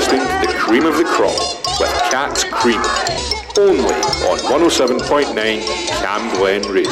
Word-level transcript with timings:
listening 0.00 0.20
to 0.20 0.46
the 0.46 0.58
cream 0.58 0.86
of 0.86 0.96
the 0.96 1.04
crop 1.04 1.38
with 1.78 1.90
Cat's 2.10 2.42
Cream, 2.44 2.80
only 3.58 3.92
on 4.24 4.38
107.9 4.38 5.34
Cam 5.88 6.36
Glen 6.38 6.62
Radio. 6.72 6.90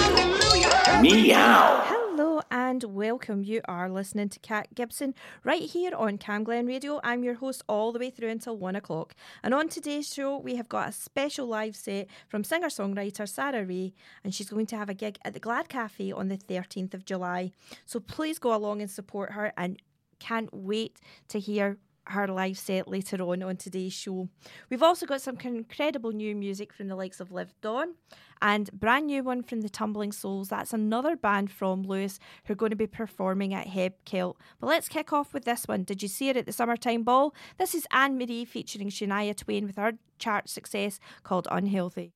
Meow. 1.00 1.84
Hello 1.86 2.42
and 2.50 2.84
welcome. 2.84 3.42
You 3.42 3.62
are 3.64 3.88
listening 3.88 4.28
to 4.28 4.38
Cat 4.40 4.74
Gibson 4.74 5.14
right 5.42 5.62
here 5.62 5.92
on 5.96 6.18
Cam 6.18 6.44
Glen 6.44 6.66
Radio. 6.66 7.00
I'm 7.02 7.24
your 7.24 7.36
host 7.36 7.62
all 7.66 7.92
the 7.92 7.98
way 7.98 8.10
through 8.10 8.28
until 8.28 8.58
one 8.58 8.76
o'clock. 8.76 9.14
And 9.42 9.54
on 9.54 9.70
today's 9.70 10.12
show, 10.12 10.36
we 10.36 10.56
have 10.56 10.68
got 10.68 10.90
a 10.90 10.92
special 10.92 11.46
live 11.46 11.76
set 11.76 12.08
from 12.28 12.44
singer 12.44 12.68
songwriter 12.68 13.26
Sarah 13.26 13.64
Ray, 13.64 13.94
and 14.22 14.34
she's 14.34 14.50
going 14.50 14.66
to 14.66 14.76
have 14.76 14.90
a 14.90 14.94
gig 14.94 15.18
at 15.24 15.32
the 15.32 15.40
Glad 15.40 15.70
Cafe 15.70 16.12
on 16.12 16.28
the 16.28 16.36
13th 16.36 16.92
of 16.92 17.06
July. 17.06 17.52
So 17.86 18.00
please 18.00 18.38
go 18.38 18.54
along 18.54 18.82
and 18.82 18.90
support 18.90 19.32
her 19.32 19.54
and 19.56 19.80
can't 20.18 20.52
wait 20.52 20.98
to 21.28 21.38
hear 21.40 21.78
her 22.10 22.26
live 22.26 22.58
set 22.58 22.88
later 22.88 23.22
on 23.22 23.42
on 23.42 23.56
today's 23.56 23.92
show. 23.92 24.28
We've 24.70 24.82
also 24.82 25.06
got 25.06 25.20
some 25.20 25.38
incredible 25.42 26.12
new 26.12 26.34
music 26.34 26.72
from 26.72 26.88
the 26.88 26.96
likes 26.96 27.20
of 27.20 27.32
Liv 27.32 27.54
Dawn 27.60 27.94
and 28.40 28.70
brand 28.72 29.06
new 29.06 29.22
one 29.22 29.42
from 29.42 29.60
the 29.60 29.68
Tumbling 29.68 30.12
Souls. 30.12 30.48
That's 30.48 30.72
another 30.72 31.16
band 31.16 31.50
from 31.50 31.82
Lewis 31.82 32.18
who 32.44 32.52
are 32.52 32.56
going 32.56 32.70
to 32.70 32.76
be 32.76 32.86
performing 32.86 33.54
at 33.54 33.68
Heb 33.68 33.94
Kilt. 34.04 34.36
But 34.60 34.68
let's 34.68 34.88
kick 34.88 35.12
off 35.12 35.34
with 35.34 35.44
this 35.44 35.66
one. 35.66 35.84
Did 35.84 36.02
you 36.02 36.08
see 36.08 36.28
it 36.28 36.36
at 36.36 36.46
the 36.46 36.52
Summertime 36.52 37.02
Ball? 37.02 37.34
This 37.58 37.74
is 37.74 37.86
Anne 37.90 38.18
Marie 38.18 38.44
featuring 38.44 38.90
Shania 38.90 39.36
Twain 39.36 39.66
with 39.66 39.76
her 39.76 39.94
chart 40.18 40.48
success 40.48 41.00
called 41.22 41.48
Unhealthy. 41.50 42.12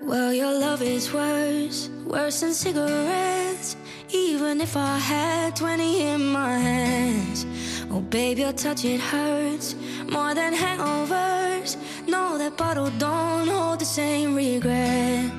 Well, 0.00 0.32
your 0.34 0.58
love 0.58 0.82
is 0.82 1.12
worse, 1.12 1.88
worse 2.04 2.40
than 2.40 2.54
cigarettes. 2.54 3.76
Even 4.10 4.60
if 4.60 4.76
I 4.76 4.98
had 4.98 5.54
20 5.54 6.02
in 6.02 6.26
my 6.26 6.58
hands. 6.58 7.46
Oh, 7.94 8.00
babe, 8.00 8.38
your 8.38 8.54
touch, 8.54 8.86
it 8.86 9.00
hurts 9.00 9.74
more 10.10 10.34
than 10.34 10.54
hangovers. 10.54 11.76
No, 12.08 12.38
that 12.38 12.56
bottle 12.56 12.90
don't 12.98 13.46
hold 13.46 13.80
the 13.80 13.84
same 13.84 14.34
regret. 14.34 15.30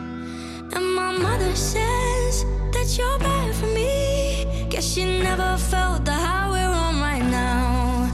And 0.76 0.96
my 0.96 1.12
mother 1.18 1.56
says 1.56 2.46
that 2.74 2.96
you're 2.96 3.18
bad 3.18 3.56
for 3.56 3.66
me. 3.66 4.46
Guess 4.70 4.86
she 4.94 5.04
never 5.04 5.58
felt 5.58 6.06
the 6.06 6.14
high 6.14 6.48
we're 6.52 6.76
on 6.86 7.02
right 7.02 7.26
now. 7.26 8.08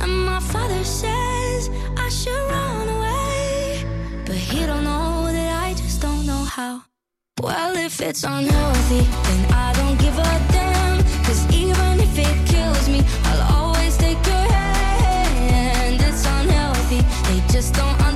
And 0.00 0.26
my 0.26 0.38
father 0.38 0.84
says 0.84 1.68
I 1.96 2.08
should 2.08 2.44
run 2.54 2.88
away. 2.88 3.84
But 4.24 4.36
he 4.36 4.64
don't 4.64 4.84
know 4.84 5.26
that 5.26 5.66
I 5.66 5.74
just 5.74 6.00
don't 6.00 6.24
know 6.24 6.44
how. 6.44 6.84
Well, 7.40 7.76
if 7.76 8.00
it's 8.00 8.22
unhealthy, 8.22 9.02
then 9.26 9.52
I 9.52 9.72
don't 9.72 9.98
give 9.98 10.16
a 10.16 10.32
damn. 10.52 11.02
Cause 11.24 11.42
even 11.52 11.98
if 11.98 12.16
it 12.16 12.46
kills 12.46 12.88
me, 12.88 13.02
I'll 13.24 13.42
always 13.42 13.61
just 17.52 17.74
don't 17.74 18.11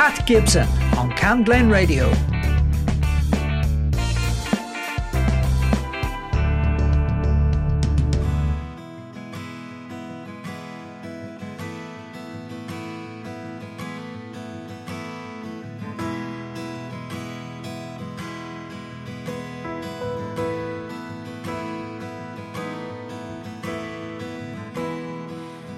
Kat 0.00 0.24
Gibson 0.24 0.66
on 0.96 1.10
Cam 1.12 1.44
Glen 1.44 1.68
Radio. 1.68 2.10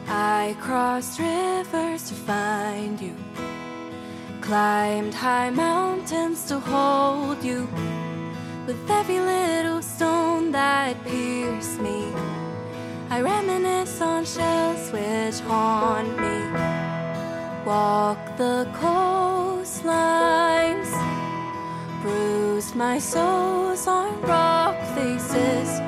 I 0.07 0.55
crossed 0.61 1.19
rivers 1.19 2.05
to 2.09 2.15
find 2.15 3.01
you, 3.01 3.17
climbed 4.53 5.15
high 5.15 5.49
mountains 5.49 6.45
to 6.47 6.61
hold 6.61 7.43
you. 7.43 7.67
With 8.67 8.91
every 8.91 9.19
little 9.19 9.81
stone 9.81 10.53
that 10.53 11.03
pierced 11.05 11.81
me, 11.81 12.13
I 13.09 13.23
reminisce 13.23 14.03
on 14.03 14.27
shells 14.27 14.93
which 14.93 15.41
haunt 15.49 16.21
me. 16.21 16.39
Walk 17.65 18.37
the 18.37 18.69
coastlines, 18.83 20.13
bruised 22.03 22.77
my 22.77 22.99
soles 22.99 23.87
on 23.87 24.21
rock 24.21 24.77
faces, 24.95 25.81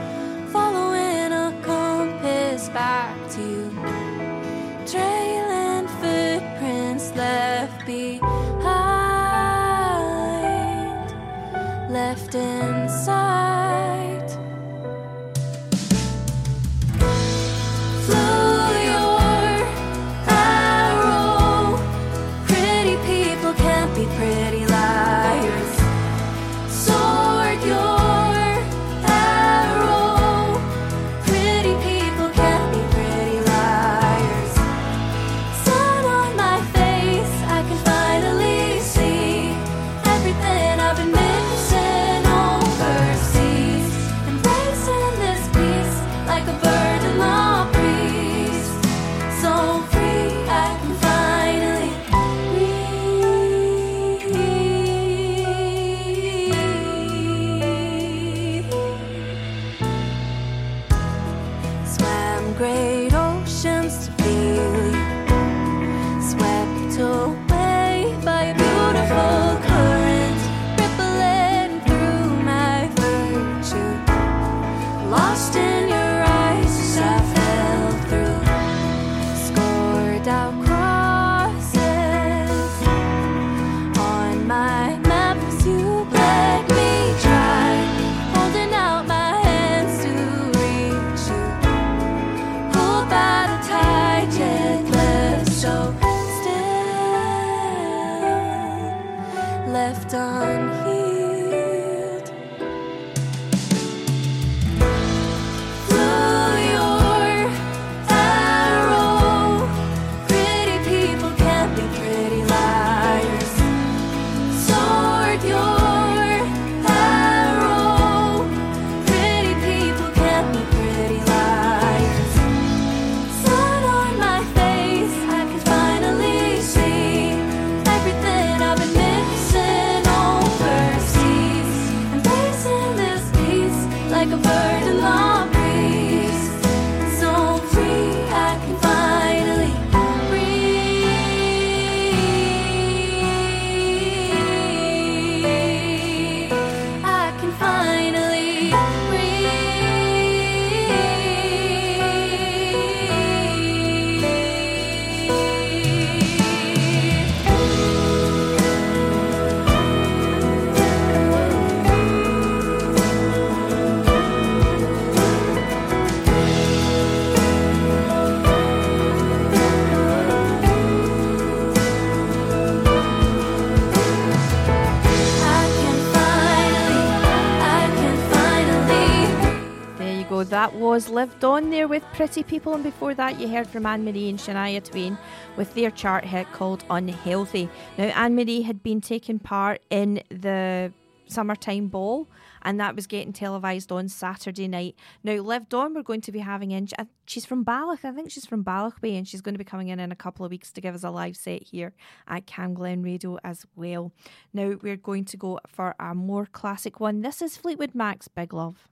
Liv 181.14 181.38
Dawn 181.38 181.70
there 181.70 181.86
with 181.86 182.02
Pretty 182.12 182.42
People, 182.42 182.74
and 182.74 182.82
before 182.82 183.14
that, 183.14 183.38
you 183.38 183.46
heard 183.46 183.68
from 183.68 183.86
Anne 183.86 184.04
Marie 184.04 184.28
and 184.28 184.36
Shania 184.36 184.82
Twain 184.82 185.16
with 185.56 185.72
their 185.74 185.92
chart 185.92 186.24
hit 186.24 186.50
called 186.50 186.84
Unhealthy. 186.90 187.68
Now, 187.96 188.06
Anne 188.06 188.34
Marie 188.34 188.62
had 188.62 188.82
been 188.82 189.00
taking 189.00 189.38
part 189.38 189.80
in 189.90 190.24
the 190.28 190.92
summertime 191.28 191.86
ball, 191.86 192.26
and 192.62 192.80
that 192.80 192.96
was 192.96 193.06
getting 193.06 193.32
televised 193.32 193.92
on 193.92 194.08
Saturday 194.08 194.66
night. 194.66 194.96
Now, 195.22 195.34
Liv 195.34 195.68
Dawn, 195.68 195.94
we're 195.94 196.02
going 196.02 196.20
to 196.22 196.32
be 196.32 196.40
having 196.40 196.72
in. 196.72 196.88
She's 197.26 197.46
from 197.46 197.62
Balloch, 197.62 198.04
I 198.04 198.10
think 198.10 198.32
she's 198.32 198.46
from 198.46 198.64
Balloch 198.64 199.00
Bay, 199.00 199.14
and 199.14 199.26
she's 199.26 199.40
going 199.40 199.54
to 199.54 199.58
be 199.58 199.62
coming 199.62 199.90
in 199.90 200.00
in 200.00 200.10
a 200.10 200.16
couple 200.16 200.44
of 200.44 200.50
weeks 200.50 200.72
to 200.72 200.80
give 200.80 200.96
us 200.96 201.04
a 201.04 201.10
live 201.10 201.36
set 201.36 201.62
here 201.62 201.92
at 202.26 202.46
Cam 202.46 202.74
Glen 202.74 203.04
Radio 203.04 203.38
as 203.44 203.64
well. 203.76 204.10
Now, 204.52 204.74
we're 204.82 204.96
going 204.96 205.26
to 205.26 205.36
go 205.36 205.60
for 205.68 205.94
a 206.00 206.12
more 206.12 206.46
classic 206.46 206.98
one. 206.98 207.20
This 207.20 207.40
is 207.40 207.56
Fleetwood 207.56 207.94
Mac's 207.94 208.26
Big 208.26 208.52
Love. 208.52 208.88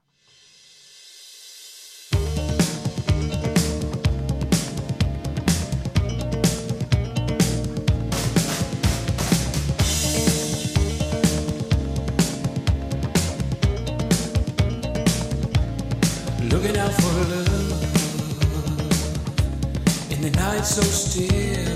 So 20.61 20.81
still. 20.81 21.72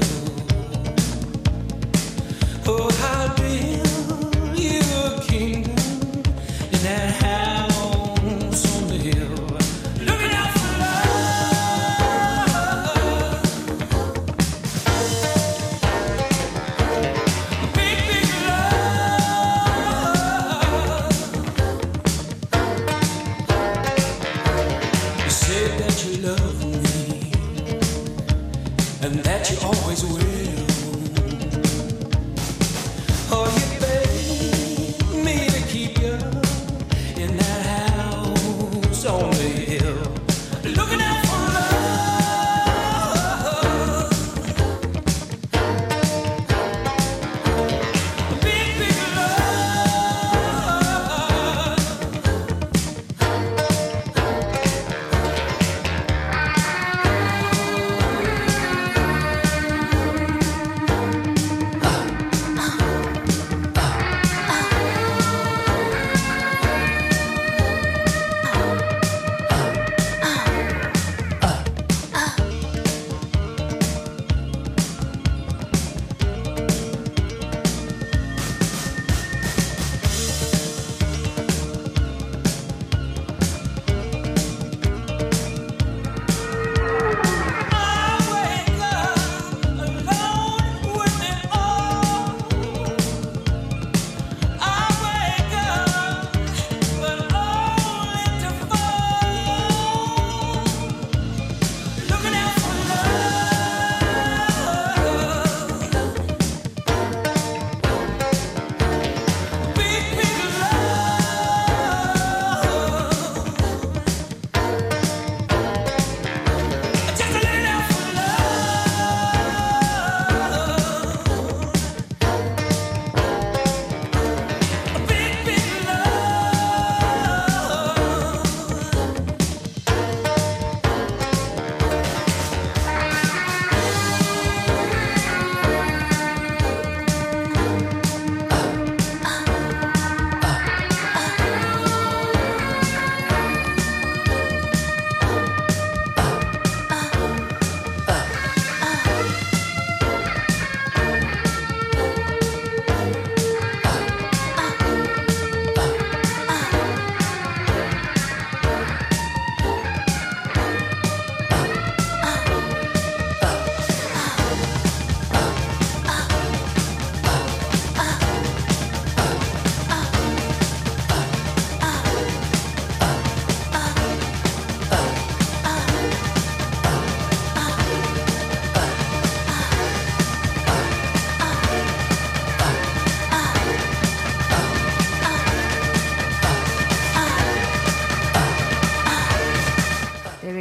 You 29.49 29.57
always 29.61 30.03
will. 30.03 30.26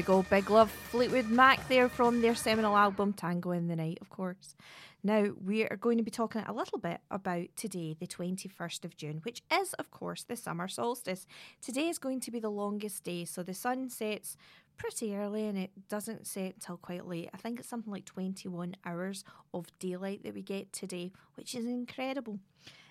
Go. 0.07 0.23
Big 0.23 0.51
love. 0.51 0.71
Fleetwood 0.71 1.29
Mac 1.29 1.67
there 1.69 1.89
from 1.89 2.21
their 2.21 2.37
seminal 2.37 2.77
album 2.77 3.13
Tango 3.13 3.51
in 3.51 3.67
the 3.67 3.75
Night, 3.75 3.99
of 4.01 4.09
course. 4.09 4.55
Now, 5.03 5.27
we 5.45 5.65
are 5.65 5.77
going 5.77 5.99
to 5.99 6.05
be 6.05 6.13
talking 6.13 6.45
a 6.47 6.53
little 6.53 6.79
bit 6.79 7.01
about 7.11 7.49
today, 7.57 7.97
the 7.99 8.07
21st 8.07 8.85
of 8.85 8.97
June, 8.97 9.19
which 9.25 9.43
is, 9.53 9.75
of 9.75 9.91
course, 9.91 10.23
the 10.23 10.37
summer 10.37 10.69
solstice. 10.69 11.27
Today 11.61 11.89
is 11.89 11.99
going 11.99 12.21
to 12.21 12.31
be 12.31 12.39
the 12.39 12.51
longest 12.51 13.03
day, 13.03 13.25
so 13.25 13.43
the 13.43 13.53
sun 13.53 13.91
sets 13.91 14.37
pretty 14.77 15.17
early 15.17 15.47
and 15.47 15.59
it 15.59 15.71
doesn't 15.89 16.27
set 16.29 16.55
until 16.55 16.77
quite 16.77 17.09
late. 17.09 17.29
I 17.35 17.39
think 17.39 17.59
it's 17.59 17.69
something 17.69 17.93
like 17.93 18.05
21 18.05 18.77
hours 18.85 19.25
of 19.53 19.67
daylight 19.81 20.23
that 20.23 20.35
we 20.35 20.43
get 20.43 20.73
today, 20.73 21.11
which 21.35 21.57
is 21.57 21.67
incredible. 21.67 22.39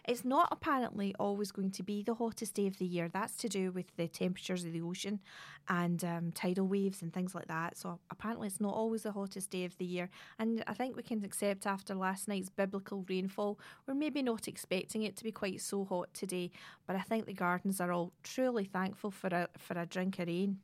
It's 0.07 0.24
not 0.24 0.50
apparently 0.51 1.15
always 1.19 1.51
going 1.51 1.71
to 1.71 1.83
be 1.83 2.03
the 2.03 2.13
hottest 2.13 2.53
day 2.53 2.67
of 2.67 2.77
the 2.77 2.85
year. 2.85 3.09
That's 3.09 3.35
to 3.38 3.50
do 3.50 3.71
with 3.71 3.95
the 3.97 4.07
temperatures 4.07 4.63
of 4.63 4.71
the 4.71 4.81
ocean 4.81 5.19
and 5.67 6.03
um, 6.03 6.31
tidal 6.31 6.67
waves 6.67 7.01
and 7.01 7.12
things 7.12 7.33
like 7.33 7.47
that. 7.47 7.75
So 7.75 8.00
apparently, 8.12 8.47
it's 8.47 8.62
not 8.62 8.75
always 8.75 9.01
the 9.01 9.12
hottest 9.12 9.50
day 9.50 9.65
of 9.65 9.75
the 9.77 9.85
year. 9.85 10.09
And 10.38 10.63
I 10.67 10.74
think 10.74 10.95
we 10.95 11.01
can 11.01 11.24
accept 11.24 11.65
after 11.65 11.95
last 11.95 12.27
night's 12.27 12.50
biblical 12.50 13.03
rainfall, 13.09 13.59
we're 13.88 13.95
maybe 13.95 14.21
not 14.21 14.47
expecting 14.47 15.01
it 15.01 15.15
to 15.17 15.24
be 15.24 15.31
quite 15.31 15.62
so 15.62 15.85
hot 15.85 16.13
today. 16.13 16.51
But 16.85 16.97
I 16.97 17.01
think 17.01 17.25
the 17.25 17.33
gardens 17.33 17.81
are 17.81 17.91
all 17.91 18.12
truly 18.21 18.65
thankful 18.65 19.09
for 19.09 19.27
a 19.27 19.50
for 19.57 19.77
a 19.77 19.88
drink 19.88 20.19
of 20.19 20.27
rain. 20.27 20.59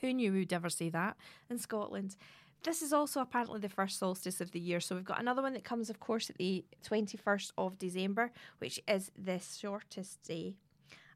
Who 0.00 0.12
knew 0.14 0.32
we 0.32 0.40
would 0.40 0.52
ever 0.52 0.70
say 0.70 0.88
that 0.90 1.16
in 1.48 1.58
Scotland? 1.58 2.16
This 2.62 2.82
is 2.82 2.92
also 2.92 3.20
apparently 3.20 3.60
the 3.60 3.68
first 3.68 3.98
solstice 3.98 4.40
of 4.40 4.50
the 4.50 4.60
year. 4.60 4.80
So 4.80 4.94
we've 4.94 5.04
got 5.04 5.20
another 5.20 5.42
one 5.42 5.54
that 5.54 5.64
comes, 5.64 5.88
of 5.88 5.98
course, 5.98 6.28
at 6.28 6.36
the 6.36 6.64
21st 6.84 7.52
of 7.56 7.78
December, 7.78 8.32
which 8.58 8.80
is 8.86 9.10
the 9.16 9.40
shortest 9.40 10.22
day. 10.22 10.56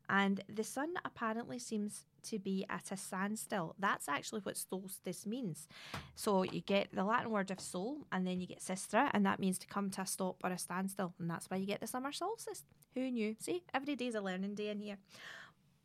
And 0.09 0.43
the 0.49 0.65
sun 0.65 0.95
apparently 1.05 1.59
seems 1.59 2.05
to 2.25 2.39
be 2.39 2.65
at 2.69 2.91
a 2.91 2.97
standstill. 2.97 3.75
That's 3.79 4.09
actually 4.09 4.41
what 4.41 4.57
solstice 4.57 5.27
means. 5.27 5.69
So 6.15 6.43
you 6.43 6.61
get 6.61 6.89
the 6.93 7.05
Latin 7.05 7.31
word 7.31 7.51
of 7.51 7.61
sol, 7.61 7.99
and 8.11 8.27
then 8.27 8.41
you 8.41 8.47
get 8.47 8.61
sistra, 8.61 9.11
and 9.13 9.25
that 9.27 9.39
means 9.39 9.59
to 9.59 9.67
come 9.67 9.91
to 9.91 10.03
a 10.03 10.07
stop 10.07 10.37
or 10.43 10.51
a 10.51 10.59
standstill. 10.59 11.15
And 11.19 11.31
that's 11.31 11.51
why 11.51 11.59
you 11.59 11.67
get 11.67 11.81
the 11.81 11.87
summer 11.87 12.13
solstice. 12.13 12.65
Who 12.95 13.11
knew? 13.11 13.37
See, 13.39 13.63
every 13.73 13.97
day's 13.97 14.15
a 14.15 14.21
learning 14.21 14.55
day 14.55 14.71
in 14.71 14.81
here. 14.81 14.97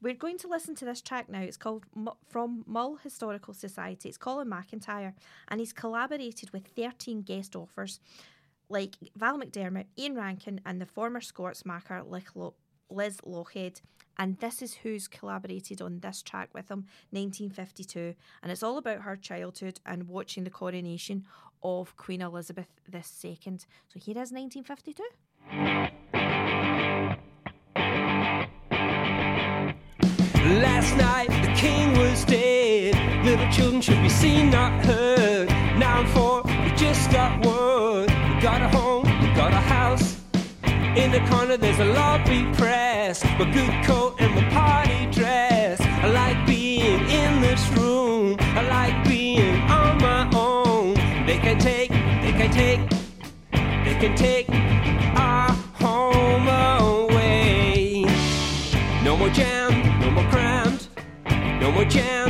We're 0.01 0.13
going 0.13 0.38
to 0.39 0.48
listen 0.48 0.75
to 0.75 0.86
this 0.86 1.01
track 1.01 1.27
now. 1.29 1.41
It's 1.41 1.58
called 1.58 1.84
M- 1.96 2.10
From 2.29 2.63
Mull 2.65 2.96
Historical 2.96 3.53
Society. 3.53 4.08
It's 4.08 4.18
Colin 4.18 4.48
MacIntyre, 4.48 5.13
and 5.50 5.60
he's 5.60 5.74
collaborated 5.74 6.51
with 6.51 6.68
13 6.68 7.24
guest 7.24 7.56
authors 7.56 8.00
like 8.70 8.96
Val 9.18 9.38
McDermid, 9.38 9.88
Ian 9.98 10.15
Rankin, 10.15 10.62
and 10.65 10.79
the 10.79 10.86
former 10.86 11.20
Scots 11.20 11.65
Makar 11.65 12.03
Liz 12.03 13.18
Lochhead. 13.25 13.82
And 14.18 14.38
this 14.39 14.62
is 14.62 14.74
who's 14.75 15.08
collaborated 15.08 15.82
on 15.82 16.00
this 16.00 16.22
track 16.22 16.50
with 16.53 16.70
him, 16.70 16.86
1952. 17.12 18.15
And 18.44 18.51
it's 18.51 18.63
all 18.63 18.77
about 18.77 19.01
her 19.01 19.15
childhood 19.15 19.79
and 19.86 20.08
watching 20.08 20.44
the 20.44 20.50
coronation 20.50 21.25
of 21.63 21.96
Queen 21.98 22.22
Elizabeth 22.22 22.68
II. 22.94 23.03
So 23.24 23.96
here 23.96 24.22
is 24.22 24.32
1952. 24.32 25.03
Last 30.79 30.95
night 30.95 31.27
the 31.41 31.53
king 31.55 31.91
was 31.98 32.24
dead. 32.24 32.95
Little 33.25 33.51
children 33.51 33.81
should 33.81 34.01
be 34.01 34.07
seen, 34.07 34.50
not 34.50 34.86
heard. 34.86 35.50
Now 35.77 36.00
I'm 36.00 36.07
four, 36.07 36.41
we 36.63 36.71
just 36.77 37.12
got 37.12 37.45
word. 37.45 38.07
We 38.09 38.39
got 38.39 38.62
a 38.62 38.69
home, 38.69 39.03
we 39.19 39.27
got 39.36 39.51
a 39.51 39.59
house. 39.75 40.15
In 40.95 41.12
the 41.12 41.19
corner 41.29 41.57
there's 41.57 41.79
a 41.79 41.83
lobby 42.00 42.50
press. 42.53 43.25
My 43.25 43.51
good 43.51 43.74
coat 43.83 44.15
and 44.19 44.33
my 44.33 44.50
party 44.51 45.12
dress. 45.12 45.81
I 45.81 46.07
like 46.12 46.48
being 46.48 47.01
in 47.09 47.41
this 47.41 47.62
room. 47.71 48.38
I 48.39 48.62
like 48.69 49.05
being 49.05 49.59
on 49.63 49.98
my 49.98 50.29
own. 50.33 50.93
They 51.25 51.39
can 51.39 51.59
take, 51.59 51.89
they 51.89 52.31
can 52.31 52.51
take, 52.51 52.79
they 53.83 53.95
can 54.00 54.15
take 54.15 54.48
no 61.69 61.75
more 61.75 61.85
jam 61.85 62.28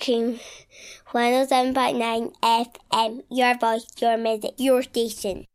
Cream 0.00 0.40
107.9 1.12 2.32
FM. 2.42 3.22
Your 3.30 3.58
voice, 3.58 3.86
your 4.00 4.16
music, 4.16 4.54
your 4.56 4.82
station. 4.82 5.46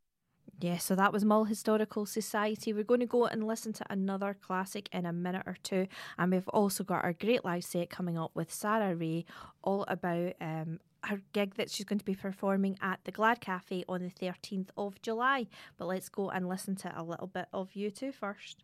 Yeah, 0.61 0.77
so 0.77 0.95
that 0.95 1.11
was 1.11 1.25
Mull 1.25 1.45
Historical 1.45 2.05
Society. 2.05 2.71
We're 2.71 2.83
going 2.83 2.99
to 2.99 3.07
go 3.07 3.25
and 3.25 3.47
listen 3.47 3.73
to 3.73 3.85
another 3.89 4.37
classic 4.39 4.87
in 4.93 5.05
a 5.05 5.11
minute 5.11 5.43
or 5.47 5.57
two. 5.63 5.87
And 6.17 6.31
we've 6.31 6.47
also 6.49 6.83
got 6.83 7.03
our 7.03 7.13
great 7.13 7.43
live 7.43 7.63
set 7.63 7.89
coming 7.89 8.17
up 8.17 8.31
with 8.35 8.53
Sarah 8.53 8.95
Ray, 8.95 9.25
all 9.63 9.83
about 9.87 10.33
um, 10.39 10.79
her 11.03 11.21
gig 11.33 11.55
that 11.55 11.71
she's 11.71 11.85
going 11.85 11.99
to 11.99 12.05
be 12.05 12.15
performing 12.15 12.77
at 12.81 12.99
the 13.03 13.11
Glad 13.11 13.41
Cafe 13.41 13.83
on 13.89 14.01
the 14.01 14.25
13th 14.25 14.69
of 14.77 15.01
July. 15.01 15.47
But 15.77 15.87
let's 15.87 16.09
go 16.09 16.29
and 16.29 16.47
listen 16.47 16.75
to 16.77 16.93
a 16.95 17.03
little 17.03 17.27
bit 17.27 17.47
of 17.51 17.71
U2 17.71 18.13
first. 18.13 18.63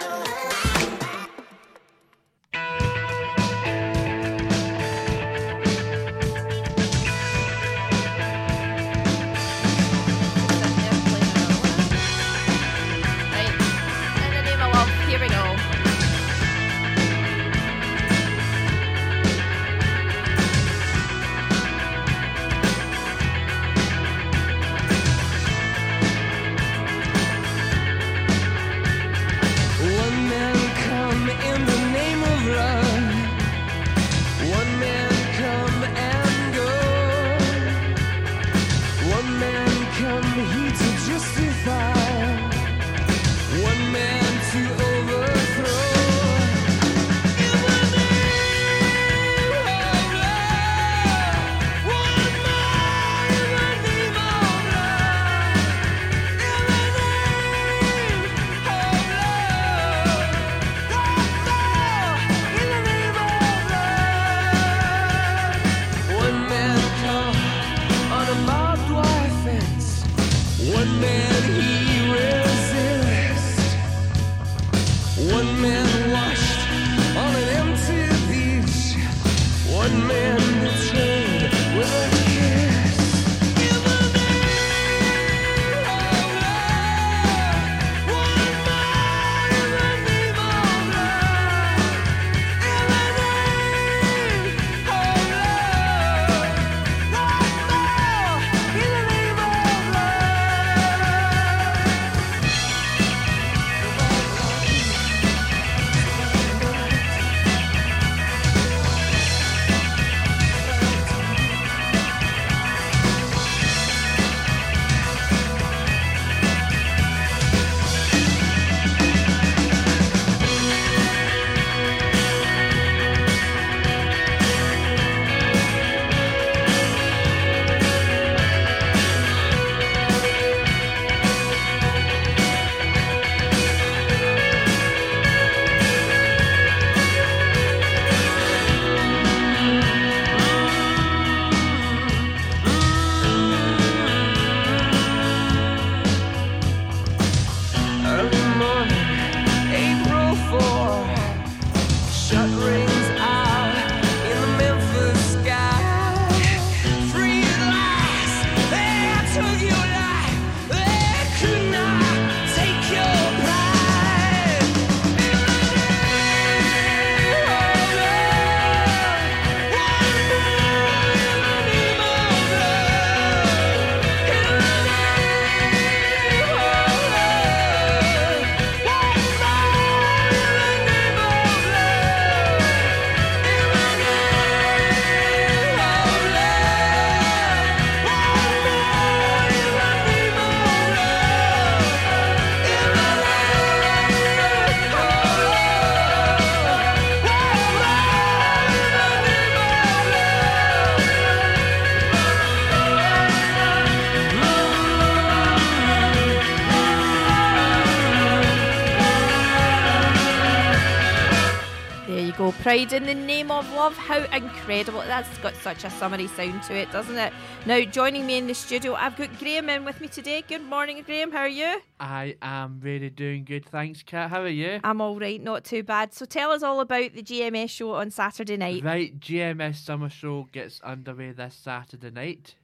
Pride 212.71 212.93
in 212.93 213.03
the 213.03 213.13
name 213.13 213.51
of 213.51 213.69
love. 213.73 213.97
How 213.97 214.23
incredible. 214.33 215.01
That's 215.01 215.37
got 215.39 215.53
such 215.55 215.83
a 215.83 215.89
summery 215.89 216.27
sound 216.27 216.63
to 216.63 216.73
it, 216.73 216.89
doesn't 216.89 217.17
it? 217.17 217.33
Now, 217.65 217.81
joining 217.81 218.25
me 218.25 218.37
in 218.37 218.47
the 218.47 218.53
studio, 218.53 218.93
I've 218.93 219.17
got 219.17 219.37
Graham 219.39 219.67
in 219.67 219.83
with 219.83 219.99
me 219.99 220.07
today. 220.07 220.41
Good 220.47 220.63
morning, 220.63 221.03
Graham. 221.05 221.33
How 221.33 221.39
are 221.39 221.47
you? 221.49 221.81
I 221.99 222.37
am 222.41 222.79
really 222.81 223.09
doing 223.09 223.43
good, 223.43 223.65
thanks, 223.65 224.03
Kat. 224.03 224.29
How 224.29 224.43
are 224.43 224.47
you? 224.47 224.79
I'm 224.85 225.01
all 225.01 225.19
right, 225.19 225.43
not 225.43 225.65
too 225.65 225.83
bad. 225.83 226.13
So 226.13 226.23
tell 226.23 226.51
us 226.51 226.63
all 226.63 226.79
about 226.79 227.13
the 227.13 227.21
GMS 227.21 227.71
show 227.71 227.95
on 227.95 228.09
Saturday 228.09 228.55
night. 228.55 228.85
Right, 228.85 229.19
GMS 229.19 229.75
Summer 229.75 230.07
Show 230.07 230.47
gets 230.53 230.79
underway 230.79 231.33
this 231.33 231.55
Saturday 231.55 232.11
night. 232.11 232.55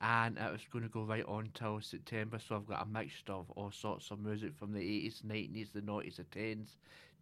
and 0.00 0.38
it 0.38 0.52
was 0.52 0.62
going 0.72 0.84
to 0.84 0.88
go 0.88 1.02
right 1.02 1.26
on 1.26 1.50
till 1.54 1.80
September. 1.80 2.38
So 2.38 2.54
I've 2.54 2.68
got 2.68 2.86
a 2.86 2.88
mixture 2.88 3.32
of 3.32 3.50
all 3.50 3.72
sorts 3.72 4.12
of 4.12 4.20
music 4.20 4.54
from 4.54 4.72
the 4.72 4.80
80s, 4.80 5.24
90s, 5.24 5.72
the 5.72 5.80
90s, 5.80 6.16
the 6.16 6.24
10s, 6.38 6.76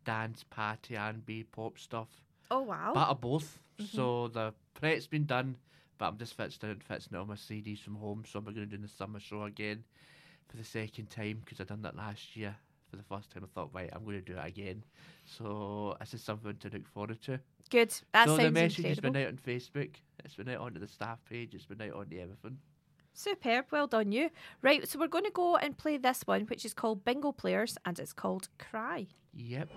dance, 0.08 0.42
party, 0.48 0.96
and 0.96 1.24
B 1.26 1.44
pop 1.44 1.78
stuff. 1.78 2.08
Oh 2.50 2.62
wow. 2.62 2.94
Bit 2.94 3.02
of 3.02 3.20
both. 3.20 3.58
Mm-hmm. 3.78 3.94
So 3.94 4.28
the 4.28 4.54
prep's 4.72 5.06
been 5.06 5.26
done, 5.26 5.56
but 5.98 6.06
I'm 6.06 6.16
just 6.16 6.34
fixing 6.34 6.70
it, 6.70 6.82
fixing 6.82 7.14
it 7.14 7.20
on 7.20 7.28
my 7.28 7.34
CDs 7.34 7.80
from 7.80 7.96
home. 7.96 8.24
So 8.26 8.38
I'm 8.38 8.44
going 8.46 8.56
to 8.56 8.64
do 8.64 8.78
the 8.78 8.88
summer 8.88 9.20
show 9.20 9.42
again 9.42 9.84
for 10.48 10.56
the 10.56 10.64
second 10.64 11.10
time 11.10 11.42
because 11.44 11.60
I 11.60 11.64
done 11.64 11.82
that 11.82 11.94
last 11.94 12.36
year. 12.36 12.56
For 12.90 12.96
the 12.96 13.02
first 13.02 13.30
time, 13.30 13.44
I 13.44 13.48
thought, 13.54 13.68
right, 13.74 13.90
I'm 13.92 14.02
going 14.02 14.16
to 14.16 14.32
do 14.32 14.38
it 14.38 14.46
again. 14.46 14.82
So 15.26 15.94
this 16.00 16.14
is 16.14 16.22
something 16.22 16.56
to 16.56 16.70
look 16.70 16.88
forward 16.88 17.20
to. 17.24 17.38
Good. 17.68 17.92
That 18.14 18.28
so 18.28 18.38
sounds 18.38 18.44
the 18.44 18.50
message 18.50 18.76
has 18.86 18.96
incredible. 18.96 19.12
been 19.12 19.22
out 19.22 19.28
on 19.28 19.36
Facebook. 19.36 19.90
It's 20.24 20.36
been 20.36 20.48
out 20.48 20.60
onto 20.62 20.80
the 20.80 20.88
staff 20.88 21.18
page. 21.28 21.54
It's 21.54 21.66
been 21.66 21.82
out 21.82 21.92
onto 21.92 22.18
everything. 22.18 22.56
Superb. 23.18 23.64
Well 23.72 23.88
done, 23.88 24.12
you. 24.12 24.30
Right. 24.62 24.86
So 24.86 24.96
we're 24.96 25.08
going 25.08 25.24
to 25.24 25.32
go 25.32 25.56
and 25.56 25.76
play 25.76 25.96
this 25.96 26.22
one, 26.24 26.42
which 26.42 26.64
is 26.64 26.72
called 26.72 27.04
Bingo 27.04 27.32
Players, 27.32 27.76
and 27.84 27.98
it's 27.98 28.12
called 28.12 28.48
Cry. 28.58 29.08
Yep. 29.34 29.68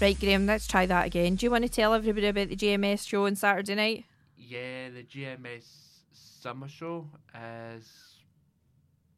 Right, 0.00 0.18
Graham, 0.18 0.46
let's 0.46 0.66
try 0.66 0.86
that 0.86 1.04
again. 1.04 1.34
Do 1.34 1.44
you 1.44 1.50
want 1.50 1.64
to 1.64 1.68
tell 1.68 1.92
everybody 1.92 2.28
about 2.28 2.48
the 2.48 2.56
GMS 2.56 3.06
show 3.06 3.26
on 3.26 3.36
Saturday 3.36 3.74
night? 3.74 4.04
Yeah, 4.34 4.88
the 4.88 5.02
GMS 5.02 5.66
summer 6.14 6.68
show 6.68 7.06
is 7.76 7.86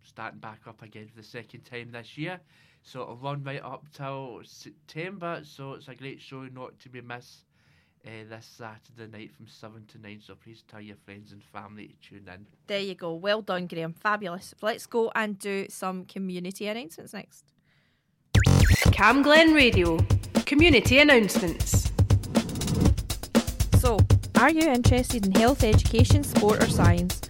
starting 0.02 0.40
back 0.40 0.62
up 0.66 0.82
again 0.82 1.06
for 1.06 1.20
the 1.20 1.26
second 1.26 1.60
time 1.60 1.92
this 1.92 2.18
year. 2.18 2.40
So 2.82 3.02
it'll 3.02 3.16
run 3.16 3.44
right 3.44 3.62
up 3.62 3.84
till 3.92 4.40
September. 4.42 5.42
So 5.44 5.74
it's 5.74 5.86
a 5.86 5.94
great 5.94 6.20
show 6.20 6.48
not 6.52 6.76
to 6.80 6.88
be 6.88 7.00
missed 7.00 7.44
uh, 8.04 8.10
this 8.28 8.46
Saturday 8.58 9.06
night 9.16 9.32
from 9.36 9.46
7 9.46 9.86
to 9.86 9.98
9. 9.98 10.20
So 10.20 10.34
please 10.34 10.64
tell 10.66 10.80
your 10.80 10.96
friends 10.96 11.30
and 11.30 11.44
family 11.44 11.94
to 12.02 12.08
tune 12.08 12.28
in. 12.28 12.44
There 12.66 12.80
you 12.80 12.96
go. 12.96 13.14
Well 13.14 13.40
done, 13.40 13.68
Graham. 13.68 13.92
Fabulous. 13.92 14.52
Let's 14.60 14.86
go 14.86 15.12
and 15.14 15.38
do 15.38 15.66
some 15.70 16.06
community 16.06 16.66
announcements 16.66 17.12
next. 17.12 17.51
Cam 19.02 19.18
Glen 19.20 19.52
Radio. 19.52 19.98
Community 20.46 21.00
announcements. 21.00 21.90
So, 23.80 23.98
are 24.38 24.50
you 24.50 24.70
interested 24.70 25.26
in 25.26 25.32
health 25.32 25.64
education, 25.64 26.22
sport, 26.22 26.62
or 26.62 26.68
science? 26.68 27.20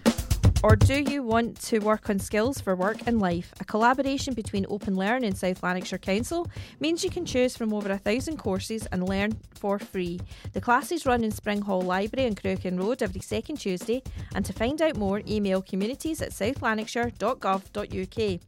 Or 0.61 0.75
do 0.75 1.01
you 1.01 1.23
want 1.23 1.59
to 1.61 1.79
work 1.79 2.11
on 2.11 2.19
skills 2.19 2.61
for 2.61 2.75
work 2.75 2.99
and 3.07 3.19
life? 3.19 3.55
A 3.59 3.65
collaboration 3.65 4.35
between 4.35 4.67
Open 4.69 4.95
Learn 4.95 5.23
and 5.23 5.35
South 5.35 5.63
Lanarkshire 5.63 5.97
Council 5.97 6.47
means 6.79 7.03
you 7.03 7.09
can 7.09 7.25
choose 7.25 7.57
from 7.57 7.73
over 7.73 7.89
a 7.89 7.97
thousand 7.97 8.37
courses 8.37 8.85
and 8.91 9.09
learn 9.09 9.35
for 9.55 9.79
free. 9.79 10.19
The 10.53 10.61
classes 10.61 11.07
run 11.07 11.23
in 11.23 11.31
Spring 11.31 11.63
Hall 11.63 11.81
Library 11.81 12.29
on 12.29 12.35
Crooken 12.35 12.79
Road 12.79 13.01
every 13.01 13.21
second 13.21 13.57
Tuesday, 13.57 14.03
and 14.35 14.45
to 14.45 14.53
find 14.53 14.79
out 14.79 14.95
more, 14.95 15.23
email 15.27 15.63
communities 15.63 16.21
at 16.21 16.33
southlanarkshire.gov.uk. 16.33 18.39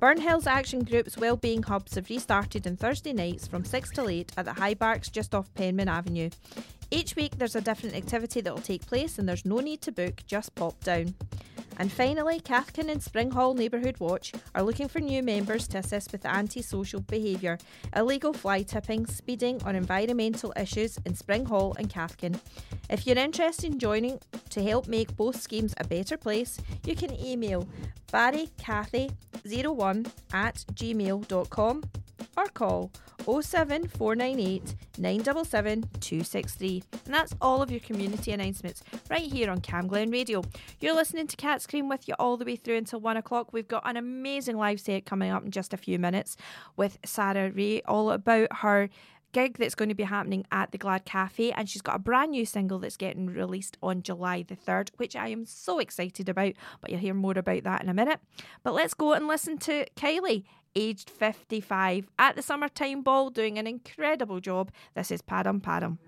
Burnhill's 0.00 0.46
Action 0.46 0.82
Group's 0.82 1.18
Wellbeing 1.18 1.62
Hubs 1.62 1.94
have 1.94 2.08
restarted 2.08 2.66
on 2.66 2.76
Thursday 2.76 3.12
nights 3.12 3.46
from 3.46 3.66
6 3.66 3.90
till 3.90 4.08
8 4.08 4.32
at 4.38 4.46
the 4.46 4.54
High 4.54 4.72
Barks 4.72 5.10
just 5.10 5.34
off 5.34 5.52
Penman 5.54 5.88
Avenue. 5.88 6.30
Each 6.90 7.14
week 7.14 7.38
there's 7.38 7.54
a 7.54 7.60
different 7.60 7.94
activity 7.94 8.40
that 8.40 8.52
will 8.52 8.60
take 8.60 8.86
place 8.86 9.18
and 9.18 9.28
there's 9.28 9.44
no 9.44 9.58
need 9.60 9.80
to 9.82 9.92
book, 9.92 10.22
just 10.26 10.54
pop 10.54 10.82
down. 10.82 11.14
And 11.78 11.90
finally, 11.90 12.40
Cathkin 12.40 12.90
and 12.90 13.02
Spring 13.02 13.30
Hall 13.30 13.54
Neighbourhood 13.54 13.98
Watch 14.00 14.32
are 14.54 14.62
looking 14.62 14.86
for 14.86 15.00
new 15.00 15.22
members 15.22 15.66
to 15.68 15.78
assist 15.78 16.12
with 16.12 16.26
antisocial 16.26 17.00
behaviour, 17.00 17.56
illegal 17.96 18.34
fly 18.34 18.60
tipping, 18.62 19.06
speeding, 19.06 19.62
or 19.64 19.70
environmental 19.70 20.52
issues 20.60 20.98
in 21.06 21.14
Spring 21.14 21.46
Hall 21.46 21.74
and 21.78 21.88
Cathkin. 21.88 22.38
If 22.90 23.06
you're 23.06 23.16
interested 23.16 23.72
in 23.72 23.78
joining 23.78 24.20
to 24.50 24.62
help 24.62 24.88
make 24.88 25.16
both 25.16 25.40
schemes 25.40 25.72
a 25.78 25.84
better 25.86 26.18
place, 26.18 26.58
you 26.84 26.94
can 26.94 27.14
email 27.18 27.66
barrycathy01 28.12 30.10
at 30.34 30.56
gmail.com 30.74 31.82
or 32.36 32.46
call 32.46 32.90
07498 33.20 34.74
977 34.98 35.82
263. 36.00 36.82
And 37.04 37.14
that's 37.14 37.34
all 37.40 37.62
of 37.62 37.70
your 37.70 37.80
community 37.80 38.32
announcements 38.32 38.82
right 39.10 39.30
here 39.30 39.50
on 39.50 39.60
Cam 39.60 39.86
Glen 39.86 40.10
Radio. 40.10 40.42
You're 40.80 40.94
listening 40.94 41.26
to 41.26 41.36
Cat 41.36 41.62
Scream 41.62 41.88
with 41.88 42.08
you 42.08 42.14
all 42.18 42.36
the 42.36 42.44
way 42.44 42.56
through 42.56 42.76
until 42.76 43.00
one 43.00 43.16
o'clock. 43.16 43.52
We've 43.52 43.68
got 43.68 43.88
an 43.88 43.96
amazing 43.96 44.56
live 44.56 44.80
set 44.80 45.06
coming 45.06 45.30
up 45.30 45.44
in 45.44 45.50
just 45.50 45.74
a 45.74 45.76
few 45.76 45.98
minutes 45.98 46.36
with 46.76 46.98
Sarah 47.04 47.50
Ray, 47.50 47.82
all 47.82 48.10
about 48.10 48.48
her 48.58 48.88
gig 49.32 49.58
that's 49.58 49.74
going 49.74 49.88
to 49.88 49.94
be 49.94 50.04
happening 50.04 50.44
at 50.50 50.72
the 50.72 50.78
Glad 50.78 51.04
Cafe, 51.04 51.52
and 51.52 51.68
she's 51.68 51.82
got 51.82 51.96
a 51.96 52.00
brand 52.00 52.32
new 52.32 52.44
single 52.44 52.78
that's 52.78 52.96
getting 52.96 53.26
released 53.26 53.76
on 53.82 54.02
July 54.02 54.42
the 54.42 54.56
3rd, 54.56 54.90
which 54.96 55.14
I 55.14 55.28
am 55.28 55.46
so 55.46 55.78
excited 55.78 56.28
about. 56.28 56.54
But 56.80 56.90
you'll 56.90 57.00
hear 57.00 57.14
more 57.14 57.38
about 57.38 57.62
that 57.64 57.82
in 57.82 57.88
a 57.88 57.94
minute. 57.94 58.20
But 58.62 58.74
let's 58.74 58.94
go 58.94 59.12
and 59.12 59.28
listen 59.28 59.58
to 59.58 59.86
Kylie, 59.96 60.44
aged 60.74 61.10
55, 61.10 62.08
at 62.18 62.36
the 62.36 62.42
summertime 62.42 63.02
ball, 63.02 63.30
doing 63.30 63.58
an 63.58 63.66
incredible 63.66 64.40
job. 64.40 64.70
This 64.94 65.10
is 65.10 65.22
Padam 65.22 65.60
Padam. 65.60 65.98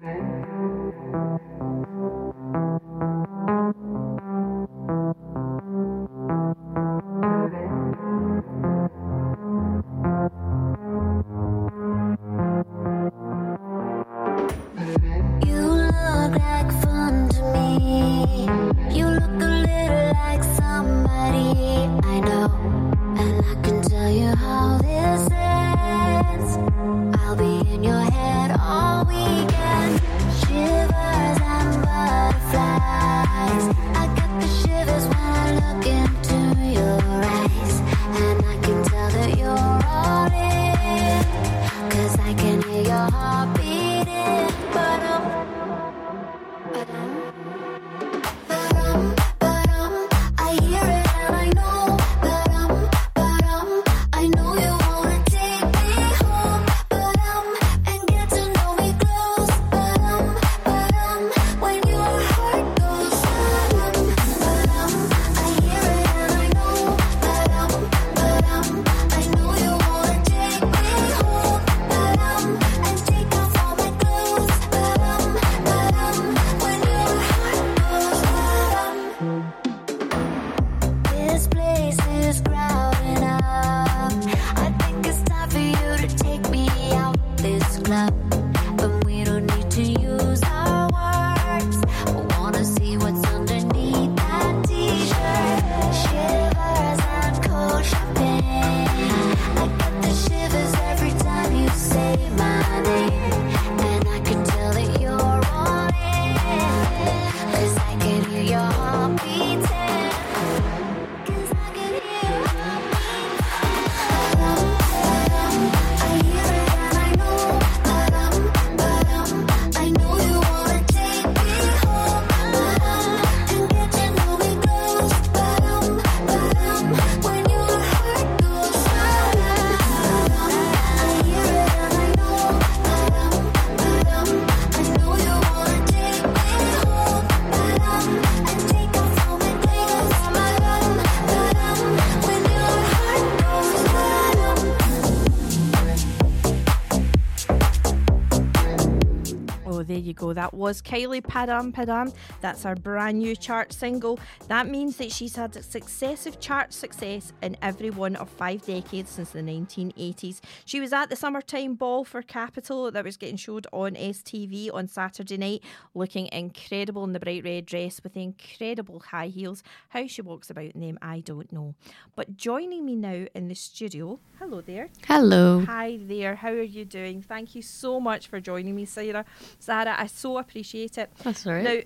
Was 150.73 150.81
Kylie 150.81 151.21
Padam 151.21 151.71
Padam. 151.71 152.15
That's 152.41 152.65
our 152.65 152.75
brand 152.75 153.19
new 153.19 153.37
chart 153.37 153.75
single. 153.75 154.19
That 154.49 154.69
means 154.69 154.97
that 154.97 155.13
she's 155.13 155.37
had 155.37 155.53
successive 155.63 156.41
chart 156.41 156.73
success 156.73 157.35
in 157.43 157.59
every 157.61 157.91
one 157.91 158.17
of 158.17 158.31
five 158.31 158.65
decades 158.65 159.11
since 159.11 159.33
the 159.33 159.43
1980s. 159.43 160.41
She 160.65 160.81
was 160.81 160.95
at 160.95 161.11
the 161.11 161.17
summertime 161.17 161.75
ball 161.75 162.05
for 162.05 162.23
Capital 162.23 162.91
that 162.91 163.05
was 163.05 163.19
getting 163.19 163.37
showed 163.37 163.67
on 163.71 163.97
STV 163.97 164.73
on 164.73 164.89
Saturday 164.89 165.37
night, 165.37 165.63
looking 165.95 166.31
incredible 166.33 167.05
in 167.05 167.13
the 167.13 167.21
bright 167.21 167.45
red 167.45 167.67
dress 167.67 168.01
with 168.03 168.15
the 168.15 168.23
incredible 168.23 169.01
high 169.01 169.27
heels. 169.27 169.63
How 169.91 170.07
she 170.07 170.23
walks 170.23 170.49
about 170.49 170.71
in 170.75 170.81
them, 170.81 170.99
I 171.03 171.21
don't 171.21 171.53
know. 171.53 171.75
But 172.17 172.39
joining 172.39 172.87
me 172.87 172.97
now 172.97 173.27
in 173.35 173.49
the 173.49 173.55
studio, 173.55 174.21
hello 174.39 174.63
there. 174.63 174.89
Hello. 175.07 175.67
Hi 175.67 175.99
there. 176.01 176.37
How 176.37 176.49
are 176.49 176.63
you 176.63 176.87
doing? 176.87 177.21
Thank 177.21 177.55
you 177.55 177.61
so 177.61 178.01
much 178.01 178.29
for 178.29 178.41
joining 178.41 178.75
me, 178.75 178.87
Sarah. 178.87 179.27
Sarah, 179.59 179.97
I 179.99 180.07
so 180.07 180.39
appreciate 180.39 180.62
it. 180.63 181.11
That's 181.23 181.47
right. 181.47 181.63
Now, 181.63 181.79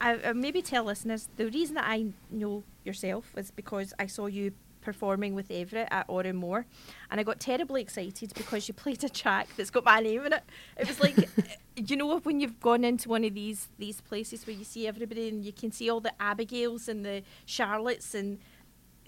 I, 0.00 0.18
I 0.28 0.32
maybe 0.32 0.62
tell 0.62 0.84
listeners 0.84 1.28
the 1.36 1.46
reason 1.46 1.76
that 1.76 1.86
I 1.86 2.06
know 2.30 2.64
yourself 2.84 3.32
is 3.36 3.50
because 3.50 3.94
I 3.98 4.06
saw 4.06 4.26
you 4.26 4.52
performing 4.80 5.34
with 5.34 5.50
Everett 5.50 5.88
at 5.90 6.08
Òran 6.08 6.40
Mór, 6.42 6.64
and 7.10 7.20
I 7.20 7.22
got 7.22 7.38
terribly 7.38 7.80
excited 7.80 8.32
because 8.34 8.66
you 8.66 8.74
played 8.84 9.02
a 9.04 9.08
track 9.08 9.48
that's 9.56 9.70
got 9.70 9.84
my 9.84 10.00
name 10.00 10.26
in 10.26 10.32
it. 10.32 10.42
It 10.76 10.88
was 10.88 11.00
like, 11.00 11.16
you 11.76 11.96
know, 11.96 12.18
when 12.18 12.40
you've 12.40 12.60
gone 12.60 12.84
into 12.84 13.08
one 13.08 13.24
of 13.24 13.34
these 13.34 13.68
these 13.78 14.00
places 14.00 14.46
where 14.46 14.56
you 14.56 14.64
see 14.64 14.86
everybody 14.86 15.28
and 15.28 15.44
you 15.44 15.52
can 15.52 15.70
see 15.70 15.88
all 15.88 16.00
the 16.00 16.12
Abigails 16.20 16.88
and 16.88 17.04
the 17.06 17.22
Charlottes 17.46 18.14
and 18.14 18.38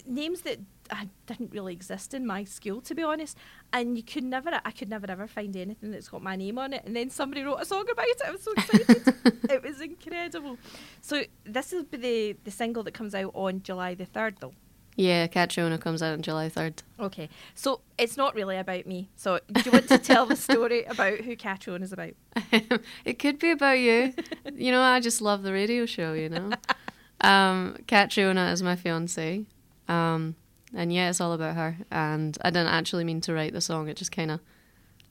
names 0.05 0.41
that 0.41 0.59
uh, 0.89 1.05
didn't 1.25 1.51
really 1.51 1.73
exist 1.73 2.13
in 2.13 2.25
my 2.25 2.43
school, 2.43 2.81
to 2.81 2.95
be 2.95 3.03
honest. 3.03 3.37
And 3.73 3.97
you 3.97 4.03
could 4.03 4.23
never, 4.23 4.61
I 4.63 4.71
could 4.71 4.89
never 4.89 5.09
ever 5.09 5.27
find 5.27 5.55
anything 5.55 5.91
that's 5.91 6.09
got 6.09 6.21
my 6.21 6.35
name 6.35 6.57
on 6.57 6.73
it. 6.73 6.83
And 6.85 6.95
then 6.95 7.09
somebody 7.09 7.43
wrote 7.43 7.61
a 7.61 7.65
song 7.65 7.85
about 7.91 8.07
it. 8.07 8.21
I 8.25 8.31
was 8.31 8.43
so 8.43 8.51
excited. 8.53 9.13
it 9.49 9.63
was 9.63 9.81
incredible. 9.81 10.57
So 11.01 11.23
this 11.43 11.71
will 11.71 11.83
be 11.83 11.97
the 11.97 12.37
the 12.43 12.51
single 12.51 12.83
that 12.83 12.93
comes 12.93 13.15
out 13.15 13.31
on 13.33 13.63
July 13.63 13.95
the 13.95 14.05
third, 14.05 14.37
though. 14.39 14.53
Yeah, 14.95 15.27
Catriona 15.27 15.77
comes 15.77 16.01
out 16.01 16.13
on 16.13 16.21
July 16.21 16.49
3rd. 16.49 16.75
Okay, 16.99 17.29
so 17.53 17.81
it's 17.97 18.15
not 18.15 18.33
really 18.33 18.57
about 18.57 18.85
me. 18.85 19.09
So 19.17 19.39
do 19.51 19.61
you 19.65 19.71
want 19.71 19.89
to 19.89 19.97
tell 19.97 20.25
the 20.25 20.37
story 20.37 20.85
about 20.85 21.19
who 21.19 21.35
Catriona 21.35 21.83
is 21.83 21.91
about? 21.91 22.13
It 23.03 23.19
could 23.19 23.37
be 23.37 23.51
about 23.51 23.79
you. 23.79 24.13
you 24.53 24.71
know, 24.71 24.81
I 24.81 24.99
just 24.99 25.21
love 25.21 25.43
the 25.43 25.51
radio 25.51 25.85
show, 25.85 26.13
you 26.13 26.29
know. 26.29 26.51
um, 27.21 27.77
Catriona 27.87 28.51
is 28.51 28.63
my 28.63 28.75
fiance. 28.75 29.45
Um, 29.87 30.35
and 30.73 30.91
yeah, 30.91 31.09
it's 31.09 31.21
all 31.21 31.33
about 31.33 31.55
her. 31.55 31.77
And 31.91 32.37
I 32.41 32.49
didn't 32.49 32.67
actually 32.73 33.03
mean 33.03 33.21
to 33.21 33.33
write 33.33 33.53
the 33.53 33.61
song, 33.61 33.87
it 33.87 33.97
just 33.97 34.11
kind 34.11 34.31
of 34.31 34.39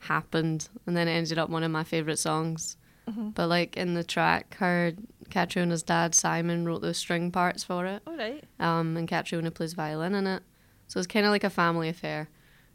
happened. 0.01 0.69
And 0.87 0.97
then 0.97 1.09
it 1.09 1.13
ended 1.13 1.39
up 1.39 1.49
one 1.51 1.63
of 1.63 1.71
my 1.71 1.85
favourite 1.85 2.19
songs. 2.19 2.77
Mhm. 3.09 3.35
But 3.35 3.49
like 3.49 3.77
in 3.77 3.95
the 3.95 4.05
track, 4.05 4.57
her 4.57 4.93
Catriona's 5.31 5.83
dad 5.83 6.15
Simon 6.15 6.65
wrote 6.65 6.81
the 6.83 6.95
string 6.95 7.31
parts 7.31 7.63
for 7.63 7.85
it. 7.87 8.03
All 8.07 8.17
right. 8.17 8.43
Um, 8.59 8.97
and 8.97 9.07
Catriona 9.09 9.51
plays 9.51 9.75
violin 9.75 10.15
in 10.15 10.27
it, 10.27 10.43
so 10.89 10.99
it's 10.99 11.07
kind 11.07 11.27
of 11.27 11.31
like 11.31 11.45
a 11.45 11.51
family 11.51 11.89
affair. 11.89 12.29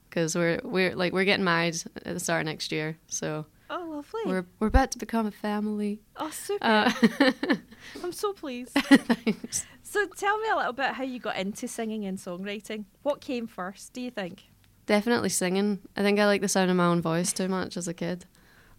Because 0.08 0.36
we're 0.36 0.60
we're 0.64 0.96
like 0.96 1.14
we're 1.14 1.26
getting 1.26 1.44
married 1.46 1.76
at 1.98 2.14
the 2.14 2.20
start 2.20 2.42
of 2.42 2.46
next 2.46 2.72
year, 2.72 2.98
so 3.08 3.46
Oh, 3.72 3.86
lovely. 3.88 4.22
we're 4.26 4.46
we're 4.60 4.68
about 4.68 4.92
to 4.92 4.98
become 4.98 5.28
a 5.28 5.32
family. 5.32 6.02
Oh, 6.16 6.32
super. 6.32 6.66
Uh, 6.66 6.92
I'm 8.04 8.12
so 8.12 8.34
pleased. 8.34 8.72
Thanks. 8.74 9.66
So 9.84 10.08
tell 10.08 10.38
me 10.40 10.50
a 10.50 10.56
little 10.56 10.74
bit 10.74 10.94
how 10.94 11.04
you 11.04 11.20
got 11.20 11.38
into 11.38 11.68
singing 11.68 12.06
and 12.06 12.18
songwriting. 12.18 12.86
What 13.04 13.22
came 13.22 13.48
first, 13.48 13.94
do 13.94 14.02
you 14.02 14.12
think? 14.12 14.44
Definitely 14.86 15.30
singing. 15.30 15.80
I 15.96 16.02
think 16.02 16.20
I 16.20 16.26
like 16.26 16.42
the 16.42 16.48
sound 16.48 16.72
of 16.72 16.78
my 16.78 16.86
own 16.86 17.02
voice 17.02 17.32
too 17.32 17.48
much 17.48 17.78
as 17.78 17.88
a 17.88 17.94
kid. 17.94 18.26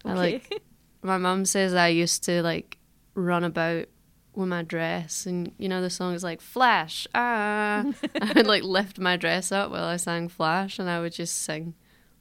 I 0.03 0.13
like. 0.13 0.61
My 1.03 1.17
mum 1.17 1.45
says 1.45 1.73
I 1.73 1.87
used 1.87 2.23
to 2.25 2.43
like 2.43 2.77
run 3.15 3.43
about 3.43 3.87
with 4.35 4.47
my 4.47 4.61
dress, 4.61 5.25
and 5.25 5.51
you 5.57 5.67
know 5.67 5.81
the 5.81 5.89
song 5.89 6.13
is 6.13 6.23
like 6.23 6.41
Flash. 6.41 7.07
Ah, 7.15 7.85
I 8.21 8.33
would 8.35 8.45
like 8.45 8.63
lift 8.63 8.99
my 8.99 9.17
dress 9.17 9.51
up 9.51 9.71
while 9.71 9.85
I 9.85 9.97
sang 9.97 10.27
Flash, 10.27 10.77
and 10.77 10.87
I 10.89 10.99
would 10.99 11.13
just 11.13 11.41
sing 11.41 11.73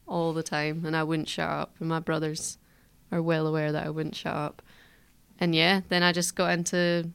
all 0.07 0.33
the 0.33 0.43
time, 0.43 0.85
and 0.87 0.97
I 0.97 1.03
wouldn't 1.03 1.29
shut 1.29 1.49
up. 1.49 1.75
And 1.79 1.91
my 1.91 2.01
brothers 2.01 2.57
are 3.13 3.23
well 3.23 3.47
aware 3.47 3.73
that 3.73 3.87
I 3.87 3.91
wouldn't 3.91 4.15
shut 4.17 4.35
up. 4.35 4.63
And 5.39 5.55
yeah, 5.55 5.81
then 5.89 6.03
I 6.03 6.13
just 6.13 6.35
got 6.37 6.53
into 6.53 7.11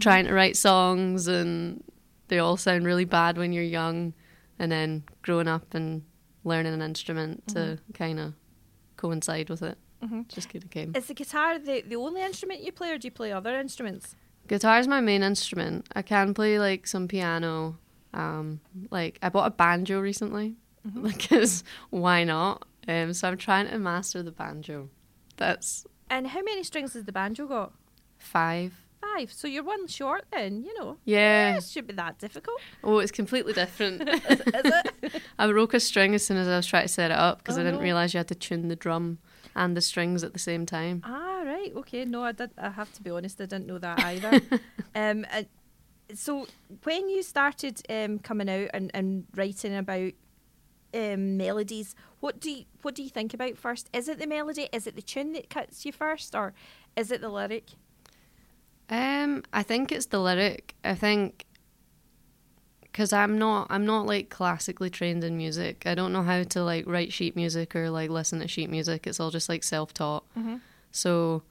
trying 0.00 0.26
to 0.26 0.32
write 0.32 0.56
songs, 0.56 1.26
and 1.28 1.82
they 2.28 2.38
all 2.38 2.56
sound 2.56 2.86
really 2.86 3.04
bad 3.04 3.36
when 3.36 3.52
you're 3.52 3.64
young, 3.64 4.14
and 4.58 4.70
then 4.70 5.04
growing 5.22 5.48
up 5.48 5.74
and 5.74 6.02
learning 6.44 6.72
an 6.74 6.82
instrument 6.82 7.46
to 7.48 7.78
kind 7.94 8.18
of 8.18 8.34
coincide 8.96 9.48
with 9.50 9.62
it. 9.62 9.78
Mhm. 10.02 10.28
Just 10.28 10.48
kind 10.48 10.64
of 10.64 10.70
came. 10.70 10.92
Is 10.96 11.06
the 11.06 11.14
guitar 11.14 11.58
the, 11.58 11.82
the 11.82 11.96
only 11.96 12.22
instrument 12.22 12.62
you 12.62 12.72
play, 12.72 12.90
or 12.92 12.98
do 12.98 13.06
you 13.06 13.12
play 13.12 13.32
other 13.32 13.58
instruments? 13.58 14.16
Guitar 14.48 14.78
is 14.78 14.88
my 14.88 15.00
main 15.00 15.22
instrument. 15.22 15.86
I 15.94 16.02
can 16.02 16.34
play 16.34 16.58
like 16.58 16.86
some 16.86 17.06
piano. 17.06 17.78
Um, 18.14 18.60
like 18.90 19.18
I 19.22 19.28
bought 19.30 19.46
a 19.46 19.50
banjo 19.50 19.98
recently 20.00 20.56
because 21.02 21.64
why 21.90 22.24
not? 22.24 22.66
Um, 22.88 23.12
so 23.12 23.28
I'm 23.28 23.36
trying 23.36 23.68
to 23.68 23.78
master 23.78 24.22
the 24.22 24.32
banjo. 24.32 24.88
That's 25.36 25.86
And 26.10 26.26
how 26.28 26.42
many 26.42 26.62
strings 26.64 26.94
has 26.94 27.04
the 27.04 27.12
banjo 27.12 27.46
got? 27.46 27.72
five. 28.18 28.72
Five. 29.16 29.32
So 29.32 29.48
you're 29.48 29.64
one 29.64 29.88
short 29.88 30.26
then, 30.32 30.62
you 30.62 30.78
know. 30.78 30.96
Yeah. 31.04 31.56
It 31.56 31.64
should 31.64 31.88
be 31.88 31.92
that 31.94 32.18
difficult. 32.20 32.60
Oh, 32.84 33.00
it's 33.00 33.10
completely 33.10 33.52
different. 33.52 34.08
Is 34.08 34.20
it? 34.24 35.22
I 35.40 35.48
broke 35.48 35.74
a 35.74 35.80
string 35.80 36.14
as 36.14 36.24
soon 36.24 36.36
as 36.36 36.46
I 36.46 36.56
was 36.56 36.66
trying 36.66 36.84
to 36.84 36.88
set 36.88 37.10
it 37.10 37.16
up 37.18 37.38
because 37.38 37.58
Oh, 37.58 37.62
I 37.62 37.64
didn't 37.64 37.80
no. 37.80 37.84
realize 37.84 38.14
you 38.14 38.18
had 38.18 38.28
to 38.28 38.36
tune 38.36 38.68
the 38.68 38.76
drum 38.76 39.18
and 39.56 39.76
the 39.76 39.80
strings 39.80 40.22
at 40.22 40.32
the 40.34 40.38
same 40.38 40.66
time. 40.66 41.02
Ah, 41.04 41.42
right. 41.44 41.72
Okay. 41.78 42.04
No, 42.04 42.22
I 42.22 42.30
did. 42.32 42.50
I 42.56 42.70
have 42.70 42.92
to 42.94 43.02
be 43.02 43.10
honest. 43.10 43.40
I 43.40 43.46
didn't 43.46 43.66
know 43.66 43.78
that 43.78 43.98
either. 44.04 44.40
um, 44.94 45.26
and 45.32 45.46
so 46.14 46.46
when 46.84 47.08
you 47.08 47.24
started 47.24 47.82
um, 47.90 48.20
coming 48.20 48.48
out 48.48 48.70
and, 48.72 48.90
and 48.94 49.26
writing 49.34 49.74
about 49.74 50.12
um, 50.94 51.36
melodies, 51.36 51.94
what 52.20 52.40
do 52.40 52.50
you, 52.50 52.64
what 52.82 52.94
do 52.94 53.02
you 53.02 53.08
think 53.10 53.32
about 53.34 53.56
first? 53.56 53.88
Is 53.92 54.08
it 54.08 54.18
the 54.18 54.26
melody? 54.26 54.68
Is 54.72 54.86
it 54.86 54.94
the 54.96 55.02
tune 55.02 55.32
that 55.32 55.50
cuts 55.50 55.84
you 55.86 55.92
first, 55.92 56.34
or 56.34 56.52
is 56.96 57.10
it 57.10 57.20
the 57.20 57.28
lyric? 57.28 57.70
Um, 58.90 59.42
I 59.52 59.62
think 59.62 59.90
it's 59.92 60.06
the 60.06 60.18
lyric. 60.20 60.74
I 60.84 60.94
think 60.94 61.46
because 62.82 63.12
I'm 63.12 63.38
not, 63.38 63.68
I'm 63.70 63.86
not 63.86 64.06
like 64.06 64.28
classically 64.28 64.90
trained 64.90 65.24
in 65.24 65.36
music. 65.38 65.84
I 65.86 65.94
don't 65.94 66.12
know 66.12 66.22
how 66.22 66.42
to 66.42 66.62
like 66.62 66.86
write 66.86 67.12
sheet 67.12 67.34
music 67.36 67.74
or 67.74 67.88
like 67.88 68.10
listen 68.10 68.40
to 68.40 68.48
sheet 68.48 68.68
music. 68.68 69.06
It's 69.06 69.18
all 69.18 69.30
just 69.30 69.48
like 69.48 69.64
self-taught. 69.64 70.24
Mhm. 70.38 70.60
So 70.90 71.42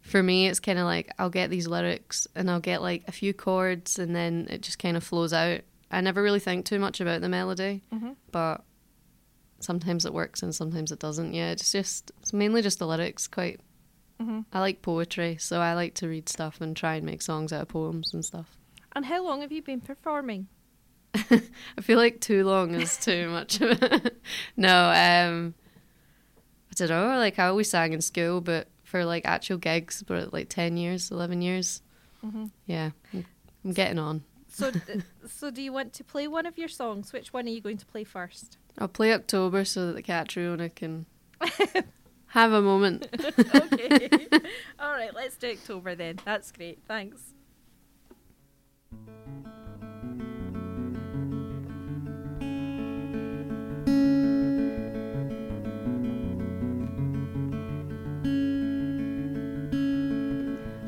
for 0.00 0.22
me, 0.22 0.46
it's 0.48 0.60
kind 0.60 0.78
of 0.78 0.86
like 0.86 1.12
I'll 1.18 1.28
get 1.28 1.50
these 1.50 1.66
lyrics 1.68 2.26
and 2.34 2.50
I'll 2.50 2.60
get 2.60 2.80
like 2.80 3.02
a 3.06 3.12
few 3.12 3.34
chords 3.34 3.98
and 3.98 4.16
then 4.16 4.46
it 4.48 4.62
just 4.62 4.78
kind 4.78 4.96
of 4.96 5.04
flows 5.04 5.34
out. 5.34 5.60
I 5.90 6.00
never 6.00 6.22
really 6.22 6.40
think 6.40 6.64
too 6.64 6.78
much 6.78 6.98
about 7.00 7.20
the 7.20 7.28
melody, 7.28 7.82
Mhm. 7.92 8.16
but 8.32 8.62
sometimes 9.60 10.04
it 10.04 10.12
works 10.12 10.42
and 10.42 10.54
sometimes 10.54 10.90
it 10.92 10.98
doesn't. 10.98 11.32
Yeah, 11.34 11.50
it's 11.52 11.70
just 11.72 12.10
it's 12.20 12.32
mainly 12.32 12.62
just 12.62 12.78
the 12.78 12.86
lyrics. 12.86 13.28
Quite. 13.28 13.60
Mhm. 14.20 14.44
I 14.52 14.60
like 14.60 14.82
poetry, 14.82 15.36
so 15.38 15.60
I 15.60 15.72
like 15.74 15.94
to 15.94 16.08
read 16.08 16.28
stuff 16.28 16.60
and 16.60 16.76
try 16.76 16.96
and 16.96 17.06
make 17.06 17.22
songs 17.22 17.52
out 17.52 17.62
of 17.62 17.68
poems 17.68 18.12
and 18.12 18.22
stuff. 18.24 18.56
And 18.92 19.06
how 19.06 19.24
long 19.24 19.40
have 19.40 19.52
you 19.52 19.62
been 19.62 19.80
performing? 19.80 20.48
I 21.14 21.80
feel 21.80 21.96
like 21.98 22.20
too 22.20 22.44
long 22.44 22.74
is 22.74 22.96
too 22.98 23.28
much. 23.36 23.60
of 23.60 23.82
it. 23.82 24.20
no, 24.56 24.88
um, 24.90 25.54
I 26.70 26.74
don't 26.74 26.88
know. 26.90 27.16
Like 27.18 27.38
I 27.38 27.46
always 27.46 27.70
sang 27.70 27.92
in 27.92 28.00
school, 28.02 28.40
but 28.40 28.68
for 28.84 29.04
like 29.04 29.24
actual 29.24 29.56
gigs, 29.58 30.02
but 30.06 30.32
like 30.32 30.48
ten 30.48 30.76
years, 30.76 31.10
eleven 31.10 31.40
years. 31.42 31.82
Mhm. 32.24 32.50
Yeah, 32.66 32.90
I'm, 33.14 33.24
I'm 33.64 33.72
getting 33.72 33.98
on. 33.98 34.22
So, 34.60 34.70
so 35.26 35.50
do 35.50 35.62
you 35.62 35.72
want 35.72 35.94
to 35.94 36.04
play 36.04 36.28
one 36.28 36.44
of 36.44 36.58
your 36.58 36.68
songs? 36.68 37.14
Which 37.14 37.32
one 37.32 37.46
are 37.46 37.50
you 37.50 37.62
going 37.62 37.78
to 37.78 37.86
play 37.86 38.04
first? 38.04 38.58
I'll 38.76 38.88
play 38.88 39.14
October 39.14 39.64
so 39.64 39.86
that 39.86 39.92
the 39.94 40.02
Catriona 40.02 40.68
can 40.68 41.06
have 42.26 42.52
a 42.52 42.60
moment. 42.60 43.08
okay. 43.38 44.10
All 44.78 44.92
right, 44.92 45.14
let's 45.14 45.38
do 45.38 45.50
October 45.50 45.94
then. 45.94 46.18
That's 46.26 46.52
great. 46.52 46.80
Thanks. 46.86 47.32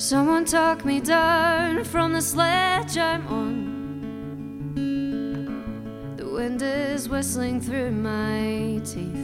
Someone 0.03 0.45
talk 0.45 0.85
me 0.85 0.99
down 0.99 1.85
from 1.85 2.13
the 2.13 2.21
sledge 2.21 2.99
I'm 2.99 3.25
on. 3.29 4.75
The 6.17 6.29
wind 6.29 6.61
is 6.61 7.09
whistling 7.09 7.61
through 7.61 7.93
my 7.93 8.81
teeth. 8.85 9.15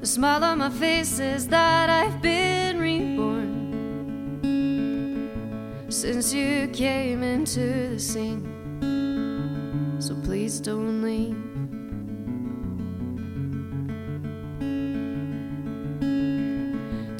The 0.00 0.06
smile 0.06 0.44
on 0.44 0.58
my 0.58 0.68
face 0.68 1.18
is 1.18 1.48
that 1.48 1.88
I've 1.88 2.20
been 2.20 2.78
reborn. 2.78 3.54
Since 5.88 6.34
you 6.34 6.68
came 6.74 7.22
into 7.22 7.88
the 7.88 7.98
scene. 7.98 8.44
So 9.98 10.14
please 10.16 10.60
don't 10.60 11.00
leave. 11.00 11.53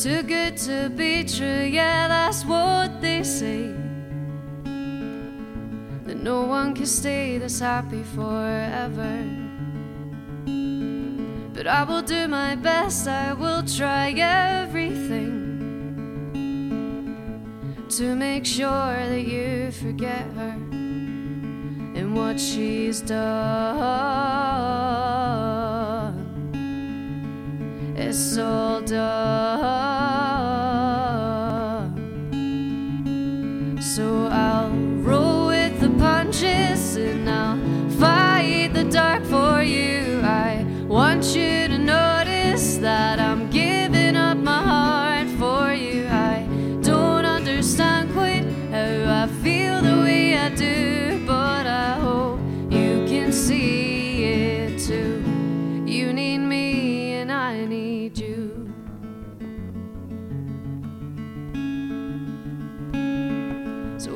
Too 0.04 0.22
good 0.22 0.58
to 0.58 0.90
be 0.90 1.24
true, 1.24 1.64
yeah, 1.64 2.08
that's 2.08 2.44
what 2.44 3.00
they 3.00 3.22
say. 3.22 3.72
That 6.04 6.18
no 6.22 6.42
one 6.42 6.74
can 6.74 6.84
stay 6.84 7.38
this 7.38 7.58
happy 7.58 8.02
forever. 8.14 9.24
But 11.54 11.66
I 11.66 11.84
will 11.84 12.02
do 12.02 12.28
my 12.28 12.54
best, 12.54 13.08
I 13.08 13.32
will 13.32 13.62
try 13.62 14.10
everything 14.10 15.40
to 17.88 18.14
make 18.14 18.44
sure 18.44 19.08
that 19.08 19.22
you 19.26 19.70
forget 19.72 20.26
her 20.36 20.58
and 21.96 22.14
what 22.14 22.38
she's 22.38 23.00
done. 23.00 24.34
It's 27.96 28.36
all 28.38 28.80
done. 28.80 30.13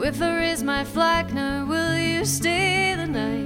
If 0.08 0.18
there 0.18 0.42
is 0.42 0.62
my 0.62 0.82
flag 0.84 1.34
now, 1.34 1.66
will 1.66 1.94
you 1.94 2.24
stay 2.24 2.94
the 2.94 3.06
night? 3.06 3.44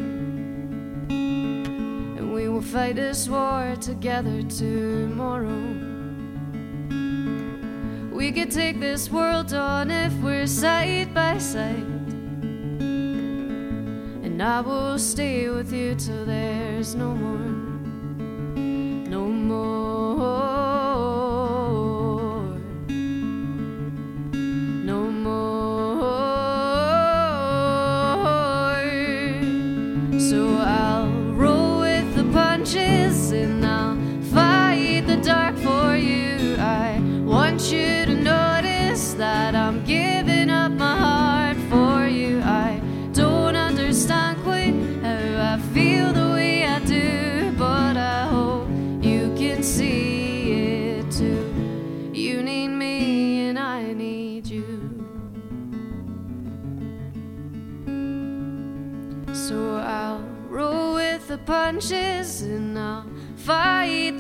And 1.11 2.33
we 2.33 2.49
will 2.49 2.63
fight 2.63 2.95
this 2.95 3.29
war 3.29 3.75
together 3.81 4.43
tomorrow. 4.45 5.61
We 8.13 8.31
could 8.31 8.53
take 8.53 8.79
this 8.79 9.11
world 9.11 9.53
on 9.53 9.91
if 9.91 10.13
we're 10.23 10.47
side 10.47 11.13
by 11.13 11.39
side. 11.39 12.13
And 14.25 14.41
I 14.41 14.61
will 14.61 15.01
stay 15.01 15.49
with 15.49 15.73
you 15.73 15.97
till 15.97 16.25
there's 16.25 16.95
no 16.95 17.13
more, 17.13 17.51
no 19.11 19.27
more. 19.27 20.82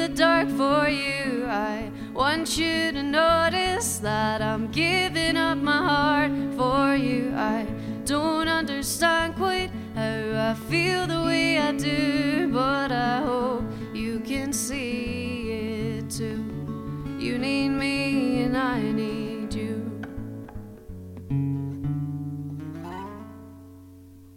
The 0.03 0.09
dark 0.09 0.49
for 0.49 0.89
you. 0.89 1.47
I 1.47 1.89
want 2.13 2.59
you 2.59 2.91
to 2.91 3.03
notice 3.05 3.99
that 3.99 4.43
I'm 4.43 4.69
giving 4.73 5.37
up 5.37 5.59
my 5.59 5.81
heart 5.91 6.33
for 6.57 6.97
you. 6.97 7.33
I 7.37 7.67
don't 8.05 8.49
understand 8.49 9.37
quite 9.37 9.71
how 9.95 10.51
I 10.51 10.55
feel 10.69 11.07
the 11.07 11.23
way 11.23 11.59
I 11.59 11.71
do, 11.73 12.51
but 12.53 12.91
I 12.91 13.19
hope 13.21 13.65
you 13.95 14.19
can 14.21 14.53
see 14.53 15.51
it 15.53 16.11
too. 16.11 16.43
You 17.21 17.39
need 17.39 17.69
me 17.69 18.43
and 18.43 18.57
I 18.57 18.81
need 18.83 19.55
you. 19.55 19.77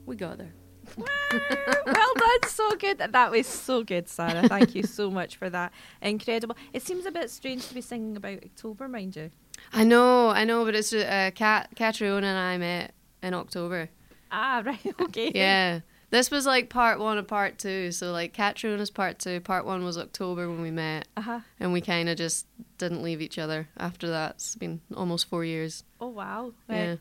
We 0.06 0.16
go 0.16 0.36
there. 0.36 0.55
Well 0.98 2.14
done, 2.16 2.50
so 2.50 2.76
good. 2.76 2.98
That 3.00 3.32
was 3.32 3.48
so 3.48 3.84
good, 3.84 4.08
Sarah. 4.08 4.48
Thank 4.48 4.76
you 4.76 4.84
so 4.84 5.10
much 5.12 5.36
for 5.36 5.50
that. 5.50 5.72
Incredible. 6.02 6.56
It 6.74 6.84
seems 6.84 7.06
a 7.06 7.12
bit 7.12 7.30
strange 7.30 7.68
to 7.68 7.74
be 7.74 7.82
singing 7.82 8.16
about 8.18 8.44
October, 8.44 8.88
mind 8.88 9.16
you. 9.16 9.32
I 9.74 9.84
know, 9.84 10.30
I 10.30 10.44
know, 10.44 10.66
but 10.66 10.76
it's 10.76 10.90
just, 10.90 11.08
uh, 11.08 11.32
Cat, 11.32 11.70
Catriona 11.76 12.28
and 12.28 12.38
I 12.38 12.58
met 12.58 12.94
in 13.24 13.34
October. 13.34 13.90
Ah, 14.32 14.62
right, 14.66 14.96
okay. 15.02 15.32
Yeah. 15.34 15.80
This 16.12 16.32
was 16.32 16.46
like 16.46 16.70
part 16.70 17.00
one 17.00 17.18
of 17.18 17.28
part 17.28 17.58
two. 17.58 17.92
So, 17.92 18.12
like, 18.12 18.34
Catriona's 18.34 18.90
part 18.92 19.20
two. 19.20 19.42
Part 19.42 19.66
one 19.66 19.84
was 19.84 19.98
October 19.98 20.48
when 20.50 20.62
we 20.62 20.72
met. 20.72 21.08
Uh-huh. 21.18 21.40
And 21.60 21.74
we 21.74 21.82
kind 21.82 22.08
of 22.10 22.18
just 22.18 22.46
didn't 22.78 23.02
leave 23.02 23.22
each 23.22 23.38
other 23.38 23.68
after 23.78 24.08
that. 24.10 24.36
It's 24.36 24.56
been 24.56 24.82
almost 24.96 25.28
four 25.28 25.44
years. 25.44 25.84
Oh, 26.00 26.08
wow. 26.08 26.54
Yeah. 26.70 26.96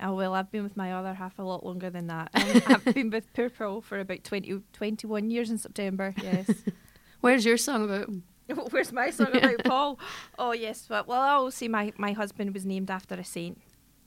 Oh, 0.00 0.14
well, 0.14 0.34
I've 0.34 0.50
been 0.50 0.64
with 0.64 0.76
my 0.76 0.92
other 0.92 1.14
half 1.14 1.38
a 1.38 1.42
lot 1.42 1.64
longer 1.64 1.90
than 1.90 2.08
that. 2.08 2.30
Um, 2.34 2.62
I've 2.66 2.94
been 2.94 3.10
with 3.10 3.32
Poor 3.32 3.48
Paul 3.48 3.80
for 3.80 3.98
about 4.00 4.24
20, 4.24 4.60
21 4.72 5.30
years 5.30 5.50
in 5.50 5.58
September, 5.58 6.14
yes. 6.22 6.50
Where's 7.20 7.44
your 7.44 7.56
song 7.56 7.84
about? 7.84 8.10
Where's 8.72 8.92
my 8.92 9.10
song 9.10 9.34
about 9.36 9.64
Paul? 9.64 9.98
Oh, 10.38 10.52
yes. 10.52 10.86
Well, 10.90 11.04
well, 11.06 11.20
I 11.20 11.30
always 11.30 11.54
say 11.54 11.68
my, 11.68 11.92
my 11.96 12.12
husband 12.12 12.52
was 12.52 12.66
named 12.66 12.90
after 12.90 13.14
a 13.14 13.24
saint. 13.24 13.60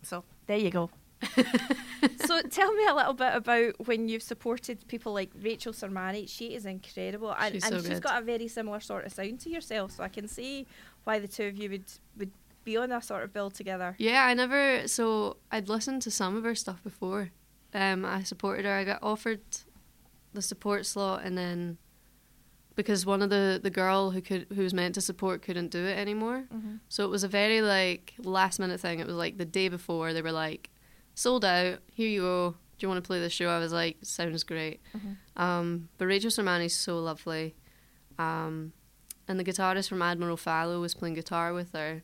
So, 0.03 0.23
there 0.45 0.57
you 0.57 0.69
go. 0.69 0.91
so 2.25 2.41
tell 2.43 2.71
me 2.73 2.85
a 2.85 2.93
little 2.93 3.13
bit 3.13 3.33
about 3.33 3.87
when 3.87 4.07
you've 4.07 4.21
supported 4.21 4.87
people 4.87 5.13
like 5.13 5.31
Rachel 5.41 5.73
Sermanni. 5.73 6.29
She 6.29 6.53
is 6.53 6.65
incredible, 6.65 7.35
and, 7.37 7.55
She's 7.55 7.63
and 7.63 7.81
so 7.81 7.89
she's 7.89 7.99
got 7.99 8.21
a 8.21 8.25
very 8.25 8.47
similar 8.47 8.79
sort 8.79 9.05
of 9.05 9.13
sound 9.13 9.39
to 9.41 9.49
yourself. 9.49 9.93
So 9.93 10.03
I 10.03 10.09
can 10.09 10.27
see 10.27 10.67
why 11.05 11.17
the 11.17 11.27
two 11.27 11.45
of 11.45 11.57
you 11.57 11.71
would 11.71 11.85
would 12.17 12.31
be 12.67 12.77
on 12.77 12.91
a 12.91 13.01
sort 13.01 13.23
of 13.23 13.31
bill 13.33 13.49
together. 13.49 13.95
Yeah, 13.97 14.25
I 14.25 14.33
never. 14.33 14.87
So 14.87 15.37
I'd 15.51 15.69
listened 15.69 16.01
to 16.03 16.11
some 16.11 16.35
of 16.35 16.43
her 16.43 16.53
stuff 16.53 16.83
before. 16.83 17.31
Um, 17.73 18.03
I 18.05 18.23
supported 18.23 18.65
her. 18.65 18.73
I 18.73 18.83
got 18.83 18.99
offered 19.01 19.41
the 20.33 20.41
support 20.41 20.85
slot, 20.85 21.23
and 21.23 21.37
then 21.37 21.77
because 22.75 23.05
one 23.05 23.21
of 23.21 23.29
the 23.29 23.59
the 23.63 23.69
girl 23.69 24.11
who 24.11 24.21
could 24.21 24.47
who 24.53 24.61
was 24.63 24.73
meant 24.73 24.95
to 24.95 25.01
support 25.01 25.41
couldn't 25.41 25.71
do 25.71 25.83
it 25.85 25.97
anymore, 25.97 26.45
Mhm. 26.53 26.79
so 26.89 27.03
it 27.05 27.09
was 27.09 27.23
a 27.23 27.27
very 27.27 27.61
like 27.61 28.13
last 28.19 28.59
minute 28.59 28.79
thing. 28.81 28.99
It 28.99 29.07
was 29.07 29.15
like 29.15 29.37
the 29.37 29.45
day 29.45 29.69
before 29.69 30.13
they 30.13 30.21
were 30.21 30.31
like 30.45 30.69
sold 31.15 31.43
out. 31.45 31.79
Here 31.93 32.07
you 32.09 32.21
go. 32.21 32.51
Do 32.77 32.85
you 32.85 32.89
want 32.89 33.03
to 33.03 33.07
play 33.07 33.19
the 33.19 33.29
show? 33.29 33.49
I 33.49 33.59
was 33.59 33.73
like, 33.73 33.97
sounds 34.03 34.43
great. 34.43 34.81
Mhm. 34.95 35.15
Um, 35.41 35.89
but 35.97 36.05
Rachel 36.05 36.29
Sermanni's 36.29 36.75
so 36.75 36.99
lovely. 36.99 37.55
Um, 38.19 38.73
and 39.27 39.39
the 39.39 39.43
guitarist 39.43 39.89
from 39.89 40.01
Admiral 40.01 40.37
Fallow 40.37 40.79
was 40.79 40.93
playing 40.93 41.15
guitar 41.15 41.53
with 41.53 41.71
her. 41.73 42.03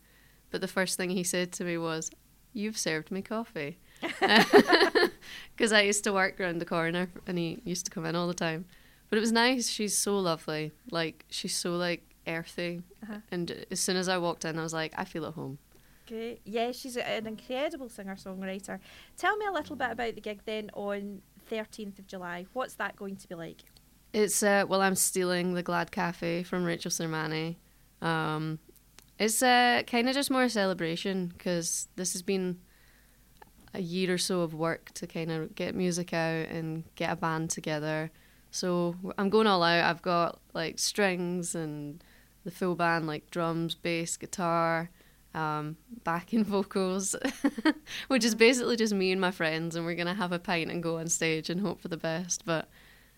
But 0.54 0.62
the 0.62 0.68
first 0.68 0.98
thing 0.98 1.10
he 1.10 1.24
said 1.24 1.52
to 1.54 1.64
me 1.64 1.80
was, 1.80 2.12
You've 2.54 2.78
served 2.78 3.10
me 3.10 3.24
coffee. 3.24 3.80
Because 5.58 5.72
I 5.72 5.82
used 5.82 6.04
to 6.04 6.14
work 6.14 6.40
around 6.40 6.60
the 6.60 6.66
corner 6.66 7.10
and 7.26 7.40
he 7.40 7.60
used 7.64 7.86
to 7.86 7.92
come 7.92 8.06
in 8.06 8.16
all 8.16 8.28
the 8.28 8.36
time. 8.36 8.66
But 9.10 9.18
it 9.18 9.22
was 9.22 9.32
nice. 9.32 9.68
She's 9.68 9.98
so 9.98 10.20
lovely. 10.20 10.72
Like, 10.92 11.26
she's 11.32 11.56
so, 11.56 11.76
like, 11.76 12.04
earthy. 12.28 12.84
Uh-huh. 13.02 13.18
And 13.32 13.66
as 13.72 13.80
soon 13.80 13.98
as 13.98 14.08
I 14.08 14.20
walked 14.20 14.46
in, 14.46 14.60
I 14.60 14.62
was 14.62 14.74
like, 14.74 14.94
I 14.96 15.06
feel 15.06 15.26
at 15.26 15.34
home. 15.34 15.58
Great. 16.08 16.42
Yeah, 16.46 16.72
she's 16.72 16.98
an 16.98 17.26
incredible 17.26 17.90
singer 17.90 18.16
songwriter. 18.16 18.80
Tell 19.18 19.36
me 19.38 19.48
a 19.48 19.52
little 19.52 19.76
bit 19.76 19.90
about 19.90 20.14
the 20.14 20.22
gig 20.22 20.42
then 20.46 20.70
on 20.76 21.24
13th 21.50 21.98
of 21.98 22.06
July. 22.06 22.46
What's 22.54 22.76
that 22.76 22.96
going 22.96 23.16
to 23.16 23.28
be 23.28 23.34
like? 23.34 23.64
It's 24.14 24.44
uh, 24.44 24.66
well, 24.68 24.84
I'm 24.84 24.96
stealing 24.96 25.56
the 25.56 25.64
Glad 25.64 25.92
Cafe 25.92 26.44
from 26.44 26.64
Rachel 26.64 26.92
Sermanni. 26.92 27.56
Um, 28.04 28.60
it's 29.24 29.42
uh, 29.42 29.84
kind 29.88 30.10
of 30.10 30.16
just 30.16 30.30
more 30.30 30.44
a 30.44 30.50
celebration 30.50 31.28
because 31.28 31.88
this 31.96 32.14
has 32.14 32.22
been 32.22 32.60
a 33.74 33.82
year 33.82 34.14
or 34.14 34.18
so 34.18 34.42
of 34.42 34.54
work 34.54 34.92
to 34.96 35.08
kind 35.08 35.32
of 35.32 35.56
get 35.56 35.76
music 35.76 36.14
out 36.14 36.50
and 36.50 36.84
get 36.96 37.12
a 37.12 37.16
band 37.16 37.50
together. 37.50 38.12
So 38.52 38.96
I'm 39.18 39.30
going 39.30 39.48
all 39.48 39.64
out. 39.64 39.86
I've 39.86 40.02
got 40.02 40.40
like 40.54 40.78
strings 40.78 41.56
and 41.56 42.04
the 42.44 42.52
full 42.52 42.76
band, 42.76 43.08
like 43.08 43.32
drums, 43.32 43.76
bass, 43.76 44.18
guitar, 44.18 44.90
um, 45.34 45.78
backing 46.04 46.44
vocals, 46.56 47.16
which 48.10 48.26
is 48.26 48.36
basically 48.36 48.76
just 48.76 48.94
me 48.94 49.12
and 49.12 49.22
my 49.22 49.32
friends, 49.32 49.76
and 49.76 49.86
we're 49.86 49.96
gonna 49.96 50.14
have 50.14 50.34
a 50.34 50.40
pint 50.40 50.70
and 50.70 50.84
go 50.84 50.98
on 50.98 51.08
stage 51.08 51.50
and 51.50 51.62
hope 51.62 51.82
for 51.82 51.88
the 51.88 51.98
best. 51.98 52.46
But 52.46 52.68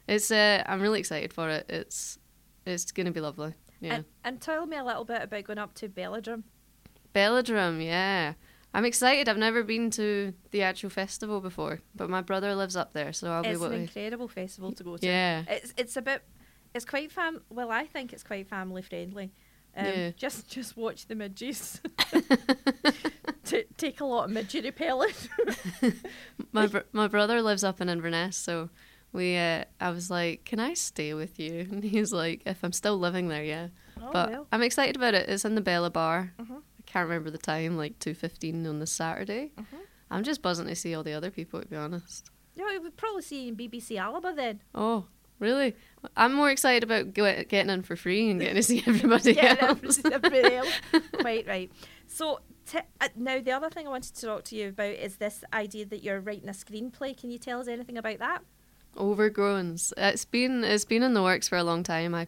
it's 0.08 0.30
uh, 0.30 0.64
I'm 0.68 0.82
really 0.82 1.00
excited 1.00 1.34
for 1.34 1.50
it. 1.50 1.66
It's 1.68 2.20
it's 2.66 2.92
gonna 2.92 3.12
be 3.12 3.22
lovely. 3.22 3.56
Yeah. 3.86 3.96
And, 3.96 4.06
and 4.24 4.42
tell 4.42 4.66
me 4.66 4.78
a 4.78 4.84
little 4.84 5.06
bit 5.06 5.22
about 5.22 5.44
going 5.44 5.60
up 5.60 5.74
to 5.76 5.88
Belladrum. 5.90 6.44
Belladrum, 7.14 7.84
yeah. 7.84 8.34
I'm 8.74 8.84
excited. 8.84 9.30
I've 9.30 9.38
never 9.38 9.64
been 9.64 9.90
to 9.92 10.34
the 10.52 10.64
actual 10.64 10.90
festival 10.90 11.40
before, 11.40 11.80
but 11.96 12.10
my 12.10 12.22
brother 12.22 12.54
lives 12.56 12.76
up 12.76 12.92
there, 12.92 13.14
so 13.14 13.32
I'll 13.32 13.42
be 13.44 13.50
it's 13.50 13.62
an 13.62 13.72
incredible 13.74 14.28
festival 14.28 14.74
to 14.74 14.84
go 14.84 14.98
to. 14.98 15.06
Yeah. 15.08 15.44
It's 15.48 15.74
it's 15.78 15.96
a 15.96 16.02
bit 16.02 16.24
it's 16.74 16.84
quite 16.84 17.10
fam 17.12 17.42
well 17.50 17.72
I 17.72 17.86
think 17.86 18.12
it's 18.12 18.24
quite 18.24 18.50
family 18.50 18.82
friendly. 18.82 19.32
Um, 19.78 19.86
Yeah. 19.86 20.12
just 20.18 20.50
just 20.50 20.76
watch 20.76 21.08
the 21.08 21.16
midges. 21.16 21.80
T- 23.46 23.64
take 23.78 24.02
a 24.02 24.06
lot 24.06 24.26
of 24.26 24.32
midget 24.32 24.66
repellent. 24.66 25.30
my 26.52 26.68
br- 26.68 26.80
my 26.92 27.08
brother 27.08 27.42
lives 27.42 27.64
up 27.64 27.80
in 27.80 27.88
Inverness, 27.90 28.36
so 28.36 28.70
we. 29.16 29.38
Uh, 29.38 29.64
I 29.80 29.90
was 29.92 30.10
like, 30.12 30.46
"Can 30.46 30.60
I 30.60 30.74
stay 30.76 31.14
with 31.14 31.40
you?" 31.40 31.68
And 31.72 31.84
he's 31.84 32.12
like, 32.14 32.42
"If 32.46 32.64
I'm 32.64 32.72
still 32.74 32.98
living 33.00 33.28
there, 33.30 33.44
yeah." 33.44 33.68
Oh, 34.02 34.10
but 34.12 34.30
well. 34.32 34.48
I'm 34.52 34.62
excited 34.62 34.96
about 34.96 35.14
it. 35.14 35.30
It's 35.30 35.46
in 35.46 35.56
the 35.56 35.62
Bella 35.62 35.90
Bar. 35.90 36.34
Mhm. 36.40 36.58
I 36.58 36.82
can't 36.86 37.08
remember 37.10 37.32
the 37.32 37.38
time, 37.38 37.78
like 37.78 37.98
two 38.00 38.14
fifteen 38.14 38.66
on 38.68 38.80
the 38.80 38.86
Saturday. 38.88 39.52
Mhm. 39.58 39.80
I'm 40.12 40.24
just 40.24 40.42
buzzing 40.42 40.68
to 40.68 40.76
see 40.76 40.94
all 40.94 41.04
the 41.04 41.14
other 41.14 41.32
people. 41.32 41.62
To 41.62 41.68
be 41.68 41.76
honest. 41.76 42.30
Yeah, 42.56 42.66
we 42.70 42.80
would 42.80 42.96
probably 42.98 43.22
see 43.24 43.44
you 43.44 43.48
in 43.50 43.56
BBC 43.58 43.98
Alba 43.98 44.32
then. 44.36 44.62
Oh, 44.74 45.08
really? 45.40 45.76
I'm 46.16 46.34
more 46.34 46.50
excited 46.50 46.84
about 46.84 47.14
go- 47.14 47.44
getting 47.44 47.70
in 47.70 47.82
for 47.82 47.96
free 47.98 48.30
and 48.30 48.40
getting 48.40 48.56
to 48.56 48.64
see 48.64 48.82
everybody 48.88 49.34
Yeah, 49.36 49.56
else. 49.60 50.00
everybody 50.06 50.56
else. 50.56 50.72
Quite 51.20 51.48
right. 51.48 51.70
So 52.08 52.40
t- 52.66 52.80
uh, 53.02 53.10
now 53.18 53.42
the 53.42 53.52
other 53.52 53.70
thing 53.70 53.88
I 53.88 53.90
wanted 53.90 54.16
to 54.16 54.22
talk 54.26 54.44
to 54.46 54.56
you 54.56 54.70
about 54.70 54.94
is 54.94 55.18
this 55.18 55.44
idea 55.52 55.86
that 55.88 56.02
you're 56.04 56.22
writing 56.22 56.48
a 56.48 56.54
screenplay. 56.54 57.18
Can 57.20 57.30
you 57.30 57.38
tell 57.40 57.60
us 57.60 57.68
anything 57.68 57.98
about 57.98 58.20
that? 58.20 58.44
Overgrowns. 58.96 59.94
It's 59.98 60.26
been 60.26 60.64
it's 60.64 60.86
been 60.86 61.04
in 61.04 61.14
the 61.14 61.24
works 61.24 61.48
for 61.48 61.58
a 61.58 61.64
long 61.64 61.84
time. 61.84 62.16
I 62.16 62.28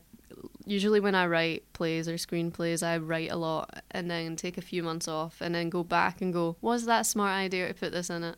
usually 0.65 0.99
when 0.99 1.15
I 1.15 1.27
write 1.27 1.71
plays 1.73 2.07
or 2.07 2.15
screenplays, 2.15 2.85
I 2.85 2.97
write 2.97 3.31
a 3.31 3.37
lot 3.37 3.83
and 3.91 4.11
then 4.11 4.35
take 4.35 4.57
a 4.57 4.61
few 4.61 4.83
months 4.83 5.07
off 5.07 5.41
and 5.41 5.55
then 5.55 5.69
go 5.69 5.83
back 5.83 6.21
and 6.21 6.33
go, 6.33 6.57
was 6.61 6.85
that 6.85 7.01
a 7.01 7.05
smart 7.05 7.31
idea 7.31 7.67
to 7.67 7.73
put 7.73 7.93
this 7.93 8.09
in 8.09 8.23
it? 8.23 8.35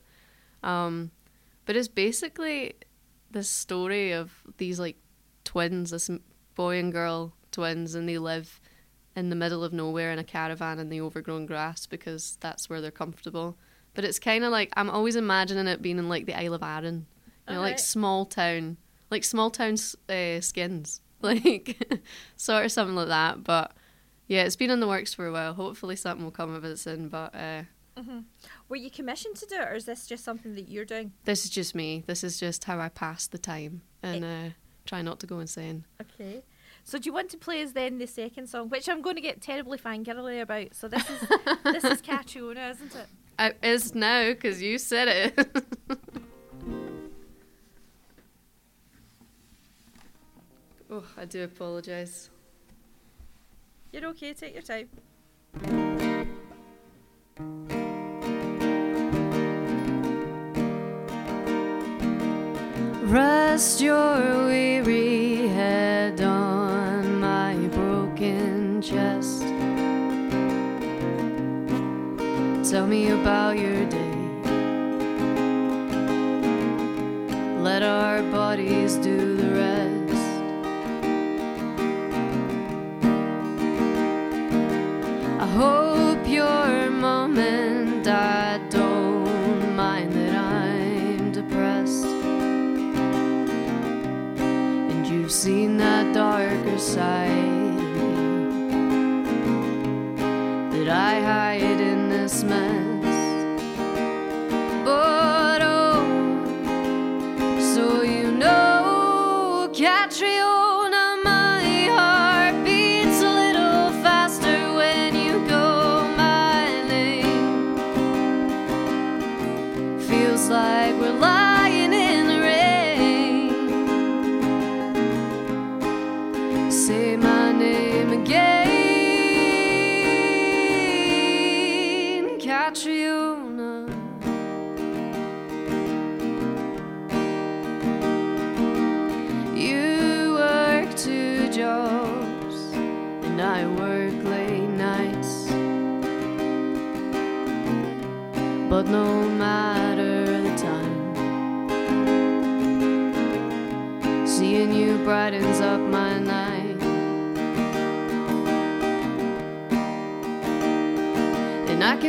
Um, 0.64 1.12
but 1.66 1.76
it's 1.76 1.88
basically 1.88 2.74
the 3.32 3.44
story 3.44 4.12
of 4.12 4.32
these 4.58 4.80
like 4.80 4.98
twins, 5.44 5.92
this 5.92 6.10
boy 6.56 6.78
and 6.78 6.92
girl 6.92 7.34
twins, 7.52 7.96
and 7.96 8.08
they 8.08 8.18
live 8.18 8.62
in 9.16 9.30
the 9.30 9.36
middle 9.36 9.64
of 9.64 9.74
nowhere 9.74 10.12
in 10.12 10.20
a 10.20 10.24
caravan 10.24 10.80
in 10.80 10.90
the 10.90 11.02
overgrown 11.02 11.46
grass 11.46 11.86
because 11.86 12.38
that's 12.40 12.70
where 12.70 12.82
they're 12.82 12.92
comfortable. 12.92 13.58
But 13.96 14.06
it's 14.06 14.20
kind 14.20 14.44
of 14.44 14.52
like 14.52 14.72
I'm 14.78 14.90
always 14.90 15.16
imagining 15.16 15.68
it 15.68 15.82
being 15.82 15.98
in 15.98 16.10
like 16.10 16.26
the 16.26 16.40
Isle 16.40 16.54
of 16.54 16.64
Arran, 16.64 17.08
you 17.50 17.56
know, 17.56 17.62
like 17.62 17.80
small 17.80 18.26
town, 18.26 18.78
like 19.10 19.24
small 19.24 19.50
town 19.50 19.76
uh, 20.08 20.39
skins, 20.41 21.02
like 21.22 21.78
sort 22.36 22.66
of 22.66 22.72
something 22.72 22.95
like 22.95 23.08
that. 23.08 23.43
But 23.43 23.72
yeah, 24.28 24.43
it's 24.43 24.56
been 24.56 24.70
in 24.70 24.80
the 24.80 24.88
works 24.88 25.14
for 25.14 25.26
a 25.26 25.32
while. 25.32 25.54
Hopefully, 25.54 25.95
something 25.95 26.24
will 26.24 26.32
come 26.32 26.54
of 26.54 26.64
it 26.64 26.78
soon. 26.78 27.10
But 27.10 27.34
uh, 27.36 27.64
hmm 27.97 28.20
Were 28.68 28.76
you 28.76 28.91
commissioned 28.91 29.36
to 29.38 29.45
do 29.45 29.56
it, 29.56 29.68
or 29.68 29.76
is 29.76 29.86
this 29.86 30.08
just 30.08 30.24
something 30.24 30.56
that 30.56 30.70
you're 30.70 30.86
doing? 30.86 31.12
this 31.26 31.43
is 31.43 31.50
just 31.50 31.74
me. 31.76 32.04
This 32.08 32.24
is 32.24 32.39
just 32.39 32.64
how 32.66 32.80
I 32.80 32.89
pass 32.89 33.28
the 33.28 33.38
time 33.38 33.82
and 34.04 34.24
uh, 34.24 34.50
try 34.86 35.02
not 35.02 35.20
to 35.22 35.28
go 35.28 35.39
insane. 35.39 35.86
Okay. 36.02 36.43
So 36.86 36.97
do 36.97 37.08
you 37.08 37.14
want 37.14 37.30
to 37.32 37.38
play 37.38 37.62
us 37.62 37.74
then 37.74 37.97
the 38.00 38.08
second 38.08 38.47
song, 38.47 38.70
which 38.70 38.88
I'm 38.89 39.02
going 39.02 39.16
to 39.16 39.22
get 39.22 39.41
terribly 39.41 39.78
fangirly 39.78 40.41
about? 40.41 40.74
So 40.74 40.88
this 40.88 41.08
is 41.10 41.30
this 41.64 41.84
is 41.84 42.02
Catriona, 42.08 42.70
isn't 42.70 42.95
it? 42.95 43.58
It's 43.62 43.93
now 43.93 44.30
because 44.30 44.62
you 44.62 44.78
said 44.78 45.08
it. 45.38 45.66
oh, 50.90 51.04
I 51.18 51.26
do 51.26 51.44
apologise. 51.44 52.30
You're 53.92 54.06
okay. 54.08 54.34
Take 54.34 54.54
your 54.54 54.64
time. 54.64 54.90
Rest 63.10 63.82
your 63.82 64.46
weary 64.46 65.48
head 65.48 66.22
on 66.22 67.20
my 67.20 67.56
broken 67.70 68.82
chest. 68.84 69.42
Tell 72.70 72.86
me 72.86 73.10
about 73.10 73.58
your 73.58 73.84
day. 73.86 74.20
Let 77.60 77.82
our 77.82 78.22
bodies 78.32 78.96
do 78.98 79.36
the 79.38 79.50
rest. 79.56 79.99
Seen 95.40 95.78
that 95.78 96.14
darker 96.14 96.78
side 96.78 97.78
that 100.70 100.90
I 100.90 101.22
hide 101.22 101.80
in 101.80 102.10
this 102.10 102.44
mess. 102.44 102.89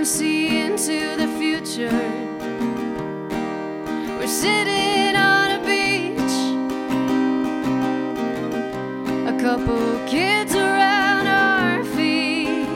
Can 0.01 0.07
see 0.07 0.61
into 0.63 1.15
the 1.19 1.29
future. 1.39 1.91
We're 4.19 4.27
sitting 4.27 5.15
on 5.15 5.51
a 5.51 5.63
beach, 5.71 6.37
a 9.29 9.39
couple 9.39 10.01
kids 10.09 10.55
around 10.55 11.27
our 11.27 11.85
feet, 11.85 12.67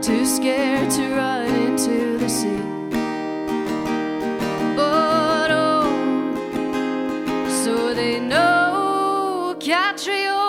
too 0.00 0.24
scared 0.24 0.90
to 0.92 1.14
run 1.14 1.44
into 1.66 2.16
the 2.16 2.28
sea. 2.30 2.62
But 4.76 5.50
oh, 5.50 5.92
so 7.62 7.92
they 7.92 8.18
know, 8.18 9.56
Catriona, 9.60 10.47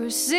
Feels 0.00 0.32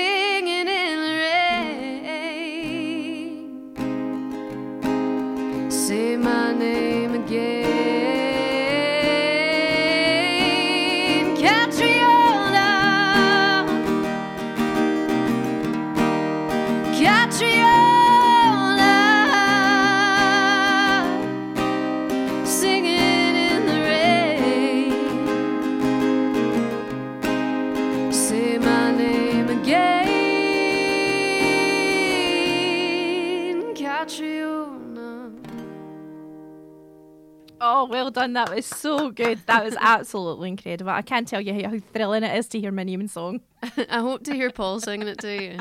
Oh, 37.81 37.85
well 37.85 38.11
done. 38.11 38.33
That 38.33 38.53
was 38.53 38.67
so 38.67 39.09
good. 39.09 39.39
That 39.47 39.65
was 39.65 39.75
absolutely 39.79 40.49
incredible. 40.49 40.91
I 40.91 41.01
can't 41.01 41.27
tell 41.27 41.41
you 41.41 41.67
how 41.67 41.79
thrilling 41.91 42.21
it 42.21 42.37
is 42.37 42.47
to 42.49 42.59
hear 42.59 42.71
my 42.71 42.83
name 42.83 42.99
and 42.99 43.09
song. 43.09 43.41
I 43.89 43.97
hope 44.01 44.23
to 44.25 44.35
hear 44.35 44.51
Paul 44.51 44.79
singing 44.79 45.07
it 45.07 45.17
to 45.21 45.43
you. 45.43 45.59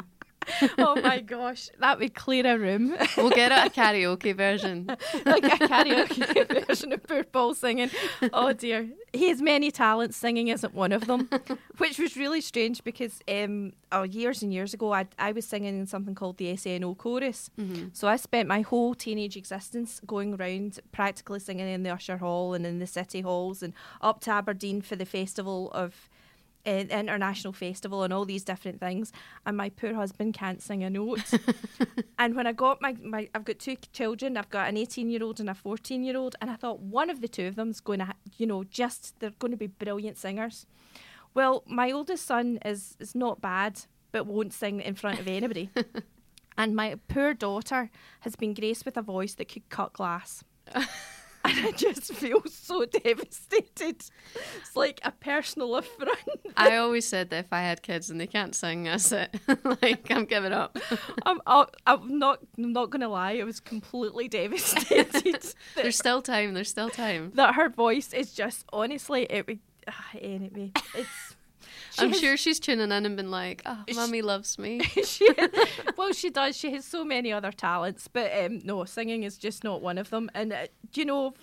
oh 0.79 1.01
my 1.01 1.21
gosh, 1.21 1.69
that 1.79 1.99
would 1.99 2.15
clear 2.15 2.47
a 2.47 2.59
room. 2.59 2.97
We'll 3.17 3.31
get 3.31 3.53
it 3.53 3.67
a 3.67 3.71
karaoke 3.81 4.35
version. 4.35 4.87
like 5.27 5.45
a 5.45 5.59
karaoke 5.69 6.67
version 6.67 6.93
of 6.93 7.03
Poor 7.03 7.25
Paul 7.25 7.55
singing. 7.55 7.91
Oh 8.33 8.53
dear. 8.53 8.89
He 9.13 9.29
has 9.29 9.43
many 9.43 9.71
talents, 9.71 10.17
singing 10.17 10.49
isn't 10.49 10.75
one 10.75 10.93
of 10.93 11.07
them. 11.07 11.29
Which 11.79 11.99
was 11.99 12.17
really 12.17 12.41
strange 12.41 12.85
because 12.85 13.21
um, 13.29 13.73
oh, 13.91 14.05
years 14.05 14.43
and 14.43 14.53
years 14.53 14.73
ago 14.75 14.93
I, 14.93 15.07
I 15.19 15.33
was 15.33 15.45
singing 15.47 15.79
in 15.79 15.87
something 15.87 16.15
called 16.15 16.37
the 16.39 16.57
SNO 16.57 16.95
chorus. 16.97 17.51
Mhm. 17.59 17.91
So 17.97 18.07
I 18.09 18.17
spent 18.17 18.49
my 18.49 18.61
whole 18.61 18.95
teenage 18.95 19.37
existence 19.37 20.01
going 20.07 20.35
around 20.35 20.79
practically 20.93 21.41
singing 21.41 21.69
in 21.69 21.83
the 21.83 21.91
Usher 21.91 22.19
Hall 22.19 22.55
and 22.55 22.65
in 22.65 22.79
the 22.79 22.87
city 22.87 23.21
halls 23.23 23.63
and 23.63 23.73
up 24.01 24.21
to 24.21 24.31
Aberdeen 24.31 24.81
for 24.81 24.97
the 24.97 25.07
festival 25.07 25.71
of 25.73 26.09
uh, 26.67 26.71
international 26.71 27.53
festival 27.53 28.03
and 28.03 28.13
all 28.13 28.25
these 28.25 28.45
different 28.45 28.81
things 28.81 29.13
and 29.47 29.57
my 29.57 29.69
poor 29.69 29.95
husband 29.95 30.35
can't 30.35 30.63
sing 30.63 30.83
a 30.83 30.91
note. 30.91 31.33
And 32.19 32.37
when 32.37 32.47
I 32.47 32.53
got 32.53 32.83
my, 32.83 32.95
my 33.03 33.31
I've 33.35 33.47
got 33.47 33.59
two 33.59 33.77
children 33.93 34.37
I've 34.37 34.51
got 34.51 34.69
an 34.69 34.77
18 34.77 35.09
year 35.09 35.23
old 35.23 35.41
and 35.41 35.49
a 35.49 35.55
14 35.55 36.05
year 36.05 36.19
old 36.19 36.37
and 36.41 36.51
I 36.51 36.57
thought 36.57 36.81
one 36.81 37.09
of 37.09 37.23
the 37.23 37.29
two 37.29 37.47
of 37.47 37.57
them's 37.57 37.81
going 37.81 38.01
to 38.01 38.13
you 38.37 38.47
know 38.47 38.63
just 38.65 39.19
they're 39.21 39.31
going 39.39 39.53
to 39.53 39.57
be 39.57 39.69
brilliant 39.69 40.19
singers. 40.19 40.67
Well 41.33 41.63
my 41.67 41.91
oldest 41.91 42.27
son 42.27 42.59
is 42.63 42.97
is 43.01 43.15
not 43.15 43.41
bad 43.41 43.81
but 44.13 44.27
won't 44.27 44.53
sing 44.53 44.81
in 44.81 44.95
front 44.95 45.19
of 45.19 45.27
anybody. 45.27 45.71
And 46.59 46.77
my 46.77 46.97
poor 47.09 47.33
daughter 47.33 47.91
has 48.21 48.37
been 48.37 48.53
graced 48.53 48.85
with 48.85 48.99
a 48.99 49.03
voice 49.03 49.35
that 49.37 49.51
could 49.51 49.67
cut 49.71 49.95
glass 49.95 50.45
and 51.45 51.67
I 51.67 51.73
just 51.73 52.13
feel 52.13 52.43
so 52.47 52.85
devastated. 53.05 54.03
It's 54.59 54.77
like 54.77 55.01
a 55.05 55.11
personal 55.11 55.77
affront. 55.77 56.19
I 56.57 56.77
always 56.77 57.07
said 57.07 57.31
that 57.31 57.47
if 57.47 57.53
I 57.53 57.61
had 57.61 57.83
kids 57.83 58.11
and 58.11 58.21
they 58.21 58.27
can't 58.27 58.55
sing, 58.55 58.85
that's 58.85 59.11
it. 59.13 59.35
like 59.83 60.11
I'm 60.11 60.25
giving 60.25 60.53
up. 60.53 60.79
I'm, 61.27 61.41
I'm 61.47 62.19
not. 62.19 62.41
I'm 62.59 62.73
not 62.73 62.91
going 62.91 63.01
to 63.01 63.09
lie. 63.09 63.39
I 63.39 63.45
was 63.45 63.61
completely 63.61 64.29
devastated. 64.29 65.55
There's 65.75 65.97
still 65.97 66.23
time. 66.23 66.55
There's 66.55 66.71
still 66.71 66.91
time. 66.91 67.33
that 67.35 67.55
her 67.55 67.69
voice 67.69 68.13
is 68.13 68.33
just 68.33 68.65
honestly. 68.73 69.27
It 69.31 69.47
would. 69.47 69.61
ah, 69.89 70.11
anyway, 70.21 70.73
it's. 70.95 71.30
She 72.01 72.05
I'm 72.05 72.11
has- 72.11 72.21
sure 72.21 72.37
she's 72.37 72.61
tuning 72.61 72.91
in 72.91 73.07
and 73.07 73.17
been 73.17 73.31
like, 73.31 73.63
"Oh, 73.67 73.85
mummy 73.95 74.23
loves 74.23 74.59
me." 74.59 74.81
she, 75.05 75.29
well, 75.97 76.13
she 76.13 76.31
does. 76.31 76.57
She 76.57 76.73
has 76.73 76.85
so 76.85 77.05
many 77.05 77.33
other 77.33 77.53
talents, 77.53 78.09
but 78.09 78.33
um, 78.37 78.61
no, 78.65 78.85
singing 78.85 79.23
is 79.23 79.39
just 79.39 79.65
not 79.65 79.83
one 79.83 79.99
of 79.99 80.11
them. 80.11 80.31
And 80.35 80.53
uh, 80.53 80.67
do 80.93 81.01
you 81.01 81.05
know, 81.05 81.35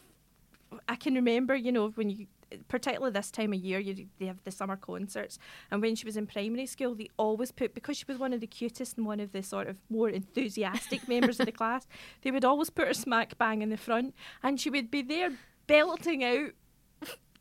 I 0.87 0.95
can 0.95 1.15
remember, 1.15 1.55
you 1.55 1.71
know, 1.71 1.89
when 1.89 2.09
you 2.09 2.27
particularly 2.67 3.11
this 3.11 3.31
time 3.31 3.53
of 3.53 3.59
year, 3.59 3.79
you, 3.79 4.07
they 4.19 4.25
have 4.25 4.43
the 4.43 4.51
summer 4.51 4.75
concerts. 4.75 5.37
And 5.71 5.81
when 5.81 5.95
she 5.95 6.05
was 6.05 6.17
in 6.17 6.27
primary 6.27 6.65
school, 6.65 6.95
they 6.95 7.09
always 7.17 7.51
put, 7.51 7.73
because 7.73 7.97
she 7.97 8.05
was 8.07 8.17
one 8.17 8.33
of 8.33 8.39
the 8.39 8.47
cutest 8.47 8.97
and 8.97 9.05
one 9.05 9.19
of 9.19 9.31
the 9.31 9.43
sort 9.43 9.67
of 9.67 9.77
more 9.89 10.09
enthusiastic 10.09 11.07
members 11.09 11.39
of 11.39 11.45
the 11.45 11.51
class, 11.51 11.87
they 12.21 12.31
would 12.31 12.45
always 12.45 12.69
put 12.69 12.87
her 12.87 12.93
smack 12.93 13.37
bang 13.37 13.61
in 13.61 13.69
the 13.69 13.77
front. 13.77 14.15
And 14.43 14.59
she 14.59 14.69
would 14.69 14.89
be 14.89 15.01
there 15.01 15.31
belting 15.67 16.23
out 16.23 16.51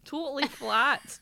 totally 0.06 0.48
flat. 0.48 1.20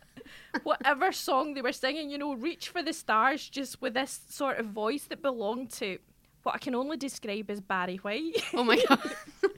Whatever 0.63 1.13
song 1.13 1.55
they 1.55 1.63
were 1.63 1.73
singing, 1.73 2.11
you 2.11 2.19
know, 2.19 2.35
reach 2.35 2.69
for 2.69 2.83
the 2.83 2.93
stars 2.93 3.49
just 3.49 3.83
with 3.83 3.95
this 3.95 4.21
sort 4.29 4.59
of 4.59 4.67
voice 4.67 5.05
that 5.05 5.21
belonged 5.23 5.71
to 5.73 5.99
what 6.45 6.55
I 6.55 6.59
can 6.59 6.75
only 6.75 6.97
describe 6.97 7.51
as 7.51 7.61
Barry 7.61 7.97
White. 7.97 8.43
Oh 8.55 8.65
my 8.65 8.83
god. 8.89 9.01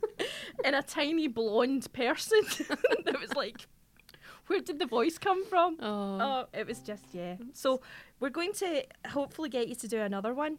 and 0.65 0.75
a 0.75 0.83
tiny 0.83 1.29
blonde 1.29 1.93
person 1.93 2.41
that 3.05 3.21
was 3.21 3.35
like, 3.35 3.67
where 4.47 4.61
did 4.61 4.79
the 4.79 4.87
voice 4.87 5.19
come 5.19 5.45
from? 5.45 5.77
Oh. 5.81 6.19
oh. 6.21 6.45
it 6.53 6.67
was 6.67 6.81
just 6.81 7.05
yeah. 7.13 7.37
So 7.53 7.81
we're 8.21 8.31
going 8.31 8.53
to 8.55 8.85
hopefully 9.09 9.49
get 9.49 9.69
you 9.69 9.75
to 9.75 9.89
do 9.89 10.01
another 10.01 10.33
one. 10.33 10.59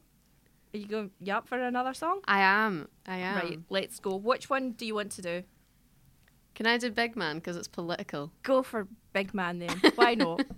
Are 0.73 0.77
you 0.77 0.85
going? 0.85 1.11
You 1.21 1.33
up 1.33 1.47
for 1.47 1.57
another 1.57 1.93
song? 1.93 2.19
I 2.25 2.41
am. 2.41 2.89
I 3.05 3.17
am. 3.17 3.35
Right, 3.35 3.59
let's 3.69 3.99
go. 3.99 4.15
Which 4.15 4.49
one 4.49 4.71
do 4.71 4.85
you 4.85 4.95
want 4.95 5.13
to 5.13 5.21
do? 5.21 5.43
Can 6.57 6.65
I 6.65 6.79
do 6.79 6.89
Big 6.89 7.15
Man 7.15 7.35
because 7.35 7.55
it's 7.55 7.67
political? 7.67 8.31
Go 8.41 8.63
for 8.63 8.87
Big 9.13 9.31
Man 9.31 9.59
then. 9.59 9.79
Why 9.95 10.15
not? 10.15 10.41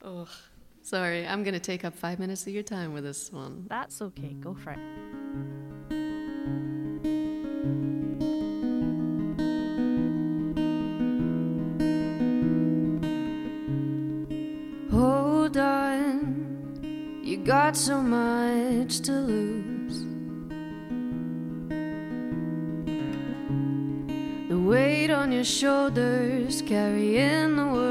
Oh, 0.00 0.28
sorry. 0.82 1.26
I'm 1.26 1.42
gonna 1.42 1.58
take 1.58 1.84
up 1.84 1.92
five 1.92 2.20
minutes 2.20 2.46
of 2.46 2.52
your 2.52 2.62
time 2.62 2.94
with 2.94 3.02
this 3.02 3.32
one. 3.32 3.66
That's 3.68 4.00
okay. 4.00 4.32
Go 4.40 4.54
for 4.54 4.70
it. 4.70 4.78
Hold 14.92 15.56
on, 15.56 17.20
you 17.24 17.38
got 17.38 17.76
so 17.76 18.00
much 18.00 19.00
to 19.00 19.12
lose. 19.12 19.67
On 25.28 25.32
your 25.34 25.44
shoulders, 25.44 26.62
carrying 26.62 27.54
the 27.56 27.66
world 27.66 27.87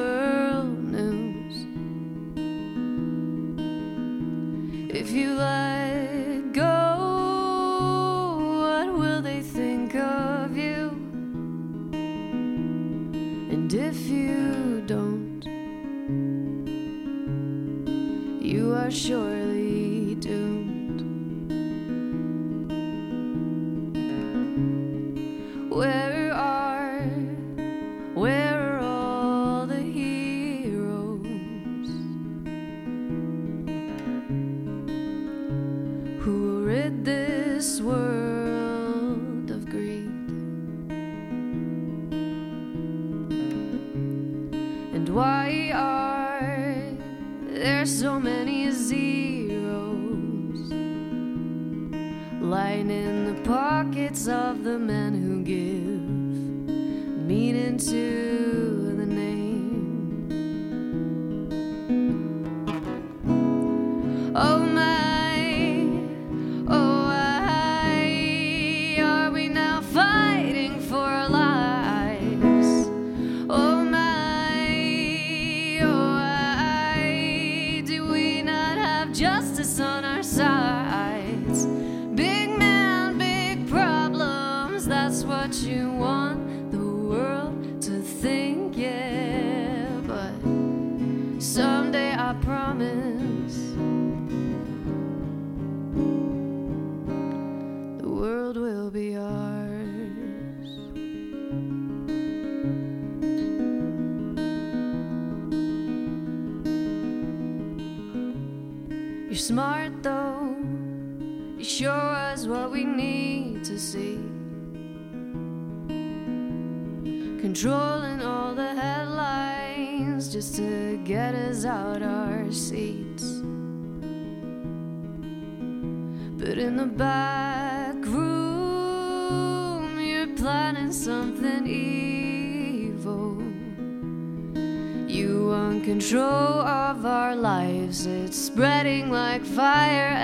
Of 136.09 137.05
our 137.05 137.35
lives, 137.35 138.05
it's 138.05 138.37
spreading 138.37 139.11
like 139.11 139.43
fire 139.43 140.16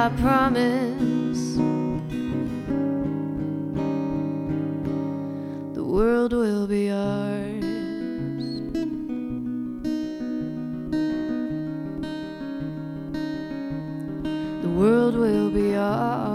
I 0.00 0.10
promise 0.10 1.56
the 5.74 5.82
world 5.82 6.32
will 6.32 6.68
be 6.68 6.88
ours. 6.88 7.64
The 14.62 14.68
world 14.68 15.16
will 15.16 15.50
be 15.50 15.74
ours. 15.74 16.27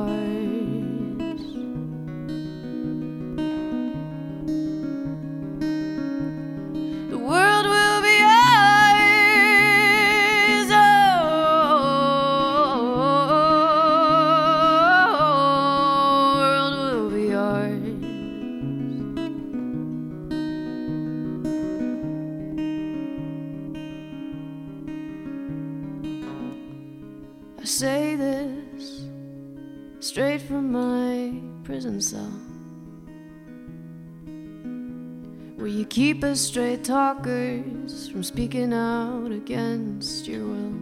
Where 35.56 35.68
you 35.68 35.86
keep 35.86 36.24
us 36.24 36.42
straight 36.42 36.84
talkers 36.84 38.10
from 38.10 38.24
speaking 38.24 38.74
out 38.74 39.32
against 39.32 40.28
your 40.28 40.46
will. 40.46 40.74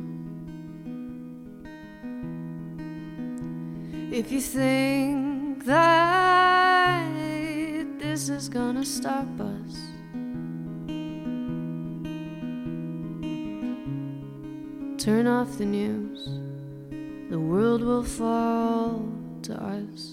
If 4.12 4.32
you 4.32 4.41
think 4.41 5.66
that 5.66 7.05
this 7.99 8.30
is 8.30 8.49
gonna 8.49 8.86
stop 8.86 9.28
us, 9.39 9.78
turn 14.97 15.28
off 15.28 15.57
the 15.57 15.66
news. 15.66 16.30
The 17.30 17.39
world 17.39 17.82
will 17.82 18.03
fall 18.03 19.07
to 19.43 19.53
us. 19.53 20.11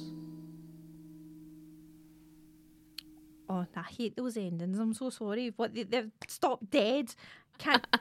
I 3.77 3.83
hate 3.83 4.17
those 4.17 4.37
endings. 4.37 4.79
I'm 4.79 4.95
so 4.95 5.11
sorry. 5.11 5.53
What 5.57 5.75
they, 5.75 5.85
they've 5.85 6.11
stopped 6.27 6.71
dead. 6.71 7.15
Can't. 7.59 7.87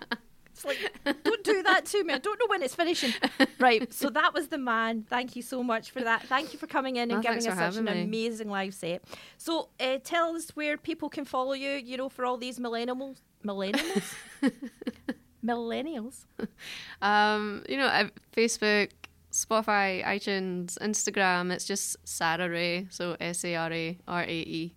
It's 0.57 0.65
like 0.65 0.79
don't 1.23 1.43
do 1.43 1.61
that 1.61 1.85
to 1.85 2.03
me. 2.03 2.15
I 2.15 2.17
don't 2.17 2.39
know 2.39 2.47
when 2.47 2.63
it's 2.63 2.73
finishing. 2.73 3.13
Right. 3.59 3.93
So 3.93 4.09
that 4.09 4.33
was 4.33 4.47
the 4.47 4.57
man. 4.57 5.03
Thank 5.07 5.35
you 5.35 5.43
so 5.43 5.61
much 5.61 5.91
for 5.91 6.01
that. 6.01 6.23
Thank 6.23 6.51
you 6.51 6.57
for 6.57 6.65
coming 6.65 6.95
in 6.95 7.11
and 7.11 7.19
Oh, 7.19 7.21
giving 7.21 7.47
us 7.47 7.55
such 7.59 7.75
an 7.77 7.83
me. 7.85 8.01
amazing 8.01 8.49
live 8.49 8.73
set. 8.73 9.03
So 9.37 9.69
uh, 9.79 9.99
tell 10.03 10.35
us 10.35 10.49
where 10.55 10.75
people 10.75 11.09
can 11.09 11.25
follow 11.25 11.53
you. 11.53 11.69
You 11.73 11.97
know, 11.97 12.09
for 12.09 12.25
all 12.25 12.37
these 12.37 12.57
millennials, 12.57 13.17
millennials, 13.45 14.15
millennials. 15.45 16.25
Um, 17.03 17.63
you 17.69 17.77
know, 17.77 18.09
Facebook, 18.35 18.89
Spotify, 19.31 20.03
iTunes, 20.03 20.77
Instagram. 20.79 21.51
It's 21.51 21.65
just 21.65 21.97
Sarah 22.03 22.49
Rae, 22.49 22.87
so 22.89 23.15
S 23.19 23.45
A 23.45 23.55
R 23.55 23.71
A 23.71 23.97
R 24.07 24.23
A 24.23 24.27
E, 24.27 24.73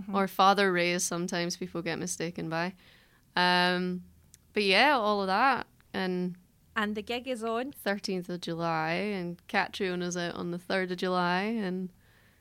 Mhm. 0.00 0.14
or 0.14 0.28
Father 0.28 0.72
Ray, 0.72 0.98
sometimes 0.98 1.56
people 1.56 1.82
get 1.82 1.98
mistaken 1.98 2.48
by. 2.48 2.74
Um, 3.34 4.04
but 4.52 4.62
yeah, 4.64 4.96
all 4.96 5.20
of 5.20 5.26
that, 5.28 5.66
and 5.92 6.36
and 6.74 6.94
the 6.94 7.02
gig 7.02 7.26
is 7.26 7.42
on 7.42 7.72
thirteenth 7.72 8.28
of 8.28 8.40
July, 8.42 8.92
and 8.92 9.40
Catriona 9.48 10.06
is 10.06 10.16
out 10.16 10.34
on 10.34 10.50
the 10.50 10.58
third 10.58 10.90
of 10.92 10.98
July, 10.98 11.42
and 11.42 11.90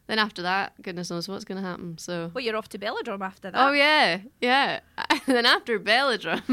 then 0.07 0.19
after 0.19 0.43
that, 0.43 0.73
goodness 0.81 1.09
knows 1.09 1.27
what's 1.27 1.45
going 1.45 1.61
to 1.61 1.67
happen. 1.67 1.97
So. 1.97 2.29
Well, 2.33 2.43
you're 2.43 2.55
off 2.55 2.69
to 2.69 2.79
Belladrum 2.79 3.21
after 3.21 3.49
that. 3.49 3.59
Oh 3.59 3.71
yeah, 3.71 4.19
yeah. 4.39 4.81
then 5.25 5.45
after 5.45 5.79
Belladrum, 5.79 6.43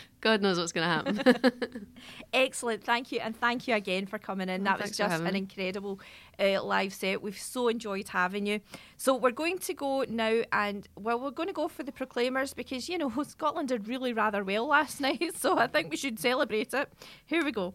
God 0.20 0.42
knows 0.42 0.58
what's 0.58 0.72
going 0.72 0.86
to 0.86 1.12
happen. 1.22 1.86
Excellent. 2.34 2.84
Thank 2.84 3.10
you. 3.10 3.20
And 3.20 3.34
thank 3.34 3.66
you 3.66 3.74
again 3.74 4.06
for 4.06 4.18
coming 4.18 4.48
in. 4.50 4.64
that 4.64 4.80
was 4.80 4.96
just 4.96 5.22
an 5.22 5.34
incredible 5.34 6.00
uh, 6.38 6.62
live 6.62 6.92
set. 6.92 7.22
We've 7.22 7.38
so 7.38 7.68
enjoyed 7.68 8.08
having 8.08 8.44
you. 8.44 8.60
So 8.98 9.16
we're 9.16 9.30
going 9.30 9.58
to 9.60 9.74
go 9.74 10.04
now 10.06 10.42
and, 10.52 10.86
well, 10.98 11.18
we're 11.18 11.30
going 11.30 11.48
to 11.48 11.54
go 11.54 11.68
for 11.68 11.82
the 11.82 11.92
Proclaimers 11.92 12.52
because, 12.52 12.88
you 12.90 12.98
know, 12.98 13.10
Scotland 13.22 13.68
did 13.68 13.88
really 13.88 14.12
rather 14.12 14.44
well 14.44 14.66
last 14.66 15.00
night. 15.00 15.32
So 15.36 15.58
I 15.58 15.66
think 15.66 15.90
we 15.90 15.96
should 15.96 16.20
celebrate 16.20 16.74
it. 16.74 16.92
Here 17.24 17.42
we 17.42 17.52
go. 17.52 17.74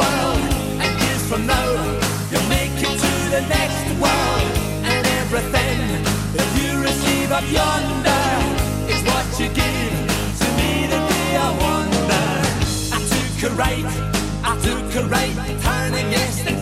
world. 0.00 0.40
And 0.82 0.92
years 1.02 1.24
from 1.30 1.42
now, 1.46 1.68
you'll 2.30 2.48
make 2.48 2.76
it 2.86 2.94
to 3.04 3.12
the 3.34 3.42
next 3.56 3.84
world. 4.02 4.48
And 4.90 5.02
everything 5.22 5.78
that 6.36 6.48
you 6.58 6.70
receive 6.88 7.28
up 7.38 7.46
yonder 7.58 8.24
is 8.92 9.00
what 9.10 9.26
you 9.40 9.48
give 9.62 9.94
to 10.40 10.46
me 10.58 10.70
the 10.92 11.00
day 11.12 11.30
I 11.46 11.50
wonder. 11.66 12.26
I 12.96 12.98
took 13.12 13.36
a 13.48 13.50
right, 13.64 13.90
I 14.50 14.52
took 14.66 14.88
a 15.00 15.04
right 15.08 15.36
turning 15.66 16.10
yesterday. 16.10 16.57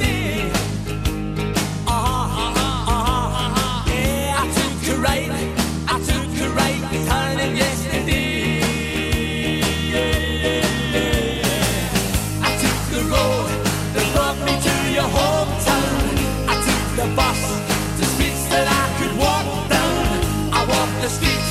To 17.98 18.04
streets 18.04 18.44
that 18.48 18.66
I 18.68 18.84
could 18.98 19.14
walk 19.18 19.46
down. 19.68 20.06
I 20.52 20.60
walked 20.72 21.00
the 21.00 21.08
streets 21.08 21.50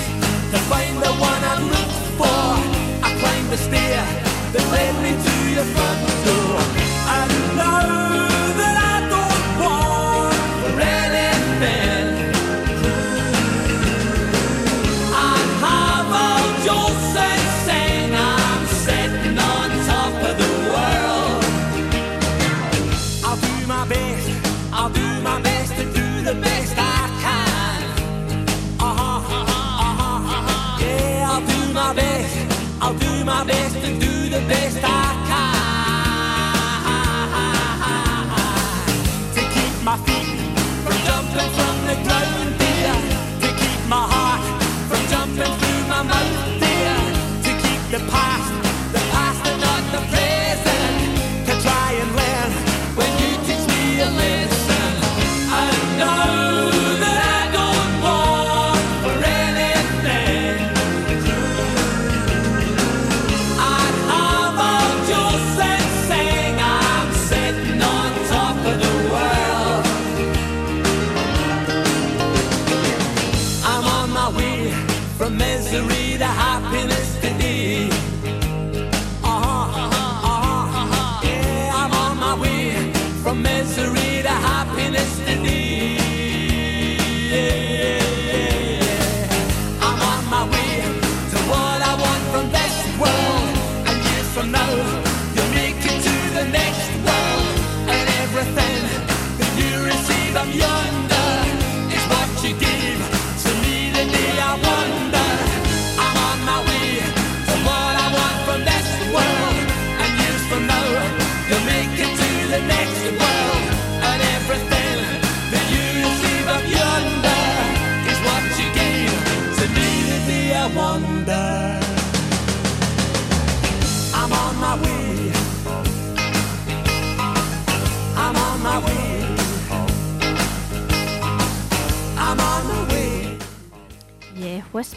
to 0.52 0.60
find 0.70 0.96
the 0.98 1.14
one 1.30 1.41
I 1.54 1.56
looked 1.74 2.02
for. 2.20 2.41
I 3.08 3.10
climbed 3.20 3.50
the 3.50 3.58
stair 3.58 4.02
that 4.54 4.66
led 4.72 4.93
me 5.04 5.12
to 5.26 5.34
your 5.56 5.66
front 5.74 6.14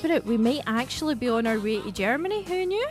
it, 0.05 0.25
we 0.25 0.37
might 0.37 0.63
actually 0.67 1.15
be 1.15 1.29
on 1.29 1.47
our 1.47 1.59
way 1.59 1.81
to 1.81 1.91
Germany. 1.91 2.43
Who 2.45 2.67
knew? 2.67 2.87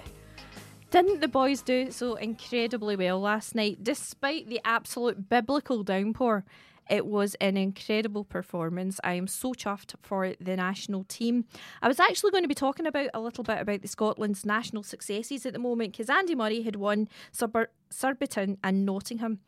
Didn't 0.91 1.20
the 1.20 1.28
boys 1.28 1.62
do 1.62 1.91
so 1.91 2.16
incredibly 2.16 2.95
well 2.95 3.20
last 3.20 3.55
night, 3.55 3.84
despite 3.84 4.47
the 4.47 4.62
absolute 4.64 5.30
biblical 5.30 5.84
downpour? 5.84 6.45
It 6.89 7.05
was 7.05 7.36
an 7.36 7.58
incredible 7.58 8.24
performance. 8.24 8.99
I 9.03 9.14
am 9.14 9.28
so 9.28 9.53
chuffed 9.53 9.95
for 10.01 10.34
the 10.39 10.55
national 10.55 11.03
team. 11.03 11.45
I 11.82 11.88
was 11.88 11.99
actually 11.99 12.32
going 12.32 12.43
to 12.43 12.47
be 12.47 12.55
talking 12.55 12.86
about 12.86 13.10
a 13.14 13.20
little 13.20 13.43
bit 13.43 13.60
about 13.60 13.82
the 13.82 13.88
Scotland's 13.89 14.45
national 14.45 14.84
successes 14.84 15.45
at 15.45 15.53
the 15.53 15.60
moment 15.60 15.91
because 15.91 16.10
Andy 16.10 16.36
Murray 16.36 16.62
had 16.62 16.78
won 16.78 17.10
Surbiton 17.89 18.58
and 18.64 18.86
Nottingham, 18.86 19.39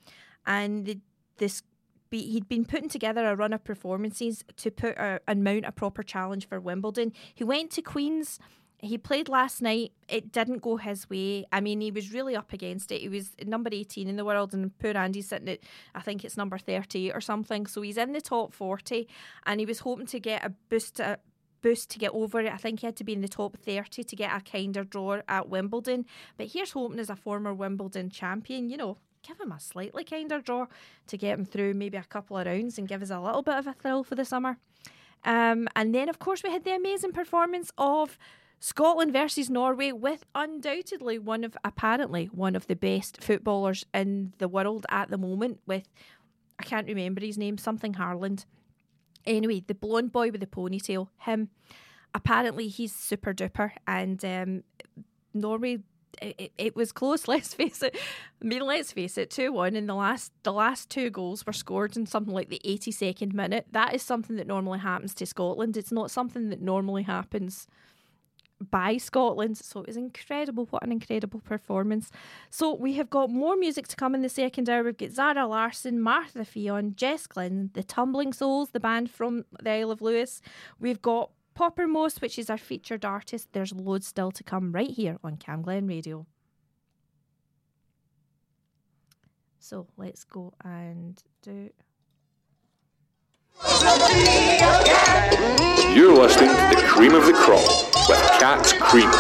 and 0.46 0.86
the, 0.86 1.00
this 1.38 1.64
be, 2.10 2.22
he'd 2.32 2.48
been 2.48 2.66
putting 2.66 2.90
together 2.90 3.26
a 3.26 3.36
run 3.36 3.54
of 3.54 3.64
performances 3.64 4.44
to 4.58 4.72
put 4.72 4.98
a, 4.98 5.20
and 5.28 5.44
mount 5.44 5.66
a 5.66 5.72
proper 5.72 6.04
challenge 6.04 6.48
for 6.48 6.60
Wimbledon. 6.60 7.14
He 7.34 7.44
went 7.44 7.72
to 7.72 7.82
Queen's. 7.82 8.40
He 8.82 8.98
played 8.98 9.28
last 9.28 9.62
night. 9.62 9.92
It 10.08 10.32
didn't 10.32 10.62
go 10.62 10.78
his 10.78 11.10
way. 11.10 11.46
I 11.52 11.60
mean, 11.60 11.82
he 11.82 11.92
was 11.92 12.14
really 12.14 12.36
up 12.36 12.54
against 12.54 12.92
it. 12.92 13.02
He 13.02 13.10
was 13.10 13.32
number 13.46 13.70
18 13.74 14.08
in 14.08 14.16
the 14.16 14.24
world, 14.24 14.54
and 14.54 14.78
poor 14.80 14.96
Andy's 14.98 15.28
sitting 15.28 15.50
at, 15.50 15.60
I 15.94 16.02
think 16.02 16.24
it's 16.24 16.38
number 16.38 16.58
30 16.58 17.12
or 17.12 17.20
something. 17.20 17.68
So 17.68 17.82
he's 17.82 17.98
in 17.98 18.14
the 18.14 18.22
top 18.22 18.54
40, 18.54 19.08
and 19.46 19.60
he 19.60 19.66
was 19.66 19.80
hoping 19.80 20.08
to 20.08 20.20
get 20.20 20.46
a 20.46 20.54
boost, 20.70 21.02
a 21.02 21.20
boost 21.62 21.90
to 21.90 22.00
get 22.00 22.12
over 22.12 22.40
it. 22.40 22.54
I 22.54 22.58
think 22.58 22.80
he 22.80 22.86
had 22.86 22.96
to 22.96 23.04
be 23.04 23.12
in 23.12 23.20
the 23.22 23.28
top 23.28 23.58
30 23.58 24.04
to 24.04 24.16
get 24.16 24.32
a 24.34 24.40
kinder 24.40 24.86
draw 24.86 25.20
at 25.28 25.50
Wimbledon. 25.50 26.06
But 26.38 26.48
here's 26.48 26.72
hoping 26.72 27.00
as 27.00 27.10
a 27.10 27.18
former 27.18 27.54
Wimbledon 27.54 28.10
champion, 28.10 28.70
you 28.70 28.78
know, 28.78 28.98
give 29.28 29.40
him 29.40 29.52
a 29.52 29.60
slightly 29.60 30.04
kinder 30.04 30.40
draw 30.40 30.68
to 31.08 31.18
get 31.18 31.38
him 31.38 31.46
through 31.46 31.74
maybe 31.74 31.98
a 31.98 32.04
couple 32.04 32.38
of 32.38 32.46
rounds 32.46 32.78
and 32.78 32.88
give 32.88 33.02
us 33.02 33.10
a 33.10 33.20
little 33.20 33.42
bit 33.42 33.58
of 33.58 33.68
a 33.68 33.74
thrill 33.74 34.04
for 34.04 34.16
the 34.16 34.26
summer. 34.26 34.58
Um, 35.26 35.68
and 35.76 35.94
then, 35.94 36.10
of 36.10 36.20
course, 36.20 36.44
we 36.44 36.50
had 36.50 36.64
the 36.64 36.76
amazing 36.76 37.12
performance 37.12 37.72
of 37.78 38.18
Scotland 38.60 39.14
versus 39.14 39.50
Norway 39.50 39.92
with 39.92 40.26
undoubtedly 40.36 41.20
one 41.20 41.44
of, 41.44 41.58
apparently, 41.64 42.26
one 42.28 42.56
of 42.56 42.68
the 42.68 42.76
best 42.76 43.22
footballers 43.22 43.86
in 43.94 44.34
the 44.38 44.48
world 44.48 44.86
at 44.90 45.10
the 45.10 45.18
moment. 45.18 45.60
With, 45.66 45.88
I 46.58 46.64
can't 46.64 46.88
remember 46.88 47.22
his 47.22 47.38
name, 47.38 47.58
something 47.58 47.94
Haaland. 47.94 48.46
Anyway, 49.26 49.64
the 49.66 49.76
blonde 49.76 50.12
boy 50.12 50.32
with 50.32 50.42
the 50.42 50.48
ponytail, 50.48 51.10
him. 51.20 51.50
Apparently, 52.14 52.68
he's 52.70 52.94
super 52.94 53.34
duper, 53.34 53.72
and 53.86 54.24
um, 54.26 54.64
Norway 55.34 55.80
it, 56.22 56.52
it 56.58 56.76
was 56.76 56.92
close. 56.92 57.28
Let's 57.28 57.54
face 57.54 57.82
it. 57.84 57.96
I 58.42 58.46
mean, 58.46 58.62
let's 58.62 58.92
face 58.92 59.18
it. 59.18 59.30
Two 59.30 59.52
one 59.54 59.76
in 59.76 59.88
the 59.88 59.96
last 59.96 60.32
the 60.44 60.54
last 60.54 60.90
two 60.90 61.10
goals 61.10 61.46
were 61.46 61.54
scored 61.54 61.96
in 61.98 62.06
something 62.06 62.34
like 62.34 62.50
the 62.50 62.62
eighty 62.64 62.92
second 62.92 63.34
minute. 63.34 63.68
That 63.72 63.94
is 63.94 64.02
something 64.02 64.36
that 64.38 64.48
normally 64.48 64.80
happens 64.80 65.14
to 65.16 65.26
Scotland. 65.26 65.78
It's 65.78 65.92
not 65.92 66.12
something 66.12 66.50
that 66.50 66.62
normally 66.62 67.04
happens 67.04 67.68
by 68.70 68.98
Scotland. 68.98 69.58
So 69.58 69.80
it 69.80 69.88
was 69.88 69.96
incredible. 69.96 70.68
What 70.70 70.84
an 70.84 70.92
incredible 70.92 71.40
performance. 71.40 72.12
So 72.50 72.74
we 72.74 72.94
have 72.94 73.10
got 73.10 73.30
more 73.30 73.56
music 73.56 73.88
to 73.88 73.96
come 73.96 74.14
in 74.16 74.22
the 74.22 74.30
second 74.30 74.70
hour. 74.70 74.84
We've 74.84 74.98
got 74.98 75.12
Zara 75.12 75.48
Larsson, 75.48 76.02
Martha 76.02 76.40
Fion, 76.40 76.96
Jess 76.96 77.26
Glynne, 77.26 77.70
the 77.74 77.84
Tumbling 77.84 78.34
Souls, 78.34 78.72
the 78.72 78.80
band 78.82 79.10
from 79.10 79.46
the 79.62 79.70
Isle 79.70 79.92
of 79.92 80.02
Lewis. 80.02 80.42
We've 80.80 81.02
got 81.02 81.32
Poppermost, 81.60 82.22
which 82.22 82.40
is 82.40 82.50
our 82.50 82.58
featured 82.58 83.04
artist. 83.04 83.50
There's 83.52 83.74
loads 83.74 84.08
still 84.08 84.32
to 84.32 84.44
come 84.46 84.72
right 84.72 84.90
here 84.90 85.18
on 85.26 85.36
Camglen 85.36 85.90
Radio. 85.90 86.26
So 89.60 89.86
let's 89.98 90.24
go 90.24 90.54
and 90.64 91.22
do. 91.42 91.70
You're 95.94 96.16
listening 96.16 96.48
to 96.48 96.76
the 96.78 96.84
cream 96.88 97.14
of 97.14 97.26
the 97.26 97.34
crop 97.34 97.68
with 98.08 98.22
Cat 98.40 98.66
Cream, 98.80 99.12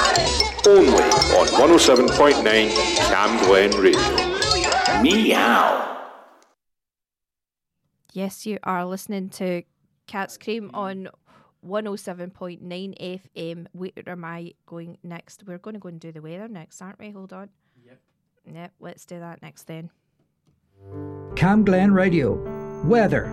only 0.66 1.04
on 1.36 1.48
107.9 1.48 2.70
Camglen 3.10 3.84
Radio. 3.84 5.02
Meow. 5.04 6.08
Yes, 8.14 8.46
you 8.46 8.60
are 8.64 8.86
listening 8.86 9.28
to 9.32 9.64
Cat's 10.08 10.38
Cream 10.38 10.72
on 10.74 11.10
107.9 11.66 12.62
FM. 13.36 13.68
Where 13.74 13.92
am 14.08 14.26
I 14.26 14.54
going 14.66 14.98
next? 15.04 15.44
We're 15.46 15.58
going 15.58 15.74
to 15.74 15.80
go 15.80 15.90
and 15.90 16.00
do 16.00 16.12
the 16.12 16.22
weather 16.22 16.48
next, 16.48 16.82
aren't 16.82 17.00
we? 17.00 17.12
Hold 17.12 17.34
on. 17.34 17.50
Yep. 17.86 18.00
Yep, 18.54 18.72
let's 18.80 19.06
do 19.06 19.20
that 19.20 19.42
next 19.42 19.64
then. 19.64 19.90
Camglen 21.36 21.94
Radio. 21.94 22.36
Weather. 22.86 23.28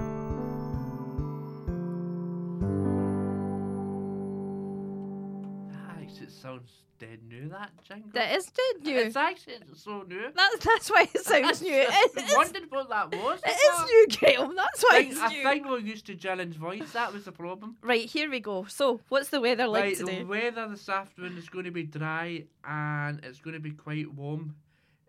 Nice. 5.70 6.20
It 6.20 6.30
sounds 6.32 6.82
dead 6.98 7.20
new, 7.28 7.48
that 7.48 7.70
jingle. 7.82 8.10
That 8.14 8.34
is 8.34 8.46
dead 8.46 8.84
new. 8.84 8.98
It's 8.98 9.16
actually 9.16 9.56
so 9.74 10.02
new. 10.02 10.30
That's 10.34 10.64
that's 10.64 10.90
why 10.90 11.08
it 11.14 11.24
sounds 11.24 11.62
new. 11.62 11.72
It 11.72 11.88
I 11.90 12.06
is, 12.16 12.34
wondered 12.34 12.70
what 12.70 12.88
that 12.88 13.14
was. 13.14 13.40
it 13.44 13.50
is 13.50 13.84
new, 13.90 14.06
Gail. 14.18 14.52
That's 14.54 14.82
why 14.82 14.90
I 14.92 14.98
it's 15.00 15.20
think, 15.20 15.22
I 15.22 15.28
new. 15.28 15.42
think 15.44 15.68
we're 15.68 15.78
used 15.78 16.06
to 16.06 16.14
Gillen's 16.14 16.56
voice. 16.56 16.92
That 16.92 17.12
was 17.12 17.24
the 17.24 17.32
problem. 17.32 17.76
Right, 17.82 18.08
here 18.08 18.30
we 18.30 18.40
go. 18.40 18.64
So, 18.64 19.00
what's 19.08 19.28
the 19.28 19.40
weather 19.40 19.66
like 19.66 19.84
right, 19.84 19.96
today? 19.96 20.18
the 20.20 20.24
weather 20.24 20.68
this 20.68 20.88
afternoon 20.88 21.36
is 21.36 21.48
going 21.48 21.64
to 21.64 21.70
be 21.70 21.84
dry 21.84 22.44
and 22.64 23.20
it's 23.24 23.40
going 23.40 23.54
to 23.54 23.60
be 23.60 23.72
quite 23.72 24.12
warm 24.12 24.54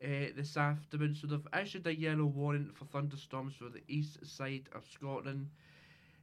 uh, 0.03 0.07
this 0.35 0.57
afternoon. 0.57 1.15
So 1.15 1.27
they've 1.27 1.61
issued 1.61 1.87
a 1.87 1.95
yellow 1.95 2.25
warning 2.25 2.71
for 2.73 2.85
thunderstorms 2.85 3.55
for 3.55 3.69
the 3.69 3.81
east 3.87 4.25
side 4.25 4.69
of 4.75 4.83
Scotland. 4.91 5.47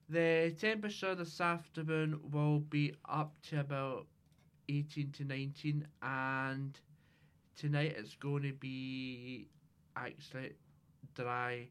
The 0.09 0.55
temperature 0.61 1.15
this 1.15 1.41
afternoon 1.41 2.21
will 2.31 2.61
be 2.61 2.95
up 3.09 3.35
to 3.49 3.61
about 3.61 4.07
18 4.69 5.13
to 5.13 5.25
19 5.25 5.87
and 6.03 6.79
tonight 7.57 7.95
it's 7.99 8.15
going 8.15 8.43
to 8.43 8.53
be 8.53 9.49
actually 9.97 10.53
dry. 11.15 11.69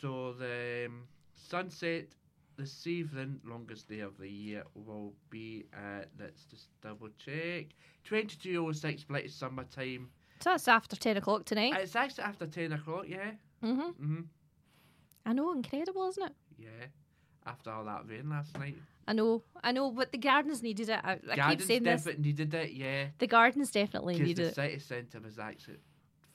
So 0.00 0.32
the 0.38 0.86
um, 0.86 1.02
sunset 1.34 2.06
this 2.56 2.86
evening, 2.86 3.40
longest 3.44 3.88
day 3.88 4.00
of 4.00 4.18
the 4.18 4.28
year, 4.28 4.64
will 4.74 5.12
be 5.30 5.64
at, 5.72 6.08
let's 6.18 6.44
just 6.44 6.68
double 6.82 7.08
check, 7.24 7.66
22.06 8.08 9.06
British 9.06 9.34
summertime. 9.34 10.08
So 10.40 10.50
that's 10.50 10.68
after 10.68 10.96
10 10.96 11.16
o'clock 11.16 11.44
tonight. 11.44 11.74
It's 11.78 11.96
actually 11.96 12.24
after 12.24 12.46
10 12.46 12.72
o'clock, 12.72 13.04
yeah. 13.08 13.32
hmm 13.60 13.80
hmm 13.80 14.20
I 15.26 15.32
know, 15.32 15.52
incredible, 15.52 16.08
isn't 16.08 16.24
it? 16.24 16.32
Yeah. 16.58 16.86
After 17.46 17.70
all 17.70 17.84
that 17.84 18.08
rain 18.08 18.30
last 18.30 18.56
night. 18.58 18.76
I 19.08 19.14
know, 19.14 19.42
I 19.64 19.72
know, 19.72 19.90
but 19.90 20.12
the 20.12 20.18
gardens 20.18 20.62
needed 20.62 20.90
it. 20.90 21.00
I, 21.02 21.12
I 21.30 21.50
keep 21.50 21.62
saying 21.62 21.82
this. 21.82 22.04
Gardens 22.04 22.04
definitely 22.04 22.22
needed 22.24 22.54
it, 22.54 22.70
yeah. 22.72 23.04
The 23.18 23.26
gardens 23.26 23.70
definitely 23.70 24.18
needed 24.18 24.36
the 24.36 24.48
it. 24.50 24.54
city 24.54 24.78
centre 24.80 25.20
was 25.20 25.38
actually 25.38 25.78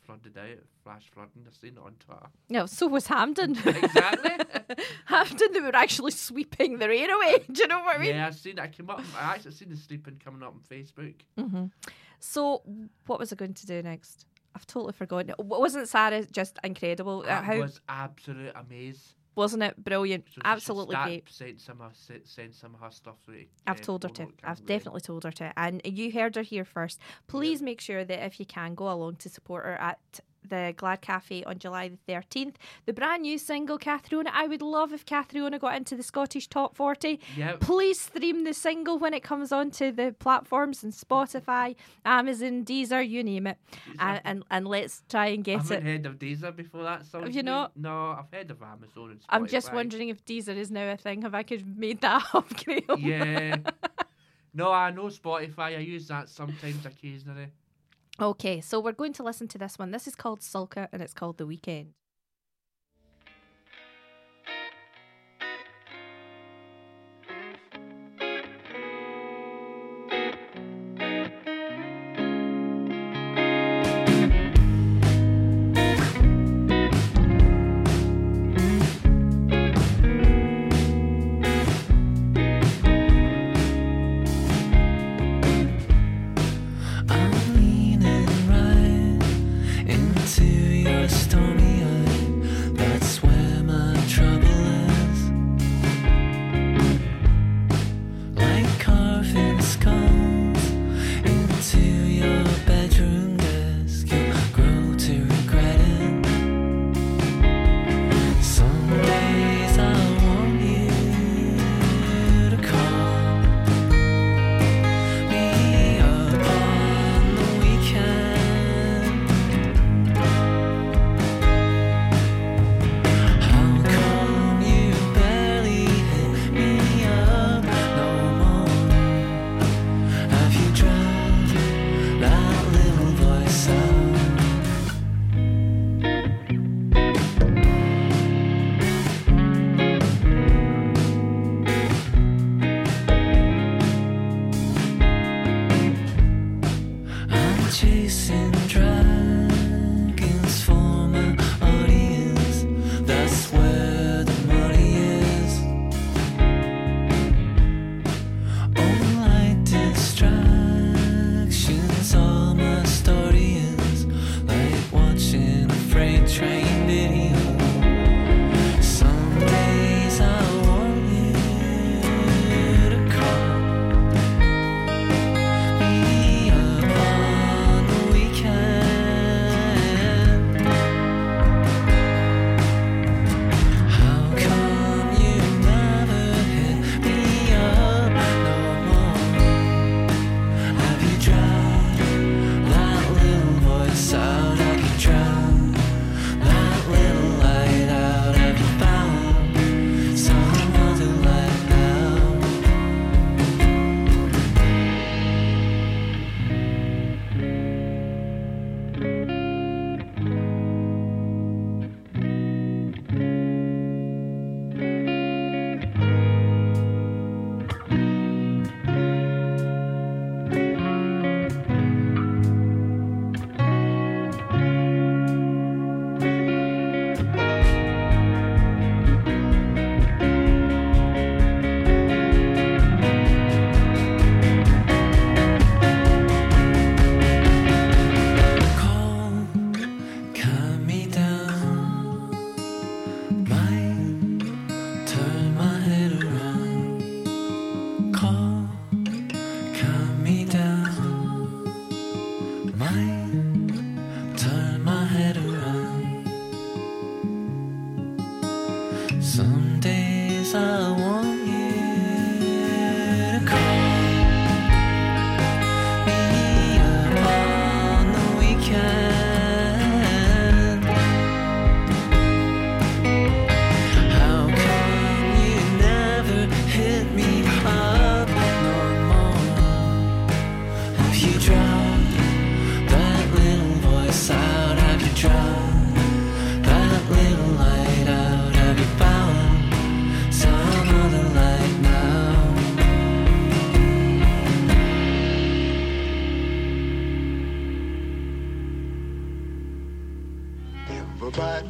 flooded 0.02 0.36
out, 0.36 0.58
flash 0.84 1.04
flooding. 1.14 1.44
I've 1.46 1.54
seen 1.54 1.74
it 1.78 1.84
on 1.86 1.94
Twitter. 2.00 2.26
No, 2.50 2.66
so 2.66 2.88
was 2.88 3.06
Hampton. 3.06 3.52
exactly. 3.66 4.32
Hampton, 5.06 5.54
they 5.54 5.60
were 5.62 5.76
actually 5.76 6.12
sweeping 6.12 6.80
the 6.80 6.90
rain 6.90 7.12
away. 7.12 7.44
Do 7.52 7.62
you 7.62 7.68
know 7.68 7.82
what 7.84 7.98
I 7.98 8.00
mean? 8.00 8.16
Yeah, 8.16 8.26
I've 8.28 8.36
seen. 8.36 8.58
I 8.58 8.68
came 8.68 8.90
up. 8.90 9.02
I 9.20 9.36
actually 9.36 9.52
seen 9.52 9.70
the 9.70 9.78
sleeping 9.78 10.20
coming 10.24 10.42
up 10.42 10.56
on 10.56 10.62
Facebook. 10.62 11.14
hmm 11.38 11.66
So, 12.20 12.64
what 13.06 13.20
was 13.20 13.32
I 13.32 13.36
going 13.36 13.54
to 13.54 13.68
do 13.68 13.84
next? 13.84 14.26
I've 14.56 14.66
totally 14.66 14.94
forgotten. 14.94 15.30
it. 15.30 15.40
Wasn't 15.40 15.88
Sarah 15.88 16.26
just 16.26 16.58
incredible? 16.64 17.20
Uh, 17.22 17.28
That 17.28 17.44
How 17.44 17.60
was 17.60 17.80
absolute 17.88 18.52
amaze. 18.56 19.14
Wasn't 19.36 19.64
it 19.64 19.84
brilliant? 19.84 20.26
So 20.34 20.42
Absolutely 20.46 20.96
great. 20.96 21.30
Send 21.30 21.60
some 21.60 21.82
se- 21.94 22.22
send 22.26 22.54
some 22.54 22.76
of 22.76 22.82
her 22.82 22.92
stuff 22.92 23.16
through. 23.26 23.46
I've 23.68 23.80
uh, 23.80 23.84
told 23.84 24.04
her 24.04 24.10
to. 24.10 24.24
I've 24.44 24.58
Cabaret. 24.58 24.66
definitely 24.66 25.02
told 25.02 25.24
her 25.24 25.32
to. 25.32 25.54
And 25.58 25.82
you 25.86 26.12
heard 26.12 26.36
her 26.36 26.42
here 26.42 26.66
first. 26.66 27.00
Please 27.28 27.62
make 27.62 27.82
sure 27.82 28.04
that 28.04 28.26
if 28.26 28.40
you 28.40 28.46
can 28.46 28.76
go 28.76 28.92
along 28.92 29.16
to 29.18 29.30
support 29.30 29.66
her 29.66 29.76
at 29.76 30.20
the 30.50 30.74
Glad 30.78 31.02
Cafe 31.02 31.44
on 31.44 31.60
July 31.60 31.90
the 31.90 32.14
13th. 32.14 32.56
The 32.86 32.94
brand 32.94 33.22
new 33.24 33.38
single, 33.38 33.78
Cathriona. 33.80 34.28
I 34.34 34.48
would 34.48 34.62
love 34.62 34.94
if 34.94 35.06
Cathriona 35.06 35.60
got 35.60 35.76
into 35.76 35.96
the 35.96 36.04
Scottish 36.04 36.48
top 36.48 36.76
40. 36.76 37.20
Yep. 37.38 37.60
Please 37.62 38.00
stream 38.02 38.44
the 38.44 38.54
single 38.54 38.98
when 39.00 39.14
it 39.14 39.24
comes 39.24 39.52
onto 39.52 39.92
the 39.92 40.16
platforms 40.20 40.84
and 40.84 40.94
Spotify, 40.94 41.76
Amazon, 42.06 42.64
Deezer, 42.66 43.08
you 43.08 43.24
name 43.24 43.48
it. 43.48 43.58
And, 44.00 44.22
and, 44.24 44.44
and 44.52 44.68
let's 44.68 45.04
try 45.10 45.28
and 45.28 45.40
I 45.40 45.42
get 45.44 45.58
haven't 45.62 45.78
it. 45.78 45.84
heard 45.84 46.06
of 46.06 46.20
Deezer 46.20 46.56
before 46.56 46.84
that 46.84 47.06
song. 47.06 47.24
Have 47.24 47.36
you 47.36 47.44
not? 47.44 47.76
No, 47.78 48.12
I've 48.12 48.32
heard 48.32 48.52
of 48.52 48.62
Amazon 48.62 49.12
and 49.12 49.20
Spotify. 49.20 49.26
I'm 49.30 49.48
just 49.48 49.74
wondering 49.74 50.10
if 50.10 50.24
Deezer 50.26 50.56
is 50.56 50.72
now 50.72 50.92
a 50.92 50.98
thing. 50.98 51.22
Have 51.24 51.36
I 51.36 51.44
could 51.44 51.60
have 51.62 51.78
made 51.78 52.02
that 52.02 52.24
up? 52.34 52.46
Yeah. 52.98 53.58
no, 54.54 54.72
I 54.72 54.92
know 54.92 55.06
Spotify. 55.06 55.78
I 55.78 55.80
use 55.80 56.08
that 56.08 56.30
sometimes 56.30 56.86
occasionally. 56.86 57.48
Okay, 58.22 58.62
so 58.62 58.80
we're 58.80 58.92
going 58.92 59.14
to 59.14 59.24
listen 59.24 59.48
to 59.50 59.58
this 59.58 59.80
one. 59.80 59.90
This 59.90 60.08
is 60.08 60.16
called 60.16 60.42
Sulka 60.42 60.88
and 60.92 61.02
it's 61.02 61.16
called 61.16 61.40
The 61.40 61.48
Weekend. 61.48 61.94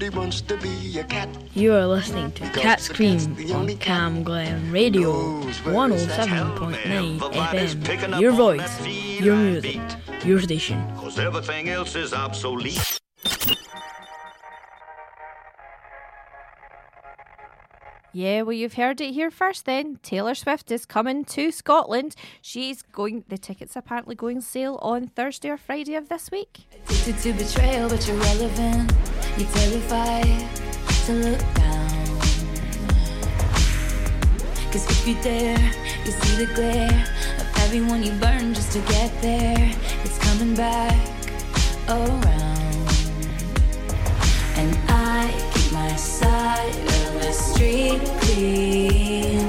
Everybody 0.03 0.19
wants 0.19 0.41
to 0.41 0.57
be 0.57 0.99
a 0.99 1.03
cat. 1.05 1.29
You 1.53 1.73
are 1.75 1.87
listening 1.87 2.33
to 2.33 2.49
Cat's 2.49 2.89
Cream 2.89 3.21
on 3.53 3.69
Camglen 3.79 4.69
Radio 4.69 5.13
107.9 5.63 7.19
FM. 7.19 8.19
Your 8.19 8.33
voice, 8.33 8.85
your 8.85 9.37
music, 9.37 9.79
your 10.25 10.41
station. 10.41 10.85
Cause 10.97 11.17
everything 11.17 11.69
else 11.69 11.95
is 11.95 12.13
obsolete. 12.13 12.99
Yeah, 18.11 18.41
well, 18.41 18.51
you've 18.51 18.73
heard 18.73 18.99
it 18.99 19.13
here 19.13 19.31
first 19.31 19.63
then. 19.63 19.99
Taylor 20.03 20.35
Swift 20.35 20.69
is 20.69 20.85
coming 20.85 21.23
to 21.25 21.49
Scotland. 21.49 22.15
She's 22.41 22.81
going, 22.81 23.23
the 23.29 23.37
tickets 23.37 23.77
apparently 23.77 24.15
going 24.15 24.41
sale 24.41 24.79
on 24.81 25.07
Thursday 25.07 25.49
or 25.49 25.57
Friday 25.57 25.95
of 25.95 26.09
this 26.09 26.29
week. 26.29 26.67
Addicted 26.89 27.17
to 27.19 27.33
betrayal, 27.33 27.87
but 27.87 28.05
you're 28.05 28.17
relevant. 28.17 28.91
You're 29.35 29.49
terrified 29.49 30.47
to 31.05 31.13
look 31.13 31.39
down. 31.55 32.05
Cause 34.71 34.85
if 34.89 35.07
you 35.07 35.15
dare, 35.23 35.57
you 36.05 36.11
see 36.11 36.45
the 36.45 36.53
glare 36.53 37.05
of 37.39 37.47
everyone 37.61 38.03
you 38.03 38.11
burn 38.11 38.53
just 38.53 38.73
to 38.73 38.79
get 38.81 39.11
there. 39.23 39.71
It's 40.03 40.19
coming 40.19 40.53
back 40.55 40.95
around. 41.89 42.87
And 44.55 44.77
I 44.87 45.33
keep 45.53 45.71
my 45.73 45.95
side 45.95 46.69
of 46.69 47.13
the 47.13 47.31
street 47.31 48.01
clean. 48.21 49.42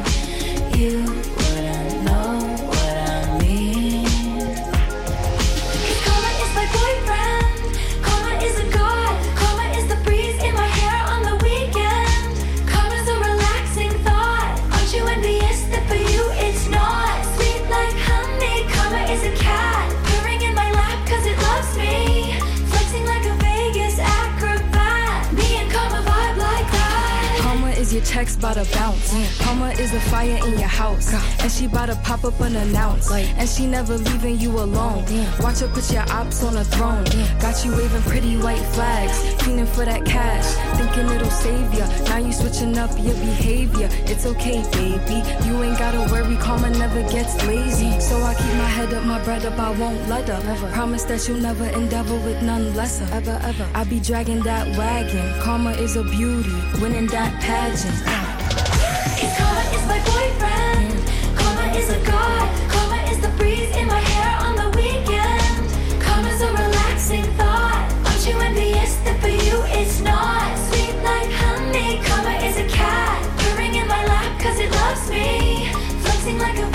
Text 28.14 28.41
bout 28.41 28.54
to 28.54 28.64
bounce. 28.72 29.12
Karma 29.42 29.70
is 29.70 29.92
a 29.92 29.99
fire 29.99 30.38
in 30.46 30.53
your 30.53 30.68
house. 30.68 31.12
And 31.42 31.50
she 31.50 31.66
bout 31.66 31.86
to 31.86 31.96
pop 31.96 32.22
up 32.22 32.41
unannounced. 32.41 33.11
And 33.11 33.49
she 33.49 33.66
never 33.66 33.99
leaving 33.99 34.38
you 34.38 34.50
alone. 34.53 35.04
Watch 35.41 35.58
her 35.58 35.66
put 35.66 35.92
your 35.92 36.04
ops 36.12 36.45
on 36.45 36.57
a 36.57 36.62
throne. 36.62 37.03
Got 37.41 37.64
you 37.64 37.72
waving 37.72 38.03
pretty 38.03 38.36
white 38.36 38.64
flags. 38.66 39.18
Fiending 39.42 39.66
for 39.66 39.84
that 39.84 40.04
cash. 40.04 40.46
Thinking 40.78 41.11
it'll 41.12 41.28
save 41.28 41.74
ya. 41.74 41.88
Now 42.04 42.18
you 42.18 42.32
switching 42.32 42.78
up 42.78 42.92
your 43.00 43.14
behavior. 43.14 43.88
It's 44.07 44.26
okay, 44.26 44.62
baby. 44.70 45.18
You 45.45 45.64
ain't 45.64 45.76
gotta 45.76 46.08
worry. 46.12 46.36
Karma 46.36 46.70
never 46.70 47.03
gets 47.11 47.34
lazy. 47.49 47.99
So 47.99 48.22
I 48.22 48.34
keep 48.34 48.54
my 48.54 48.70
head 48.76 48.95
up, 48.95 49.04
my 49.04 49.20
bread 49.24 49.45
up. 49.45 49.58
I 49.58 49.70
won't 49.76 50.08
let 50.08 50.28
her. 50.28 50.70
Promise 50.70 51.03
that 51.07 51.26
you'll 51.26 51.41
never 51.41 51.66
endeavor 51.66 52.14
with 52.20 52.41
none 52.45 52.76
lesser. 52.76 53.12
Ever, 53.12 53.41
ever. 53.42 53.68
I 53.74 53.82
be 53.82 53.99
dragging 53.99 54.41
that 54.45 54.68
wagon. 54.78 55.42
Karma 55.42 55.72
is 55.72 55.96
a 55.96 56.04
beauty. 56.04 56.54
Winning 56.80 57.08
that 57.08 57.42
pageant. 57.42 58.04
Cause 58.05 59.35
karma 59.39 59.64
is 59.76 59.85
my 59.87 60.01
boyfriend. 60.13 60.93
Karma 61.39 61.67
is 61.79 61.89
a 61.91 62.01
god. 62.05 62.47
Karma 62.68 62.99
is 63.11 63.18
the 63.21 63.29
breeze 63.39 63.75
in 63.76 63.87
my 63.87 64.01
hair 64.01 64.33
on 64.47 64.55
the 64.57 64.68
weekend. 64.76 66.03
Karma's 66.03 66.41
a 66.43 66.51
relaxing 66.51 67.25
thought. 67.39 67.87
Aren't 68.07 68.26
you 68.26 68.37
envious 68.41 68.97
that 69.05 69.21
for 69.21 69.29
you 69.29 69.57
it's 69.79 70.01
not? 70.01 70.53
Sweet 70.68 70.97
like 71.03 71.31
honey. 71.43 72.01
Karma 72.05 72.35
is 72.49 72.57
a 72.59 72.68
cat. 72.68 73.21
The 73.39 73.63
in 73.63 73.89
my 73.89 74.05
lap 74.07 74.41
it 74.45 74.71
loves 74.71 75.11
me. 75.11 75.67
Flexing 76.03 76.39
like 76.39 76.59
a 76.59 76.74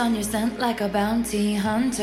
on 0.00 0.14
your 0.14 0.22
scent 0.22 0.58
like 0.58 0.80
a 0.80 0.88
bounty 0.88 1.54
hunter. 1.54 2.02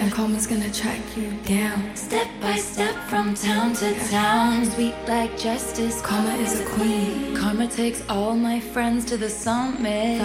And 0.00 0.12
karma's 0.12 0.48
gonna 0.48 0.72
track 0.72 1.00
you 1.16 1.30
down. 1.44 1.94
Step 1.94 2.26
by 2.40 2.56
step 2.56 2.94
from 3.08 3.34
town 3.34 3.72
to 3.74 3.94
town. 4.10 4.64
Sweet 4.72 4.96
like 5.06 5.38
justice. 5.38 6.02
Karma 6.02 6.34
is 6.44 6.60
a 6.60 6.64
queen. 6.64 7.36
Karma 7.36 7.68
takes 7.68 8.02
all 8.08 8.34
my 8.34 8.58
friends 8.58 9.04
to 9.06 9.16
the 9.16 9.30
summit. 9.30 10.20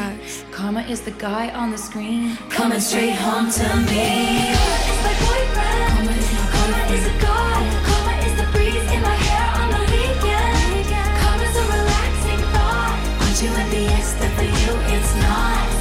Karma 0.52 0.82
is 0.82 1.02
the 1.02 1.12
guy 1.12 1.50
on 1.52 1.70
the 1.70 1.78
screen. 1.78 2.36
Coming 2.50 2.80
straight 2.80 3.18
home 3.28 3.52
to 3.52 3.68
me. 3.92 4.56
Karma 4.58 4.82
is 4.92 5.00
my 5.06 5.16
boyfriend. 5.26 5.90
Karma 5.94 6.12
is 6.22 6.30
my 6.34 6.46
Karma 6.54 6.82
is 6.96 7.06
a 7.06 7.16
god. 7.22 7.64
Karma 7.88 8.14
is 8.28 8.34
the 8.42 8.48
breeze 8.54 8.90
in 8.96 9.02
my 9.10 9.18
hair 9.30 9.48
on 9.62 9.68
the 9.76 9.84
weekend. 9.94 10.90
Karma's 11.22 11.56
a 11.62 11.66
relaxing 11.78 12.42
thought. 12.54 12.98
Aren't 13.22 13.40
you 13.44 13.50
envious 13.64 14.10
that 14.20 14.32
for 14.38 14.48
you 14.62 14.72
it's 14.96 15.16
not? 15.28 15.79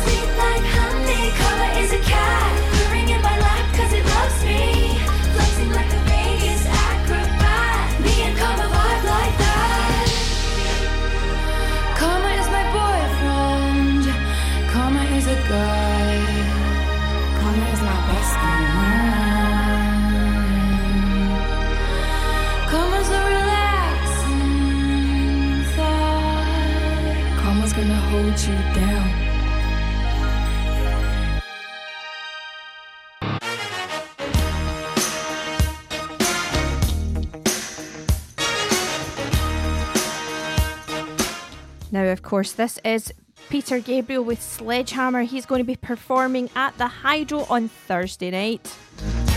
Hold 28.29 28.41
you 28.43 28.75
down. 28.75 29.09
Now, 41.91 42.05
of 42.05 42.23
course, 42.23 42.53
this 42.53 42.79
is 42.85 43.13
Peter 43.49 43.81
Gabriel 43.81 44.23
with 44.23 44.43
Sledgehammer. 44.43 45.23
He's 45.23 45.47
going 45.47 45.61
to 45.61 45.65
be 45.65 45.77
performing 45.77 46.51
at 46.55 46.77
the 46.77 46.87
Hydro 46.87 47.47
on 47.49 47.69
Thursday 47.69 48.31
night. 48.31 49.28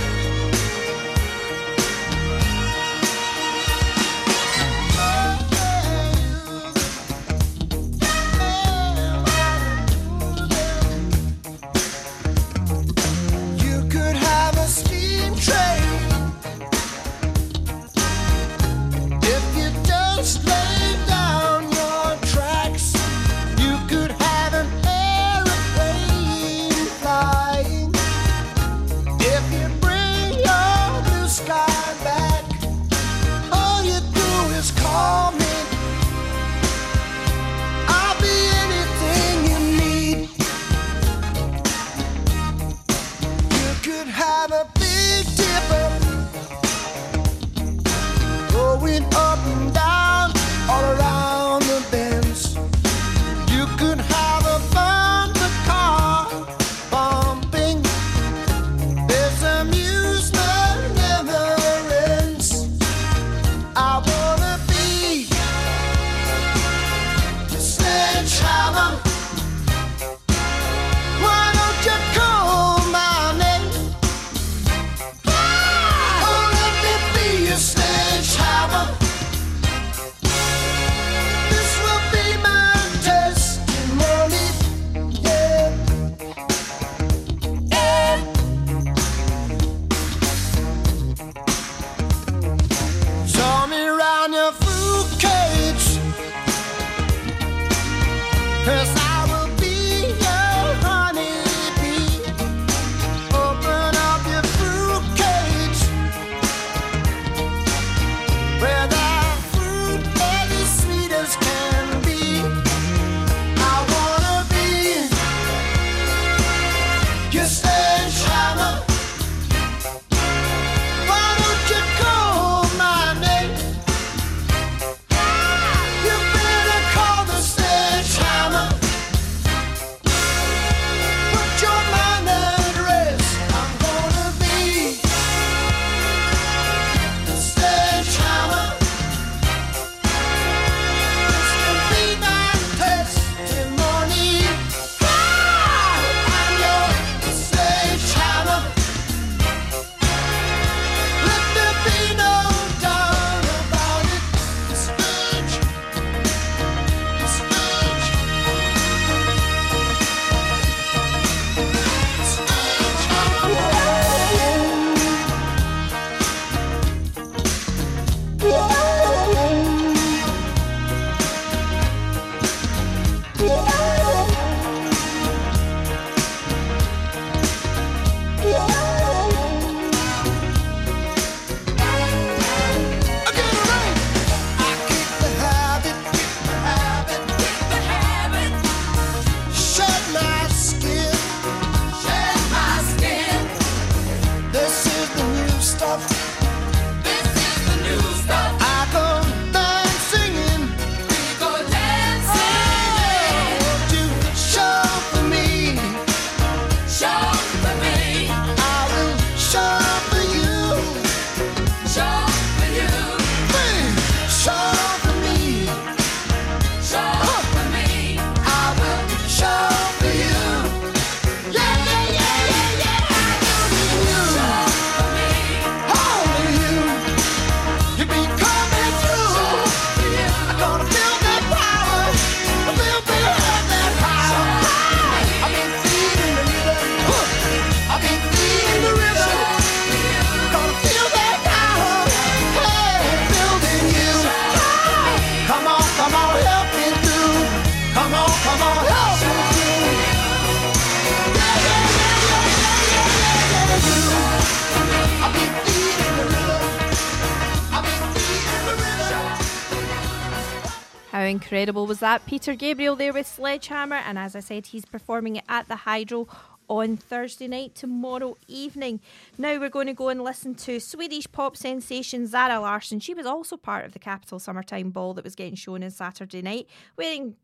incredible 261.32 261.88
was 261.88 262.00
that? 262.02 262.26
Peter 262.28 262.54
Gabriel 262.54 262.96
there 262.96 263.14
with 263.14 263.26
Sledgehammer, 263.26 263.96
and 263.96 264.20
as 264.20 264.36
I 264.36 264.42
said, 264.42 264.68
he's 264.68 264.86
performing 264.86 265.38
it 265.38 265.46
at 265.50 265.68
the 265.68 265.78
Hydro 265.78 266.28
on 266.68 266.96
Thursday 266.96 267.48
night, 267.48 267.74
tomorrow 267.76 268.38
evening. 268.48 269.02
Now 269.38 269.60
we're 269.60 269.70
going 269.70 269.88
to 269.88 269.94
go 269.94 270.10
and 270.10 270.24
listen 270.24 270.56
to 270.56 270.80
Swedish 270.80 271.30
pop 271.32 271.58
sensation 271.58 272.28
Zara 272.28 272.60
Larsson. 272.60 273.00
She 273.00 273.14
was 273.14 273.26
also 273.26 273.58
part 273.58 273.86
of 273.86 273.94
the 273.94 274.00
Capital 274.00 274.40
Summertime 274.40 274.92
Ball 274.92 275.14
that 275.16 275.24
was 275.24 275.36
getting 275.36 275.56
shown 275.56 275.84
on 275.84 275.92
Saturday 275.92 276.42
night. 276.42 276.68
Wearing 276.98 277.36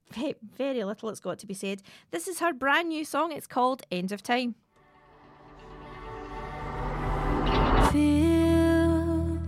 very 0.58 0.84
little, 0.84 1.10
it's 1.10 1.20
got 1.20 1.40
to 1.40 1.48
be 1.48 1.54
said. 1.54 1.82
This 2.12 2.28
is 2.28 2.40
her 2.40 2.54
brand 2.54 2.90
new 2.90 3.04
song. 3.04 3.32
It's 3.32 3.48
called 3.48 3.84
End 3.92 4.12
of 4.12 4.22
Time. 4.22 4.56
Feel, 7.92 9.40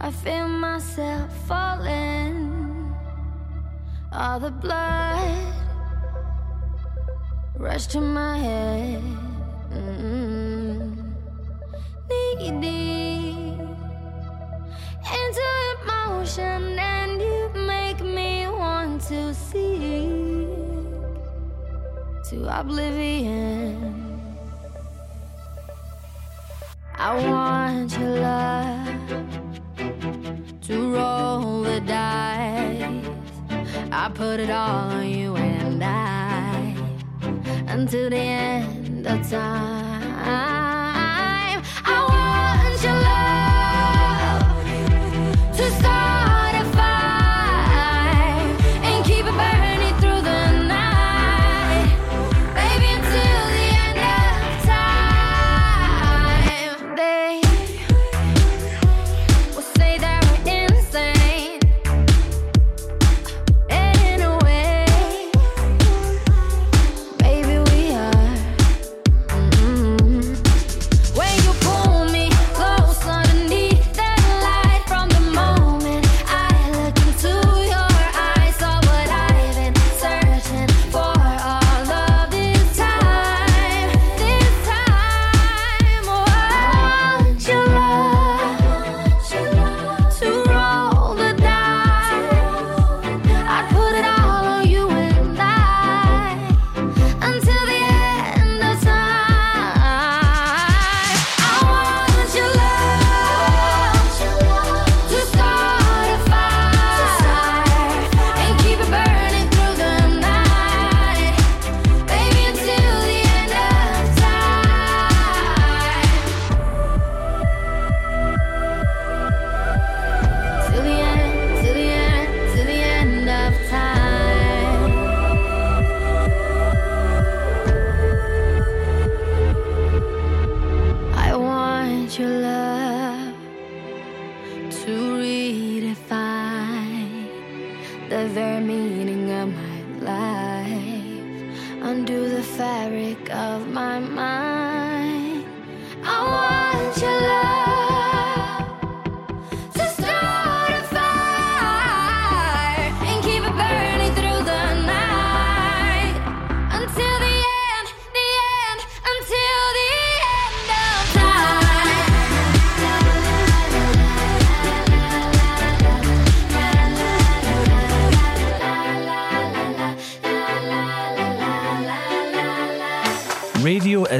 I 0.00 0.10
feel 0.10 0.48
myself 0.48 1.32
falling 1.46 2.41
all 4.14 4.38
the 4.38 4.50
blood 4.50 5.54
rushed 7.56 7.90
to 7.92 8.00
my 8.00 8.38
head. 8.38 9.02
Mm-hmm. 9.72 11.00
Deep 12.10 12.52
into 15.12 15.48
emotion, 15.82 16.78
and 16.78 17.20
you 17.22 17.50
make 17.66 18.00
me 18.00 18.46
want 18.48 19.00
to 19.08 19.32
seek 19.32 20.50
to 22.28 22.60
oblivion. 22.60 24.20
I 26.94 27.14
want 27.28 27.98
your 27.98 28.20
love 28.20 28.86
to 30.60 30.92
roll 30.94 31.62
the 31.62 31.80
dice. 31.80 33.21
I 33.94 34.08
put 34.08 34.40
it 34.40 34.48
all 34.48 34.90
on 34.90 35.06
you 35.06 35.36
and 35.36 35.84
I 35.84 36.74
until 37.68 38.08
the 38.08 38.16
end 38.16 39.06
of 39.06 39.30
time. 39.30 40.22
I 41.84 41.98
want 42.08 42.82
your 42.82 42.94
love 45.44 45.56
to 45.58 45.70
stop. 45.78 46.21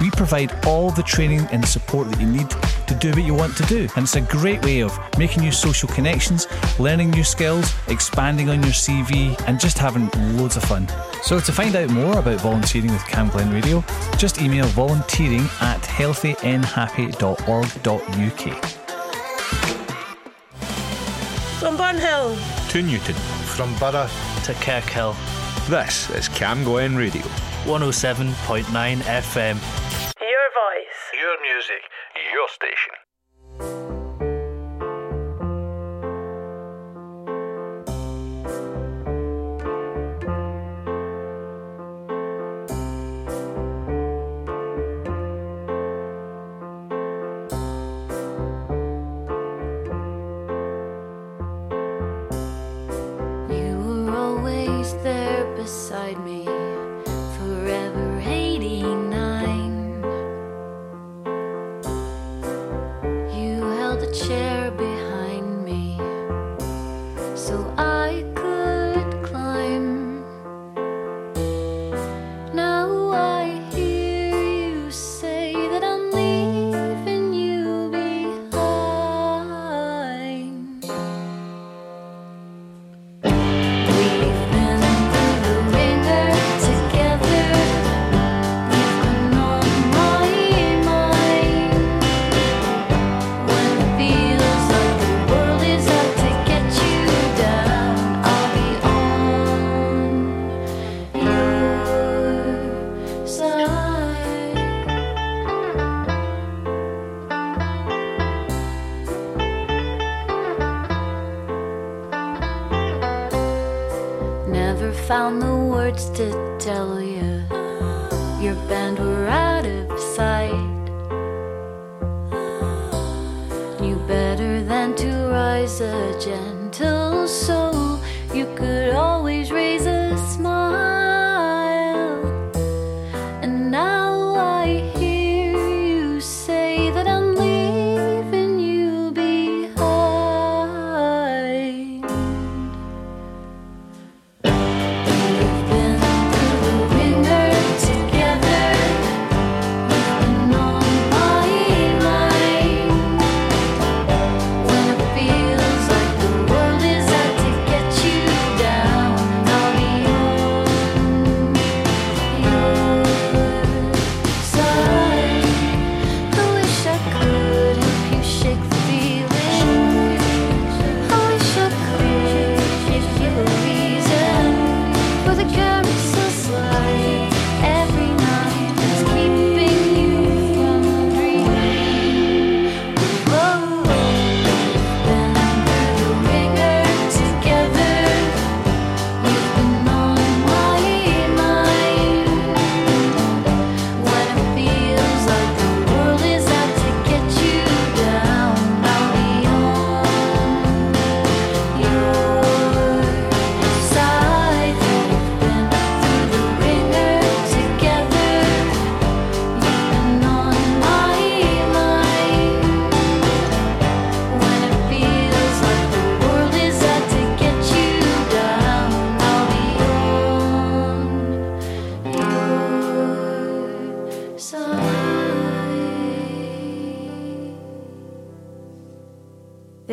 We 0.00 0.10
provide 0.10 0.66
all 0.66 0.90
the 0.90 1.02
training 1.02 1.46
and 1.52 1.66
support 1.66 2.10
that 2.10 2.20
you 2.20 2.26
need 2.26 2.50
to 2.86 2.94
do 2.94 3.10
what 3.10 3.22
you 3.22 3.34
want 3.34 3.56
to 3.58 3.62
do. 3.64 3.86
And 3.96 4.04
it's 4.04 4.16
a 4.16 4.22
great 4.22 4.64
way 4.64 4.80
of 4.80 4.98
making 5.18 5.42
new 5.42 5.52
social 5.52 5.88
connections, 5.88 6.46
learning 6.78 7.10
new 7.10 7.22
skills, 7.22 7.74
expanding 7.88 8.48
on 8.48 8.62
your 8.62 8.72
CV, 8.72 9.38
and 9.46 9.60
just 9.60 9.76
having 9.78 10.08
loads 10.38 10.56
of 10.56 10.64
fun. 10.64 10.88
So 11.22 11.38
to 11.38 11.52
find 11.52 11.76
out 11.76 11.90
more 11.90 12.18
about 12.18 12.40
volunteering 12.40 12.90
with 12.90 13.02
Camglen 13.02 13.52
Radio, 13.52 13.84
just 14.16 14.40
email 14.40 14.64
volunteering 14.66 15.46
at 15.60 15.82
healthynhappy.org.uk. 15.82 18.64
From 21.60 21.76
Burnhill. 21.76 22.38
To 22.70 22.82
Newton. 22.82 23.14
From 23.44 23.74
Burgh 23.74 24.08
to 24.44 24.54
Kirkhill. 24.54 25.14
This 25.68 26.08
is 26.10 26.28
Camglen 26.30 26.96
Radio. 26.96 27.22
107.9 27.64 29.02
FM. 29.02 29.89
Your 30.40 30.52
voice. 30.56 31.00
Your 31.20 31.36
music. 31.42 31.82
Your 32.32 32.48
station. 32.48 33.99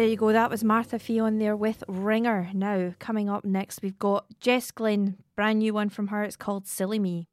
You 0.08 0.16
go. 0.16 0.32
That 0.32 0.50
was 0.50 0.64
Martha 0.64 1.00
Ffion 1.00 1.38
there 1.38 1.56
with 1.58 1.84
Ringer. 1.90 2.50
Now, 2.54 2.94
coming 2.98 3.30
up 3.30 3.44
next, 3.44 3.82
we've 3.82 4.00
got 4.00 4.26
Jess 4.40 4.72
Glynne, 4.72 5.18
brand 5.36 5.60
new 5.60 5.74
one 5.74 5.90
from 5.90 6.08
her. 6.08 6.24
It's 6.24 6.38
called 6.38 6.66
Silly 6.66 6.98
Me. 6.98 7.28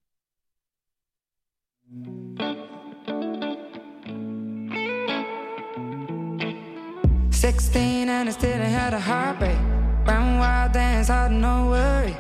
16 7.31 8.09
and 8.09 8.29
I 8.29 8.33
still 8.33 8.59
had 8.59 8.93
a 8.93 8.99
heartbreak. 8.99 9.57
Round 10.05 10.41
wild 10.41 10.73
dance, 10.73 11.07
hard 11.07 11.31
no 11.31 11.69
worry. 11.69 12.17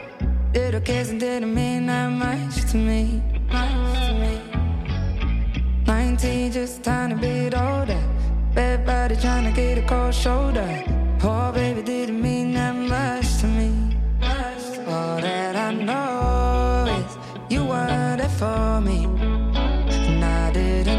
Little 0.54 0.80
and 0.80 1.18
didn't 1.18 1.52
mean 1.52 1.86
that 1.86 2.10
much 2.10 2.70
to 2.70 2.76
me. 2.76 3.20
Much 3.50 4.06
to 4.06 4.14
me. 4.14 4.40
19, 5.84 6.52
just 6.52 6.78
a 6.78 6.82
tiny 6.82 7.14
bit 7.16 7.54
older. 7.58 8.23
Bad 8.54 8.86
body 8.86 9.16
trying 9.16 9.44
to 9.44 9.50
get 9.50 9.78
a 9.78 9.82
cold 9.82 10.14
shoulder. 10.14 10.84
Poor 11.18 11.50
baby 11.52 11.82
didn't 11.82 12.22
mean 12.22 12.54
that 12.54 12.76
much 12.76 13.40
to 13.40 13.48
me. 13.48 13.98
All 14.86 15.20
that 15.20 15.56
I 15.56 15.74
know 15.74 16.86
is 17.00 17.16
you 17.52 17.64
were 17.64 18.16
there 18.16 18.28
for 18.28 18.80
me. 18.80 19.06
And 19.90 20.24
I 20.24 20.52
didn't 20.52 20.93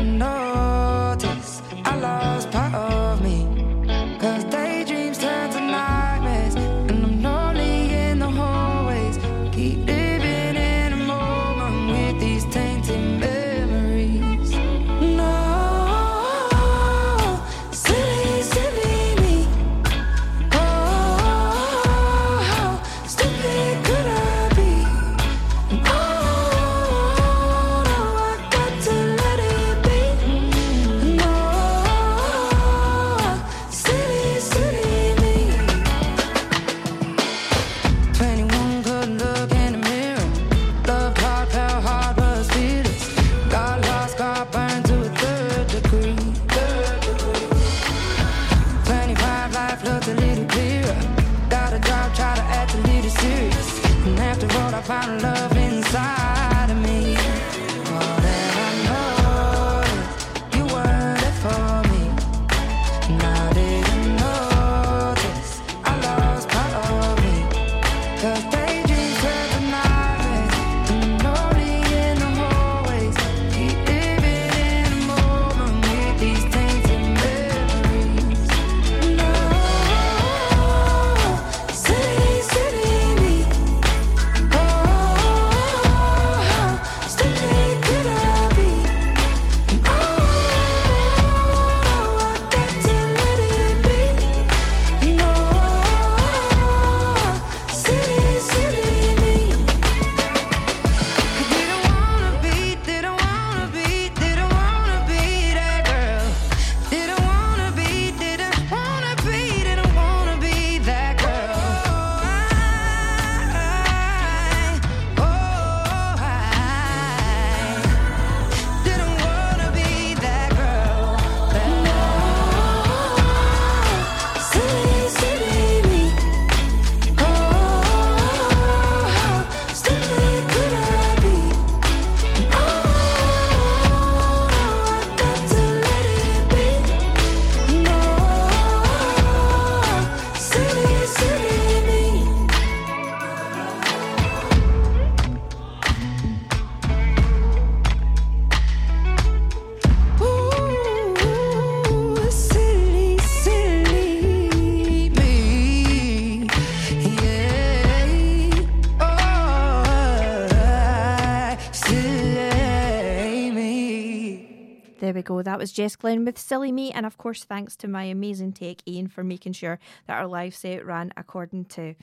go. 165.25 165.41
That 165.41 165.59
was 165.59 165.73
Jess 165.73 165.95
Glynne 165.95 166.23
with 166.23 166.37
Silly 166.37 166.71
Me. 166.71 166.91
And 166.91 167.05
of 167.05 167.17
course, 167.17 167.43
thanks 167.43 167.75
to 167.77 167.87
my 167.87 168.03
amazing 168.03 168.53
tech, 168.53 168.77
Ian, 168.87 169.07
for 169.07 169.23
making 169.23 169.53
sure 169.53 169.79
that 170.07 170.17
our 170.17 170.27
live 170.27 170.55
set 170.55 170.85
ran 170.85 171.11
according 171.17 171.65
to 171.65 171.95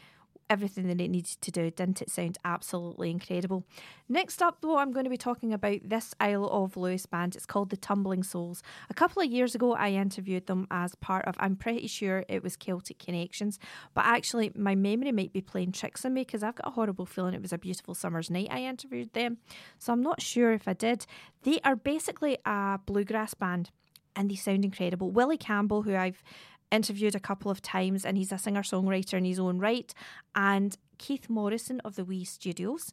everything 0.51 0.87
that 0.89 1.01
it 1.01 1.09
needed 1.09 1.41
to 1.41 1.51
do. 1.51 1.71
Didn't 1.71 2.03
it 2.03 2.11
sound 2.11 2.39
absolutely 2.45 3.11
incredible? 3.11 3.65
Next 4.09 4.43
up, 4.43 4.59
though, 4.61 4.79
I'm 4.79 4.93
going 4.93 5.05
to 5.05 5.11
be 5.11 5.17
talking 5.17 5.53
about 5.53 5.81
this 5.85 6.15
Isle 6.21 6.49
of 6.49 6.77
Lewis 6.77 7.07
band. 7.07 7.37
It's 7.37 7.47
called 7.47 7.71
the 7.71 7.77
Tumbling 7.77 8.23
Souls. 8.23 8.63
A 8.91 8.95
couple 8.95 9.23
of 9.23 9.31
years 9.31 9.55
ago, 9.55 9.75
I 9.75 9.91
interviewed 9.91 10.47
them 10.47 10.67
as 10.71 10.95
part 10.97 11.25
of, 11.27 11.37
I'm 11.39 11.57
pretty 11.57 11.87
sure 11.87 12.25
it 12.29 12.43
was 12.43 12.57
Celtic 12.57 12.99
Connections, 12.99 13.59
but 13.95 14.05
actually, 14.05 14.53
my 14.55 14.75
memory 14.75 15.13
might 15.13 15.33
be 15.33 15.41
playing 15.41 15.73
tricks 15.73 16.05
on 16.05 16.15
me 16.15 16.23
because 16.23 16.43
I've 16.43 16.57
got 16.57 16.69
a 16.69 16.71
horrible 16.71 17.07
feeling 17.07 17.35
it 17.35 17.43
was 17.43 17.53
a 17.53 17.59
beautiful 17.59 17.95
summer's 17.95 18.31
night 18.31 18.49
I 18.51 18.65
interviewed 18.65 19.13
them. 19.13 19.39
So 19.79 19.93
I'm 19.93 20.03
not 20.03 20.21
sure 20.21 20.53
if 20.53 20.69
I 20.69 20.73
did. 20.73 21.07
They 21.43 21.61
are 21.65 21.77
basically 21.77 22.39
a 22.45 22.79
bluegrass 22.85 23.35
band 23.35 23.71
and 24.15 24.31
they 24.31 24.35
sound 24.35 24.65
incredible. 24.65 25.11
Willie 25.11 25.39
Campbell, 25.39 25.83
who 25.83 25.97
I've 25.97 26.23
interviewed 26.73 27.15
a 27.15 27.21
couple 27.21 27.51
of 27.51 27.63
times, 27.63 28.05
and 28.05 28.17
he's 28.17 28.33
a 28.33 28.39
singer 28.39 28.63
songwriter 28.63 29.15
in 29.15 29.25
his 29.25 29.39
own 29.39 29.59
right, 29.59 29.93
and 30.35 30.77
Keith 30.99 31.29
Morrison 31.29 31.81
of 31.81 31.97
the 31.97 32.05
Wee 32.05 32.25
Studios. 32.25 32.93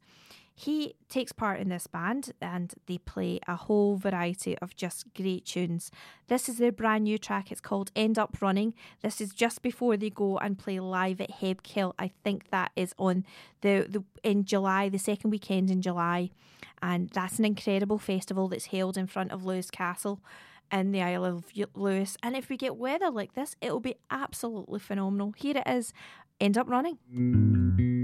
He 0.60 0.96
takes 1.08 1.32
part 1.32 1.62
in 1.62 1.70
this 1.70 1.88
band 1.88 2.34
and 2.42 2.74
they 2.86 2.98
play 2.98 3.40
a 3.48 3.56
whole 3.56 3.96
variety 3.96 4.58
of 4.58 4.76
just 4.76 5.06
great 5.14 5.46
tunes. 5.46 5.90
This 6.28 6.50
is 6.50 6.58
their 6.58 6.74
brand 6.74 7.06
new 7.06 7.18
track. 7.18 7.50
It's 7.50 7.62
called 7.62 7.92
End 7.96 8.20
Up 8.20 8.36
Running. 8.42 8.74
This 9.02 9.22
is 9.22 9.32
just 9.32 9.62
before 9.62 9.96
they 9.96 10.10
go 10.10 10.38
and 10.38 10.60
play 10.60 10.82
live 10.82 11.22
at 11.22 11.40
HebCelt. 11.40 11.94
I 11.98 12.12
think 12.26 12.50
that 12.50 12.72
is 12.76 12.94
on 12.98 13.26
the, 13.62 13.86
the 13.88 14.04
in 14.22 14.44
July, 14.44 14.90
the 14.90 15.00
second 15.00 15.30
weekend 15.30 15.72
in 15.72 15.82
July. 15.82 16.32
And 16.82 17.10
that's 17.12 17.40
an 17.40 17.46
incredible 17.46 17.98
festival 17.98 18.50
that's 18.50 18.66
held 18.66 18.98
in 18.98 19.08
front 19.08 19.32
of 19.32 19.46
Lewis 19.46 19.72
Castle 19.72 20.20
in 20.72 20.92
the 20.92 21.02
Isle 21.02 21.26
of 21.26 21.46
Lewis. 21.76 22.18
And 22.24 22.36
if 22.36 22.50
we 22.50 22.58
get 22.58 22.76
weather 22.76 23.10
like 23.10 23.34
this, 23.34 23.56
it'll 23.62 23.80
be 23.80 23.96
absolutely 24.10 24.80
phenomenal. 24.80 25.34
Here 25.36 25.58
it 25.58 25.68
is, 25.68 25.94
End 26.40 26.58
Up 26.58 26.70
Running. 26.70 27.99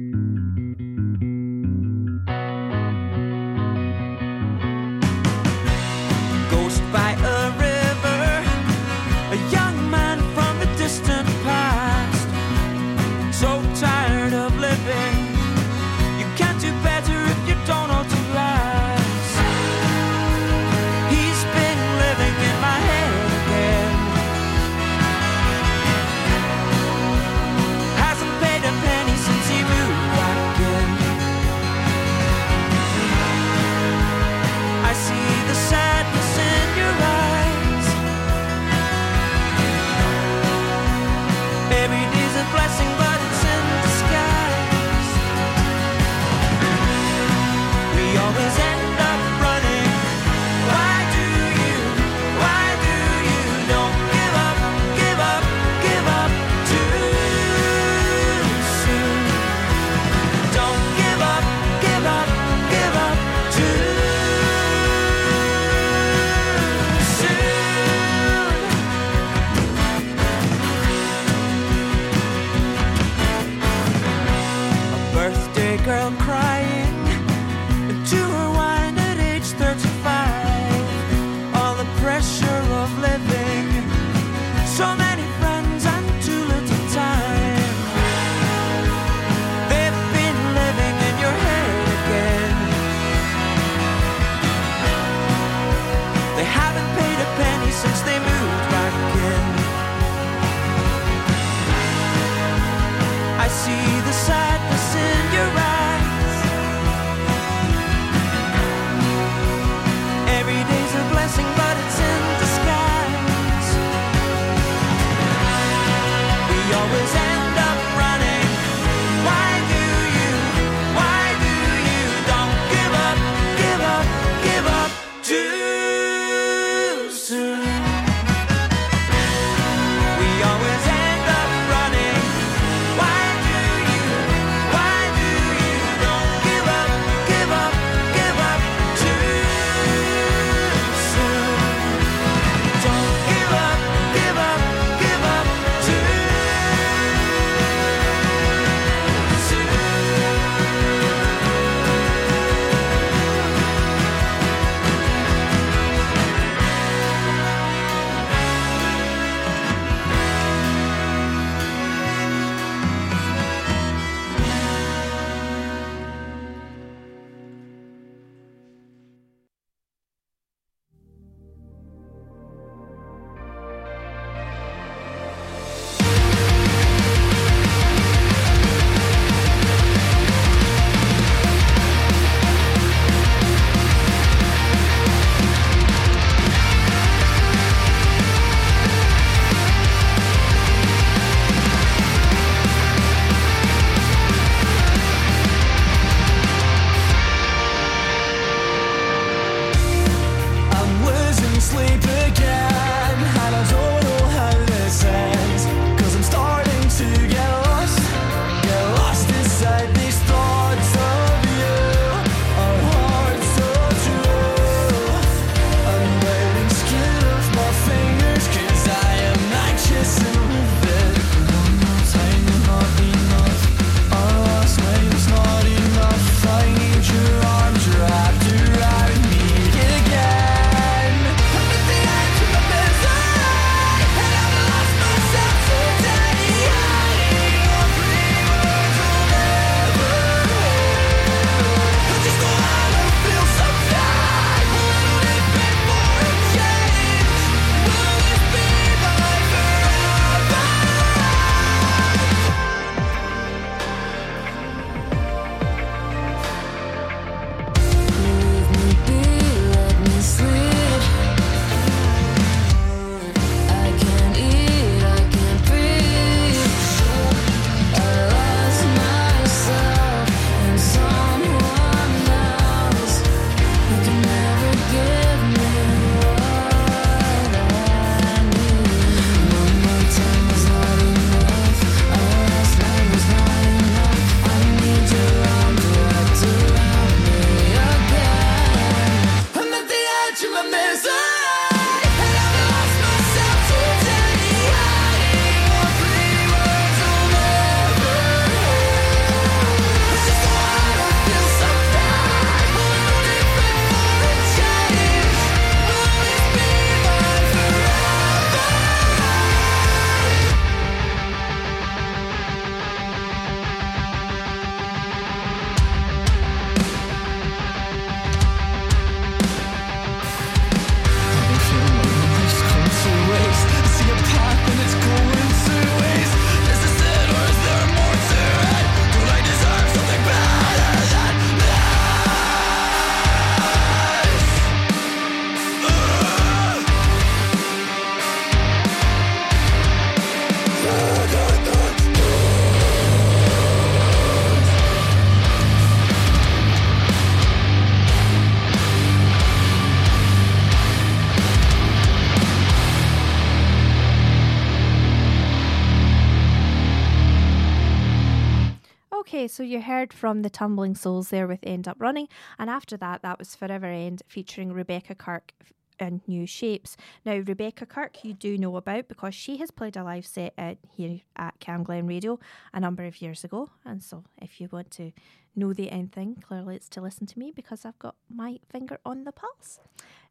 So 359.56 359.64
you 359.64 359.82
heard 359.82 360.12
from 360.12 360.42
the 360.42 360.50
Tumbling 360.50 360.96
Souls 360.96 361.30
there 361.30 361.48
with 361.48 361.62
End 361.64 361.88
Up 361.88 361.96
Running, 361.98 362.28
and 362.60 362.70
after 362.70 362.98
that, 362.98 363.22
that 363.22 363.40
was 363.40 363.56
Forever 363.56 363.86
End 363.86 364.22
featuring 364.28 364.74
Rebecca 364.74 365.16
Kirk 365.16 365.54
and 365.98 366.20
New 366.28 366.46
Shapes. 366.46 366.98
Now, 367.26 367.38
Rebecca 367.38 367.86
Kirk, 367.86 368.26
you 368.26 368.34
do 368.34 368.58
know 368.58 368.76
about 368.76 369.08
because 369.08 369.34
she 369.34 369.56
has 369.60 369.72
played 369.72 369.96
a 369.96 370.04
live 370.04 370.26
set 370.26 370.54
at, 370.58 370.80
here 370.92 371.22
at 371.38 371.58
Camglen 371.62 372.06
Radio 372.06 372.38
a 372.74 372.82
number 372.82 373.06
of 373.06 373.22
years 373.22 373.46
ago. 373.46 373.70
And 373.86 374.04
so, 374.04 374.26
if 374.42 374.60
you 374.60 374.68
want 374.74 374.92
to 374.92 375.14
know 375.56 375.72
the 375.72 375.90
end 375.90 376.12
thing, 376.12 376.44
clearly 376.46 376.76
it's 376.76 376.90
to 376.90 377.00
listen 377.00 377.26
to 377.28 377.40
me 377.40 377.54
because 377.56 377.86
I've 377.86 377.98
got 377.98 378.16
my 378.30 378.60
finger 378.70 379.00
on 379.06 379.24
the 379.24 379.32
pulse. 379.32 379.80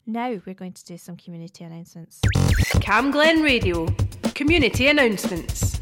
Now, 0.05 0.39
we're 0.45 0.53
going 0.53 0.73
to 0.73 0.85
do 0.85 0.99
some 0.99 1.17
community 1.17 1.63
announcements. 1.63 2.21
Camglen 2.75 3.41
Radio. 3.43 3.87
Community 4.35 4.87
announcements. 4.87 5.81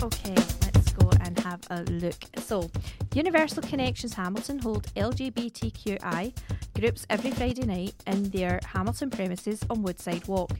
Okay, 0.00 0.36
let's 0.36 0.36
go 0.36 0.36
and 0.36 0.47
have 1.48 1.60
a 1.70 1.82
look. 1.90 2.20
So, 2.36 2.70
Universal 3.14 3.62
Connections 3.62 4.14
Hamilton 4.14 4.58
hold 4.58 4.84
LGBTQI 4.94 6.32
groups 6.74 7.06
every 7.08 7.30
Friday 7.30 7.64
night 7.64 7.94
in 8.06 8.30
their 8.30 8.60
Hamilton 8.64 9.10
premises 9.10 9.60
on 9.70 9.82
Woodside 9.82 10.26
Walk. 10.28 10.52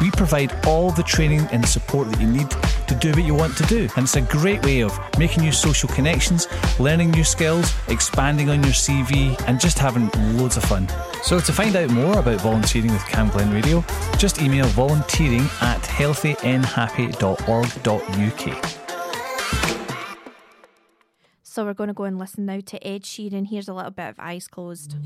We 0.00 0.10
provide 0.10 0.66
all 0.66 0.90
the 0.90 1.02
training 1.02 1.46
and 1.52 1.66
support 1.66 2.10
that 2.10 2.20
you 2.20 2.26
need 2.26 2.50
to 2.50 2.94
do 2.94 3.10
what 3.10 3.24
you 3.24 3.34
want 3.34 3.56
to 3.56 3.62
do. 3.64 3.88
And 3.96 4.04
it's 4.04 4.16
a 4.16 4.20
great 4.22 4.64
way 4.64 4.82
of 4.82 4.98
making 5.18 5.42
new 5.42 5.52
social 5.52 5.88
connections, 5.88 6.46
learning 6.78 7.10
new 7.10 7.24
skills, 7.24 7.74
expanding 7.88 8.50
on 8.50 8.62
your 8.62 8.72
CV, 8.72 9.40
and 9.46 9.60
just 9.60 9.78
having 9.78 10.10
loads 10.36 10.56
of 10.56 10.64
fun. 10.64 10.88
So 11.22 11.38
to 11.40 11.52
find 11.52 11.76
out 11.76 11.90
more 11.90 12.18
about 12.18 12.40
volunteering 12.40 12.92
with 12.92 13.02
Camglen 13.02 13.52
Radio, 13.52 13.84
just 14.18 14.42
email 14.42 14.66
volunteering 14.66 15.48
at 15.60 15.82
healthynhappy.org.uk. 15.82 18.80
So 21.42 21.64
we're 21.64 21.72
going 21.72 21.86
to 21.86 21.94
go 21.94 22.02
and 22.02 22.18
listen 22.18 22.46
now 22.46 22.58
to 22.66 22.84
Ed 22.84 23.04
Sheeran. 23.04 23.46
Here's 23.48 23.68
a 23.68 23.74
little 23.74 23.92
bit 23.92 24.08
of 24.08 24.18
Eyes 24.18 24.48
Closed. 24.48 24.96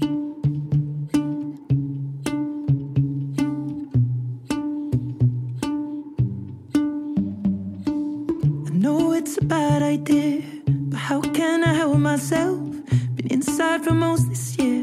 Know 8.89 9.13
it's 9.13 9.37
a 9.37 9.45
bad 9.45 9.83
idea, 9.83 10.43
but 10.67 10.97
how 10.97 11.21
can 11.21 11.63
I 11.63 11.75
help 11.75 11.99
myself? 11.99 12.59
Been 13.17 13.29
inside 13.31 13.85
for 13.85 13.93
most 13.93 14.31
this 14.31 14.57
year, 14.57 14.83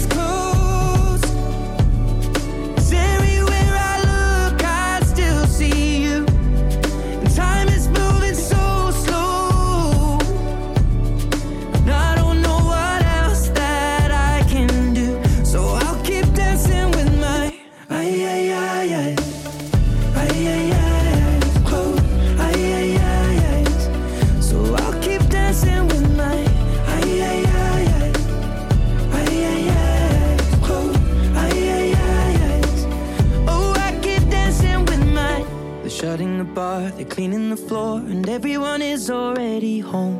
the 37.51 37.57
floor 37.57 37.97
and 37.97 38.29
everyone 38.29 38.81
is 38.81 39.09
already 39.11 39.79
home. 39.79 40.19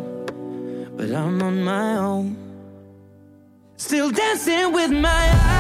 But 0.98 1.12
I'm 1.12 1.42
on 1.42 1.64
my 1.64 1.96
own. 1.96 2.36
Still 3.78 4.12
dancing 4.12 4.74
with 4.74 4.92
my 4.92 5.10
eyes. 5.10 5.51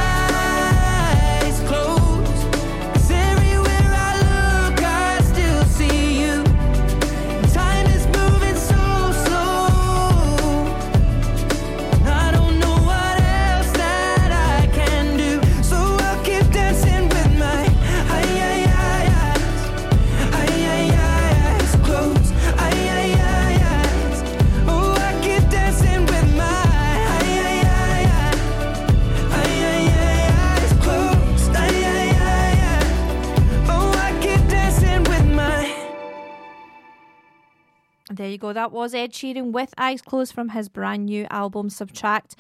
There 38.14 38.28
you 38.28 38.38
go. 38.38 38.52
That 38.52 38.74
was 38.74 38.94
Ed 38.94 39.14
Sheeran 39.14 39.52
with 39.52 39.74
Eyes 39.78 40.02
Closed 40.02 40.34
from 40.34 40.50
his 40.50 40.68
brand 40.68 41.06
new 41.06 41.26
album 41.30 41.70
Subtract. 41.70 42.36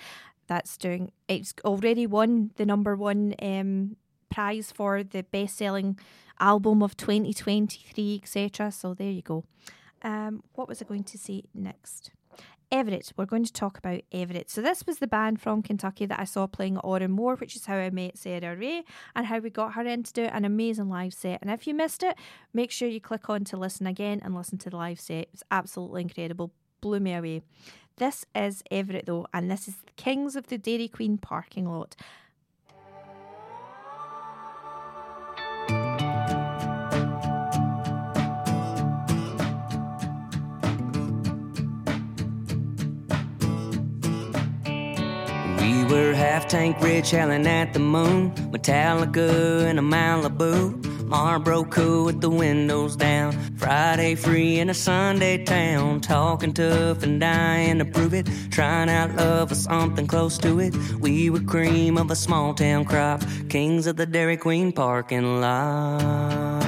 That's 0.47 0.75
doing. 0.75 1.11
It's 1.29 1.53
already 1.63 2.05
won 2.05 2.51
the 2.57 2.65
number 2.65 2.95
one 2.97 3.35
um, 3.41 3.95
prize 4.29 4.71
for 4.71 5.01
the 5.01 5.23
best 5.23 5.57
selling 5.57 5.97
album 6.41 6.83
of 6.83 6.97
2023, 6.97 8.19
etc. 8.21 8.71
So 8.71 8.93
there 8.93 9.11
you 9.11 9.21
go. 9.21 9.45
Um, 10.01 10.43
what 10.55 10.67
was 10.67 10.81
I 10.81 10.85
going 10.85 11.05
to 11.05 11.17
say 11.17 11.43
next? 11.53 12.11
Everette. 12.71 13.11
We're 13.17 13.25
going 13.25 13.43
to 13.43 13.51
talk 13.51 13.77
about 13.77 14.01
Everette. 14.13 14.49
So 14.49 14.61
this 14.61 14.85
was 14.87 14.99
the 14.99 15.07
band 15.07 15.41
from 15.41 15.61
Kentucky 15.61 16.05
that 16.05 16.19
I 16.19 16.23
saw 16.23 16.47
playing 16.47 16.77
at 16.77 17.09
Moore, 17.09 17.35
which 17.35 17.55
is 17.55 17.65
how 17.65 17.75
I 17.75 17.89
met 17.89 18.17
Sarah 18.17 18.55
Rae 18.55 18.83
and 19.13 19.25
how 19.25 19.39
we 19.39 19.49
got 19.49 19.73
her 19.73 19.85
in 19.85 20.03
to 20.03 20.13
do 20.13 20.23
an 20.23 20.45
amazing 20.45 20.89
live 20.89 21.13
set. 21.13 21.39
And 21.41 21.51
if 21.51 21.67
you 21.67 21.73
missed 21.73 22.01
it, 22.01 22.17
make 22.53 22.71
sure 22.71 22.87
you 22.87 23.01
click 23.01 23.29
on 23.29 23.43
to 23.45 23.57
listen 23.57 23.87
again 23.87 24.21
and 24.23 24.33
listen 24.33 24.57
to 24.59 24.69
the 24.69 24.77
live 24.77 24.99
set. 24.99 25.27
It's 25.33 25.43
absolutely 25.51 26.03
incredible. 26.03 26.51
Blew 26.79 26.99
me 26.99 27.13
away. 27.13 27.41
This 27.97 28.25
is 28.33 28.63
Everette 28.71 29.05
though, 29.05 29.27
and 29.33 29.51
this 29.51 29.67
is 29.67 29.75
Kings 29.97 30.35
of 30.35 30.47
the 30.47 30.57
Dairy 30.57 30.87
Queen 30.87 31.17
parking 31.17 31.69
lot. 31.69 31.95
Half 46.31 46.47
tank 46.47 46.79
rich, 46.79 47.11
howling 47.11 47.45
at 47.45 47.73
the 47.73 47.79
moon. 47.79 48.31
Metallica 48.51 49.65
in 49.69 49.77
a 49.77 49.81
Malibu. 49.81 50.81
Marlboro 51.05 51.65
cool 51.65 52.05
with 52.05 52.21
the 52.21 52.29
windows 52.29 52.95
down. 52.95 53.33
Friday 53.57 54.15
free 54.15 54.59
in 54.59 54.69
a 54.69 54.73
Sunday 54.73 55.43
town. 55.43 55.99
Talking 55.99 56.53
tough 56.53 57.03
and 57.03 57.19
dying 57.19 57.79
to 57.79 57.85
prove 57.85 58.13
it. 58.13 58.29
Trying 58.49 58.89
out 58.89 59.13
love 59.17 59.51
or 59.51 59.55
something 59.55 60.07
close 60.07 60.37
to 60.37 60.59
it. 60.61 60.73
We 61.01 61.29
were 61.29 61.41
cream 61.41 61.97
of 61.97 62.09
a 62.09 62.15
small 62.15 62.53
town 62.53 62.85
crop. 62.85 63.21
Kings 63.49 63.85
of 63.85 63.97
the 63.97 64.05
Dairy 64.05 64.37
Queen 64.37 64.71
parking 64.71 65.41
lot. 65.41 66.63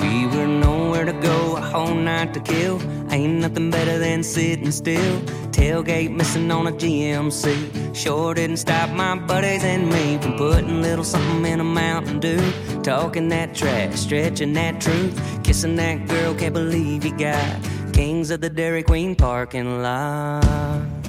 We 0.00 0.26
were 0.28 0.46
nowhere 0.46 1.04
to 1.04 1.12
go, 1.12 1.56
a 1.58 1.60
whole 1.60 1.94
night 1.94 2.32
to 2.32 2.40
kill. 2.40 2.80
Ain't 3.10 3.40
nothing 3.40 3.70
better 3.70 3.98
than 3.98 4.22
sitting 4.22 4.70
still. 4.70 5.20
Tailgate 5.50 6.10
missing 6.10 6.50
on 6.52 6.68
a 6.68 6.72
GMC. 6.72 7.94
Sure 7.94 8.34
didn't 8.34 8.58
stop 8.58 8.90
my 8.90 9.18
buddies 9.18 9.64
and 9.64 9.90
me 9.90 10.16
from 10.18 10.36
putting 10.36 10.80
little 10.80 11.04
something 11.04 11.44
in 11.44 11.58
a 11.60 11.64
Mountain 11.64 12.20
Dew. 12.20 12.52
Talking 12.82 13.28
that 13.30 13.54
trash, 13.54 13.96
stretching 13.96 14.52
that 14.52 14.80
truth. 14.80 15.20
Kissing 15.42 15.74
that 15.76 16.06
girl, 16.06 16.34
can't 16.34 16.54
believe 16.54 17.04
you 17.04 17.16
got 17.18 17.56
Kings 17.92 18.30
of 18.30 18.40
the 18.40 18.48
Dairy 18.48 18.84
Queen 18.84 19.16
parking 19.16 19.82
lot. 19.82 20.99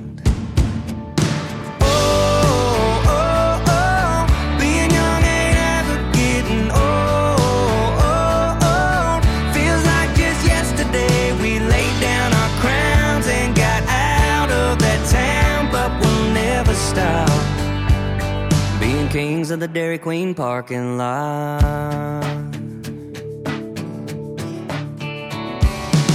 Kings 19.11 19.51
of 19.51 19.59
the 19.59 19.67
Dairy 19.67 19.97
Queen 19.97 20.33
parking 20.33 20.97
lot. 20.97 21.59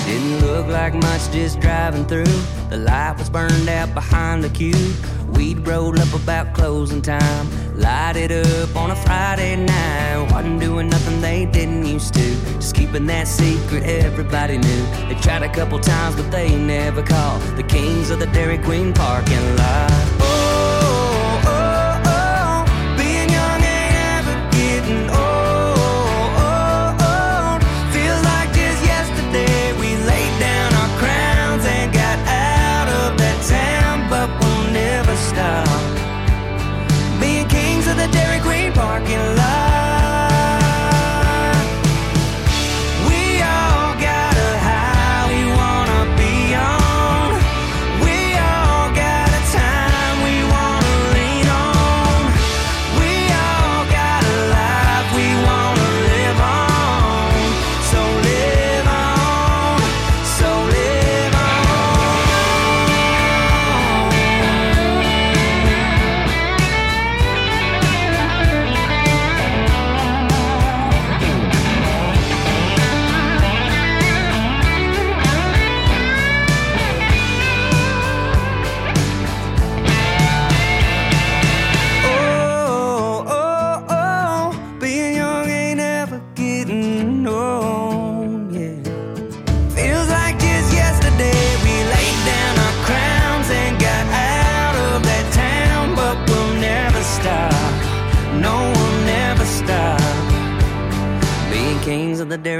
Didn't 0.06 0.40
look 0.40 0.66
like 0.68 0.94
much 0.94 1.30
just 1.30 1.60
driving 1.60 2.06
through. 2.06 2.24
The 2.70 2.78
light 2.78 3.16
was 3.18 3.28
burned 3.28 3.68
out 3.68 3.92
behind 3.92 4.42
the 4.42 4.48
cube. 4.48 4.94
We'd 5.36 5.66
rolled 5.66 5.98
up 5.98 6.14
about 6.14 6.54
closing 6.54 7.02
time. 7.02 7.46
Light 7.78 8.16
it 8.16 8.32
up 8.32 8.74
on 8.74 8.90
a 8.90 8.96
Friday 8.96 9.56
night. 9.56 10.32
Wasn't 10.32 10.58
doing 10.58 10.88
nothing 10.88 11.20
they 11.20 11.44
didn't 11.44 11.84
used 11.84 12.14
to. 12.14 12.34
Just 12.54 12.74
keeping 12.74 13.04
that 13.08 13.28
secret 13.28 13.82
everybody 13.82 14.56
knew. 14.56 14.86
They 15.08 15.16
tried 15.20 15.42
a 15.42 15.52
couple 15.52 15.78
times, 15.80 16.16
but 16.16 16.30
they 16.30 16.56
never 16.56 17.02
called. 17.02 17.42
the 17.58 17.62
kings 17.62 18.08
of 18.08 18.20
the 18.20 18.26
Dairy 18.28 18.56
Queen 18.56 18.94
parking 18.94 19.56
lot. 19.56 20.25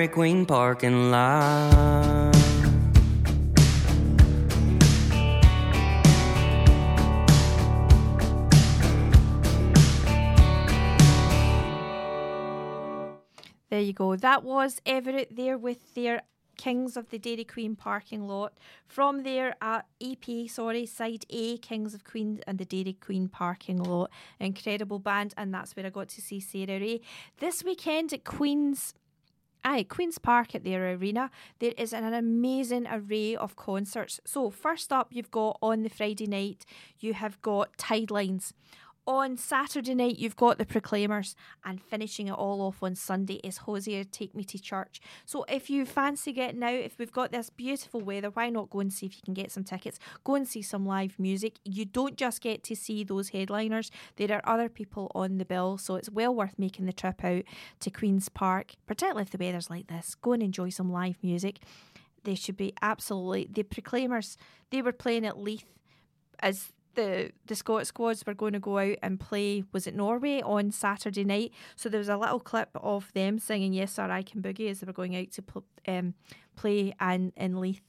Dairy 0.07 0.15
Queen 0.15 0.47
parking 0.47 1.11
lot. 1.11 2.33
There 13.69 13.81
you 13.81 13.93
go. 13.93 14.15
That 14.15 14.45
was 14.45 14.81
Everette 14.87 15.35
there 15.35 15.59
with 15.59 15.95
their 15.95 16.23
Kings 16.57 16.97
of 16.97 17.11
the 17.11 17.19
Dairy 17.19 17.45
Queen 17.45 17.75
parking 17.75 18.29
lot. 18.29 18.53
From 18.87 19.25
there 19.25 19.57
uh, 19.61 19.81
at 19.81 19.87
EP, 20.01 20.49
sorry, 20.49 20.87
side 20.87 21.25
A, 21.31 21.59
Kings 21.59 21.95
of 21.95 22.05
Queen 22.05 22.41
and 22.47 22.59
the 22.59 22.65
Dairy 22.65 22.93
Queen 22.93 23.29
parking 23.29 23.79
lot. 23.83 24.11
Incredible 24.39 25.01
band, 25.01 25.35
and 25.37 25.53
that's 25.53 25.75
where 25.75 25.85
I 25.85 25.91
got 25.91 26.09
to 26.11 26.21
see 26.21 26.39
Sarah 26.39 26.79
Rae. 26.79 27.01
This 27.41 27.65
weekend 27.65 28.13
at 28.13 28.25
Queen's 28.25 28.95
Aye, 29.69 29.83
Queen's 29.83 30.19
Park 30.19 30.55
at 30.55 30.63
their 30.63 30.93
arena. 30.95 31.29
There 31.59 31.73
is 31.77 31.93
an 31.93 32.15
amazing 32.15 32.87
array 32.87 33.35
of 33.35 33.57
concerts. 33.57 34.21
So, 34.25 34.49
first 34.49 34.93
up, 34.93 35.09
you've 35.11 35.33
got 35.33 35.59
on 35.61 35.83
the 35.83 35.89
Friday 35.89 36.29
night, 36.29 36.65
you 37.01 37.15
have 37.15 37.43
got 37.43 37.77
Tidelines. 37.77 38.53
On 39.09 39.37
Saturday 39.37 39.95
night, 39.95 40.19
you've 40.19 40.35
got 40.35 40.59
the 40.59 40.67
Proclaimers, 40.67 41.37
and 41.65 41.81
finishing 41.81 42.27
it 42.27 42.33
all 42.33 42.61
off 42.61 42.83
on 42.83 42.97
Sunday 42.97 43.35
is 43.45 43.59
Hozier 43.59 44.03
Take 44.03 44.35
Me 44.35 44.43
to 44.43 44.59
Church. 44.59 45.01
So, 45.25 45.45
if 45.49 45.71
you 45.71 45.87
fancy 45.87 46.33
getting 46.33 46.65
out, 46.65 46.75
if 46.75 46.99
we've 46.99 47.13
got 47.13 47.31
this 47.31 47.49
beautiful 47.49 48.01
weather, 48.01 48.31
why 48.31 48.51
not 48.51 48.69
go 48.69 48.81
and 48.81 48.93
see 48.93 49.07
if 49.07 49.15
you 49.15 49.23
can 49.25 49.33
get 49.35 49.53
some 49.53 49.63
tickets? 49.63 50.01
Go 50.25 50.35
and 50.35 50.49
see 50.49 50.61
some 50.61 50.85
live 50.85 51.21
music. 51.21 51.61
You 51.65 51.85
don't 51.85 52.17
just 52.17 52.41
get 52.41 52.65
to 52.65 52.75
see 52.75 53.05
those 53.05 53.29
headliners, 53.29 53.93
there 54.17 54.33
are 54.33 54.43
other 54.45 54.69
people 54.69 55.13
on 55.15 55.39
the 55.39 55.45
bill, 55.45 55.79
so 55.79 55.95
it's 55.95 56.11
well 56.11 56.35
worth 56.35 56.59
making 56.59 56.87
the 56.87 56.93
trip 56.93 57.23
out 57.25 57.45
to 57.79 57.91
Queen's 57.91 58.29
Park, 58.29 58.73
particularly 58.89 59.23
if 59.23 59.31
the 59.31 59.39
weather's 59.39 59.71
like 59.71 59.87
this. 59.87 60.17
Go 60.17 60.33
and 60.33 60.43
enjoy 60.43 60.71
some 60.71 60.91
live 60.91 61.19
music. 61.23 61.61
They 62.25 62.35
should 62.35 62.57
be 62.57 62.75
absolutely 62.83 63.49
the 63.53 63.63
Proclaimers. 63.63 64.37
They 64.71 64.83
were 64.83 64.91
playing 64.91 65.25
at 65.25 65.39
Leith 65.39 65.65
as 66.41 66.73
the 66.97 67.31
the 67.47 67.55
Scott 67.55 67.87
squads 67.87 68.25
were 68.27 68.35
going 68.35 68.55
to 68.55 68.59
go 68.59 68.79
out 68.79 68.97
and 69.03 69.21
play 69.21 69.65
was 69.73 69.87
it 69.87 69.95
Norway 69.95 70.43
on 70.43 70.73
Saturday 70.73 71.25
night? 71.25 71.53
So 71.77 71.89
there 71.89 71.99
was 71.99 72.09
a 72.09 72.17
little 72.17 72.41
clip 72.41 72.71
of 72.75 73.13
them 73.13 73.39
singing 73.39 73.73
yes 73.73 73.93
sir 73.93 74.11
I 74.11 74.23
can 74.23 74.43
boogie 74.43 74.71
as 74.71 74.81
they 74.81 74.87
were 74.87 74.93
going 74.93 75.17
out 75.17 75.31
to 75.33 75.43
pl- 75.43 75.65
um, 75.87 76.15
play 76.57 76.95
and 76.99 77.33
in 77.37 77.61
Leith. 77.61 77.83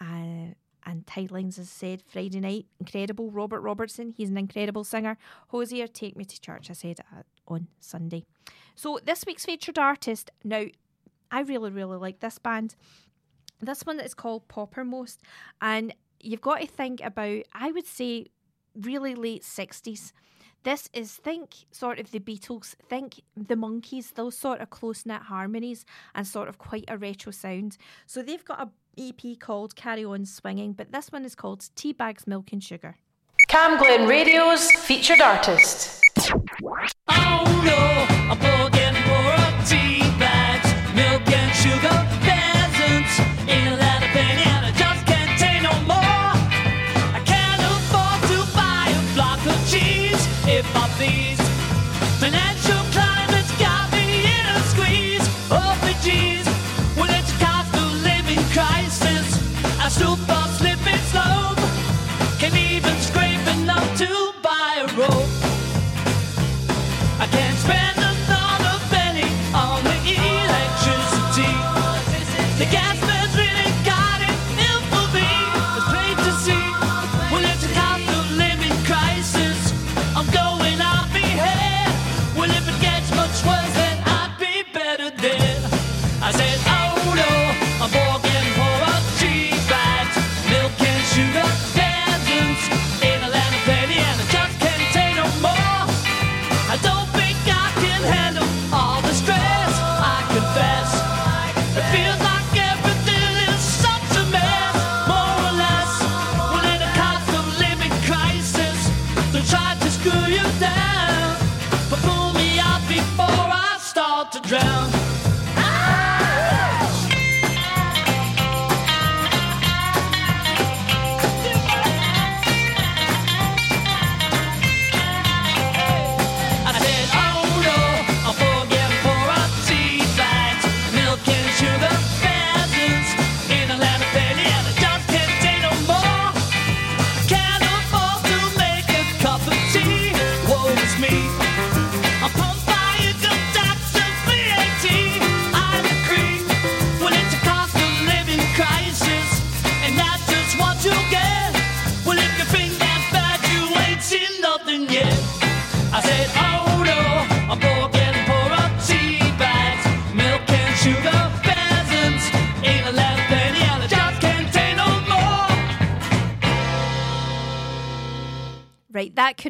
Uh, 0.00 0.54
and 0.88 1.04
Tidelines 1.04 1.58
as 1.58 1.66
I 1.66 1.88
said 1.88 2.02
Friday 2.06 2.38
night. 2.38 2.66
Incredible. 2.78 3.30
Robert 3.32 3.60
Robertson 3.60 4.14
he's 4.16 4.30
an 4.30 4.38
incredible 4.38 4.84
singer. 4.84 5.18
Hozier 5.48 5.88
Take 5.88 6.16
Me 6.16 6.24
to 6.24 6.40
Church 6.40 6.70
I 6.70 6.74
said 6.74 7.00
uh, 7.12 7.22
on 7.48 7.66
Sunday. 7.80 8.24
So 8.76 9.00
this 9.04 9.24
week's 9.26 9.46
featured 9.46 9.78
artist 9.78 10.30
now 10.44 10.66
I 11.30 11.40
really 11.40 11.70
really 11.70 11.96
like 11.96 12.20
this 12.20 12.38
band. 12.38 12.76
This 13.60 13.86
one 13.86 14.00
is 14.00 14.12
called 14.12 14.48
Poppermost, 14.48 15.16
and 15.62 15.94
you've 16.20 16.40
got 16.40 16.60
to 16.60 16.66
think 16.66 17.00
about, 17.02 17.42
I 17.52 17.72
would 17.72 17.86
say, 17.86 18.26
really 18.74 19.14
late 19.14 19.42
60s. 19.42 20.12
This 20.62 20.88
is, 20.92 21.12
think 21.12 21.50
sort 21.70 22.00
of 22.00 22.10
the 22.10 22.18
Beatles, 22.18 22.74
think 22.88 23.20
the 23.36 23.54
Monkees, 23.54 24.14
those 24.14 24.36
sort 24.36 24.60
of 24.60 24.70
close 24.70 25.06
knit 25.06 25.22
harmonies 25.22 25.84
and 26.14 26.26
sort 26.26 26.48
of 26.48 26.58
quite 26.58 26.84
a 26.88 26.98
retro 26.98 27.30
sound. 27.30 27.76
So 28.06 28.20
they've 28.22 28.44
got 28.44 28.60
a 28.60 28.70
EP 28.98 29.38
called 29.38 29.76
Carry 29.76 30.04
On 30.04 30.24
Swinging, 30.24 30.72
but 30.72 30.90
this 30.90 31.12
one 31.12 31.24
is 31.24 31.34
called 31.34 31.68
Tea 31.76 31.92
Bags, 31.92 32.26
Milk 32.26 32.50
and 32.52 32.64
Sugar. 32.64 32.96
Camglen 33.48 34.08
Radio's 34.08 34.70
featured 34.72 35.20
artist. 35.20 36.02
Oh 37.08 37.62
no, 37.64 38.32
I'm 38.32 38.36
forgetting 38.36 39.02
for 39.02 39.22
a 39.38 39.64
tea 39.64 40.00
bags, 40.18 40.72
milk 40.96 41.28
and 41.28 41.54
sugar, 41.54 42.25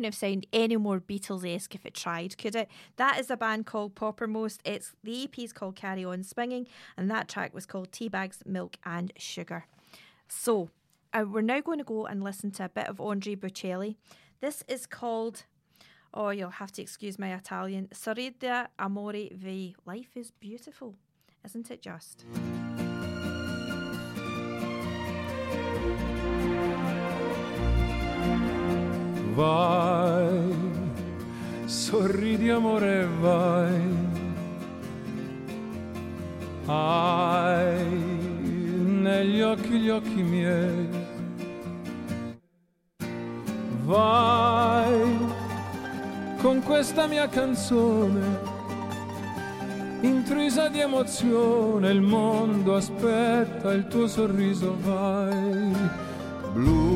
have 0.06 0.14
sounded 0.14 0.46
any 0.52 0.76
more 0.76 1.00
Beatles 1.00 1.46
esque 1.46 1.74
if 1.74 1.84
it 1.84 1.94
tried, 1.94 2.38
could 2.38 2.56
it? 2.56 2.68
That 2.96 3.20
is 3.20 3.30
a 3.30 3.36
band 3.36 3.66
called 3.66 3.94
Poppermost. 3.94 4.58
It's 4.64 4.92
the 5.04 5.24
EP 5.24 5.38
is 5.38 5.52
called 5.52 5.76
Carry 5.76 6.04
On 6.04 6.22
Swinging, 6.22 6.66
and 6.96 7.10
that 7.10 7.28
track 7.28 7.54
was 7.54 7.66
called 7.66 7.92
Teabags, 7.92 8.44
Milk 8.46 8.76
and 8.84 9.12
Sugar. 9.16 9.66
So, 10.28 10.70
uh, 11.12 11.24
we're 11.28 11.42
now 11.42 11.60
going 11.60 11.78
to 11.78 11.84
go 11.84 12.06
and 12.06 12.22
listen 12.22 12.50
to 12.52 12.64
a 12.64 12.68
bit 12.68 12.88
of 12.88 13.00
Andre 13.00 13.36
Bocelli. 13.36 13.96
This 14.40 14.64
is 14.68 14.86
called, 14.86 15.44
oh, 16.12 16.30
you'll 16.30 16.50
have 16.50 16.72
to 16.72 16.82
excuse 16.82 17.18
my 17.18 17.34
Italian, 17.34 17.88
Sorrida 17.92 18.68
Amore 18.78 19.28
Vi. 19.32 19.74
Life 19.84 20.16
is 20.16 20.30
beautiful, 20.30 20.94
isn't 21.44 21.70
it 21.70 21.82
just? 21.82 22.24
Vai, 29.36 30.50
sorridi 31.66 32.48
amore, 32.48 33.06
vai. 33.20 33.80
Hai 36.64 37.84
negli 39.02 39.42
occhi 39.42 39.78
gli 39.78 39.90
occhi 39.90 40.22
miei. 40.22 40.88
Vai 43.84 45.18
con 46.40 46.62
questa 46.62 47.06
mia 47.06 47.28
canzone, 47.28 48.40
intrisa 50.00 50.68
di 50.68 50.80
emozione, 50.80 51.90
il 51.90 52.00
mondo 52.00 52.74
aspetta 52.74 53.70
il 53.74 53.86
tuo 53.88 54.06
sorriso, 54.06 54.74
vai. 54.80 55.74
Blu 56.54 56.95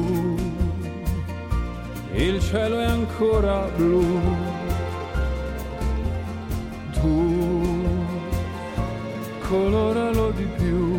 il 2.14 2.40
cielo 2.40 2.80
è 2.80 2.84
ancora 2.84 3.68
blu. 3.76 4.20
Tu 6.92 7.88
coloralo 9.48 10.30
di 10.30 10.48
più. 10.56 10.98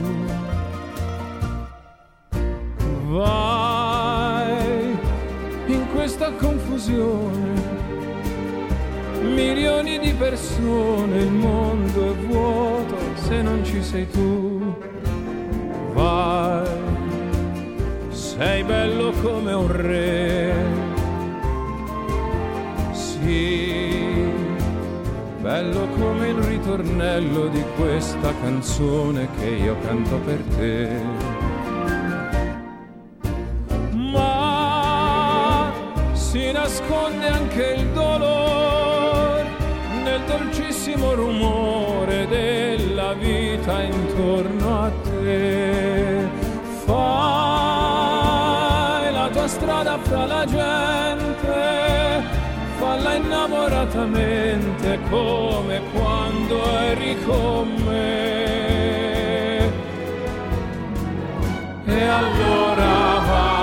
Vai 3.07 4.97
in 5.67 5.85
questa 5.93 6.31
confusione. 6.33 7.79
Milioni 9.21 9.99
di 9.99 10.13
persone, 10.13 11.17
il 11.17 11.31
mondo 11.31 12.11
è 12.11 12.15
vuoto 12.25 12.95
se 13.15 13.41
non 13.41 13.63
ci 13.63 13.81
sei 13.83 14.09
tu. 14.09 14.75
Vai, 15.93 16.67
sei 18.09 18.63
bello 18.63 19.11
come 19.21 19.53
un 19.53 19.71
re. 19.71 20.80
Sì, 23.31 24.29
bello 25.39 25.87
come 25.97 26.27
il 26.27 26.35
ritornello 26.35 27.47
di 27.47 27.63
questa 27.77 28.33
canzone 28.41 29.29
che 29.39 29.45
io 29.45 29.77
canto 29.85 30.17
per 30.17 30.43
te. 30.57 30.89
Ma 34.11 35.71
si 36.11 36.51
nasconde 36.51 37.27
anche 37.27 37.75
il 37.77 37.87
dolore 37.91 39.45
nel 40.03 40.19
dolcissimo 40.27 41.13
rumore 41.13 42.27
della 42.27 43.13
vita 43.13 43.81
intorno 43.81 44.83
a 44.83 44.91
te. 45.03 46.27
Fai 46.83 46.99
la 49.13 49.29
tua 49.31 49.47
strada 49.47 49.97
fra 49.99 50.25
la 50.25 50.45
gente, 50.45 51.40
falla 52.91 53.15
innamoratamente 53.15 54.99
come 55.09 55.81
quando 55.93 56.77
eri 56.79 57.15
con 57.23 57.73
me. 57.85 59.71
E 61.85 62.03
allora 62.03 63.19
vai. 63.27 63.60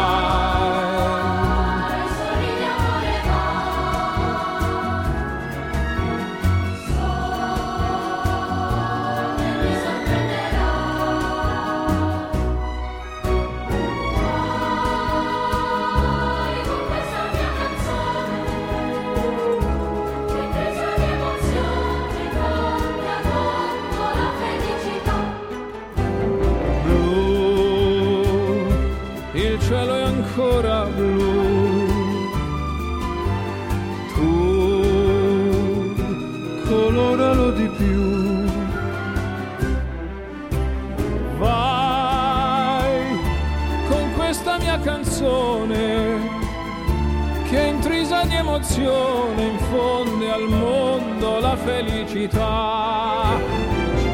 Felicità. 51.69 53.36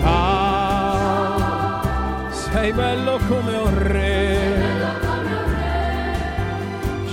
Ciao, 0.02 1.39
sei 2.31 2.72
bello 2.72 3.18
come 3.28 3.56
un 3.56 3.82
re. 3.82 4.39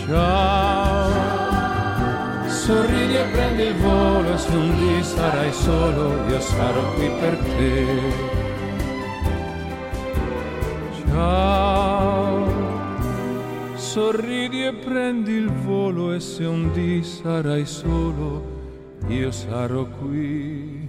Ciao, 0.07 1.09
sorridi 2.47 3.15
e 3.15 3.25
prendi 3.31 3.63
il 3.63 3.75
volo 3.75 4.37
se 4.37 4.55
un 4.55 4.75
dì 4.75 5.03
sarai 5.03 5.53
solo 5.53 6.27
io 6.27 6.39
sarò 6.39 6.93
qui 6.95 7.09
per 7.19 7.37
te. 7.37 7.85
Ciao, 11.07 12.47
sorridi 13.75 14.65
e 14.65 14.73
prendi 14.73 15.33
il 15.33 15.51
volo 15.51 16.13
e 16.13 16.19
se 16.19 16.45
un 16.45 16.71
dì 16.73 17.03
sarai 17.03 17.65
solo 17.65 18.50
io 19.11 19.29
sarò 19.29 19.85
qui 19.85 20.87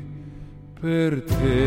per 0.75 1.25
te. 1.25 1.67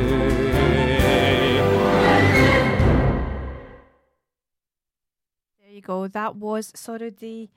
There 5.59 5.69
you 5.69 5.81
go. 5.81 6.07
That 6.07 6.37
was 6.37 6.71
Sorrow 6.73 7.09
di. 7.09 7.49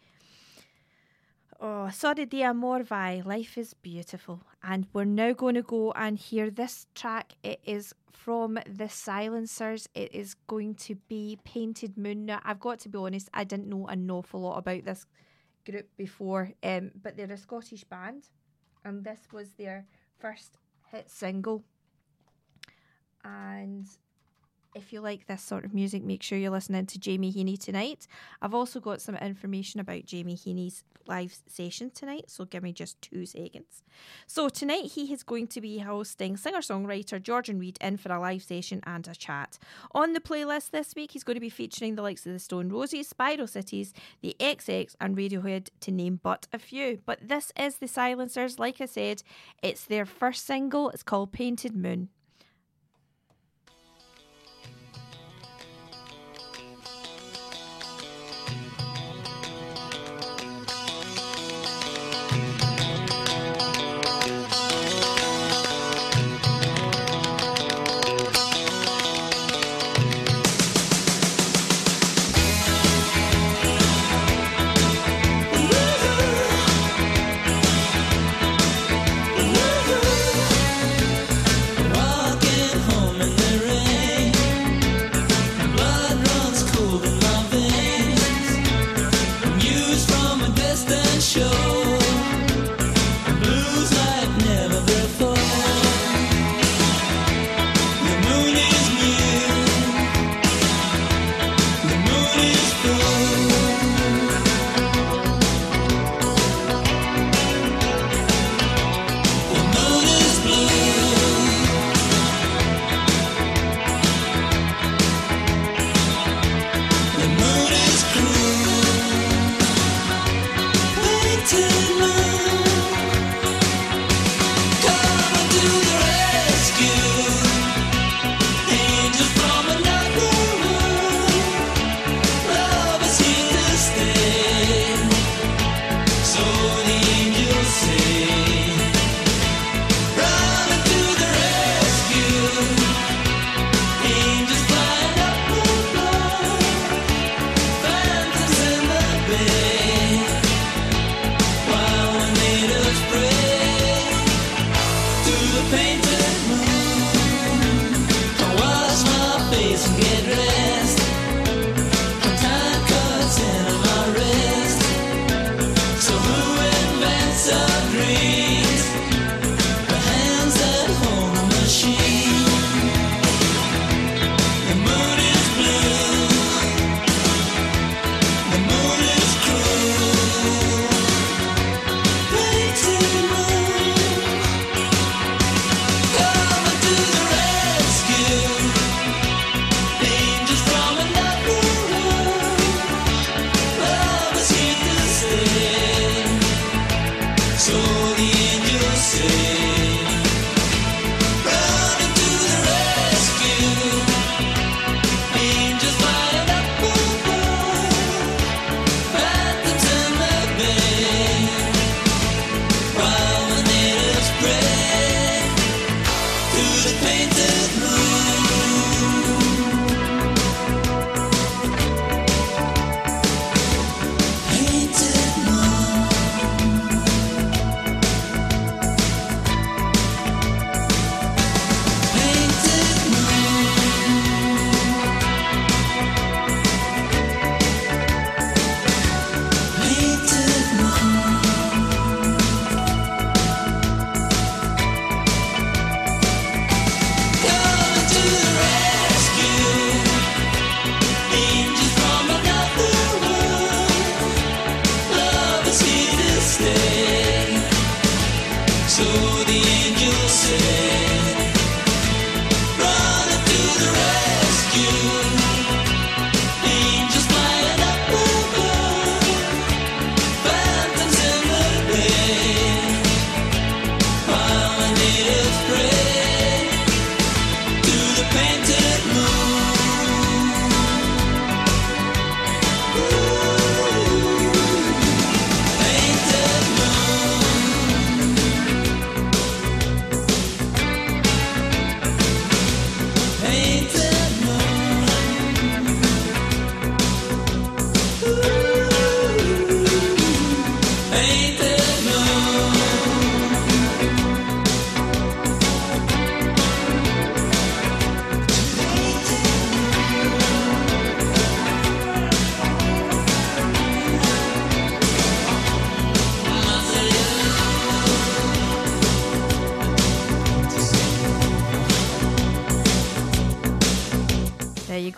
Oh, 1.60 1.88
Sorry 1.90 2.26
di 2.26 2.42
Amor 2.42 2.82
Vai. 2.82 3.22
Life 3.24 3.56
is 3.56 3.74
beautiful. 3.74 4.40
And 4.64 4.86
we're 4.92 5.04
now 5.04 5.32
going 5.32 5.54
to 5.54 5.62
go 5.62 5.92
and 5.92 6.18
hear 6.18 6.50
this 6.50 6.86
track. 6.94 7.34
It 7.44 7.60
is 7.64 7.94
from 8.12 8.58
The 8.66 8.88
Silencers. 8.88 9.88
It 9.94 10.12
is 10.12 10.34
going 10.48 10.74
to 10.86 10.96
be 11.08 11.38
Painted 11.44 11.96
Moon. 11.96 12.26
Now, 12.26 12.40
I've 12.44 12.60
got 12.60 12.80
to 12.80 12.88
be 12.88 12.98
honest, 12.98 13.28
I 13.32 13.44
didn't 13.44 13.68
know 13.68 13.86
an 13.86 14.10
awful 14.10 14.40
lot 14.40 14.58
about 14.58 14.84
this 14.84 15.06
group 15.64 15.88
before, 15.96 16.52
um, 16.62 16.90
but 17.00 17.16
they're 17.16 17.30
a 17.30 17.36
Scottish 17.36 17.84
band, 17.84 18.24
and 18.84 19.04
this 19.04 19.20
was 19.32 19.52
their 19.52 19.86
first 20.18 20.58
hit 20.90 21.10
single. 21.10 21.64
And 23.24 23.86
if 24.74 24.92
you 24.92 25.00
like 25.00 25.26
this 25.26 25.42
sort 25.42 25.64
of 25.64 25.74
music, 25.74 26.04
make 26.04 26.22
sure 26.22 26.38
you're 26.38 26.50
listening 26.50 26.86
to 26.86 26.98
Jamie 26.98 27.32
Heaney 27.32 27.58
tonight. 27.58 28.06
I've 28.42 28.54
also 28.54 28.80
got 28.80 29.00
some 29.00 29.16
information 29.16 29.80
about 29.80 30.06
Jamie 30.06 30.36
Heaney's 30.36 30.84
live 31.06 31.36
session 31.46 31.90
tonight, 31.90 32.24
so 32.28 32.44
give 32.44 32.62
me 32.62 32.72
just 32.72 33.00
two 33.00 33.24
seconds. 33.24 33.82
So, 34.26 34.48
tonight 34.48 34.92
he 34.92 35.12
is 35.12 35.22
going 35.22 35.46
to 35.48 35.60
be 35.60 35.78
hosting 35.78 36.36
singer 36.36 36.58
songwriter 36.58 37.20
Georgian 37.20 37.58
Reed 37.58 37.78
in 37.80 37.96
for 37.96 38.12
a 38.12 38.20
live 38.20 38.42
session 38.42 38.80
and 38.84 39.08
a 39.08 39.14
chat. 39.14 39.58
On 39.92 40.12
the 40.12 40.20
playlist 40.20 40.70
this 40.70 40.94
week, 40.94 41.12
he's 41.12 41.24
going 41.24 41.36
to 41.36 41.40
be 41.40 41.48
featuring 41.48 41.94
the 41.94 42.02
likes 42.02 42.26
of 42.26 42.32
the 42.32 42.38
Stone 42.38 42.68
Roses, 42.68 43.08
Spiral 43.08 43.46
Cities, 43.46 43.94
the 44.20 44.36
XX, 44.38 44.94
and 45.00 45.16
Radiohead, 45.16 45.70
to 45.80 45.90
name 45.90 46.20
but 46.22 46.46
a 46.52 46.58
few. 46.58 47.00
But 47.06 47.26
this 47.26 47.52
is 47.58 47.76
the 47.76 47.88
Silencers, 47.88 48.58
like 48.58 48.80
I 48.80 48.86
said, 48.86 49.22
it's 49.62 49.84
their 49.84 50.04
first 50.04 50.46
single, 50.46 50.90
it's 50.90 51.02
called 51.02 51.32
Painted 51.32 51.74
Moon. 51.74 52.10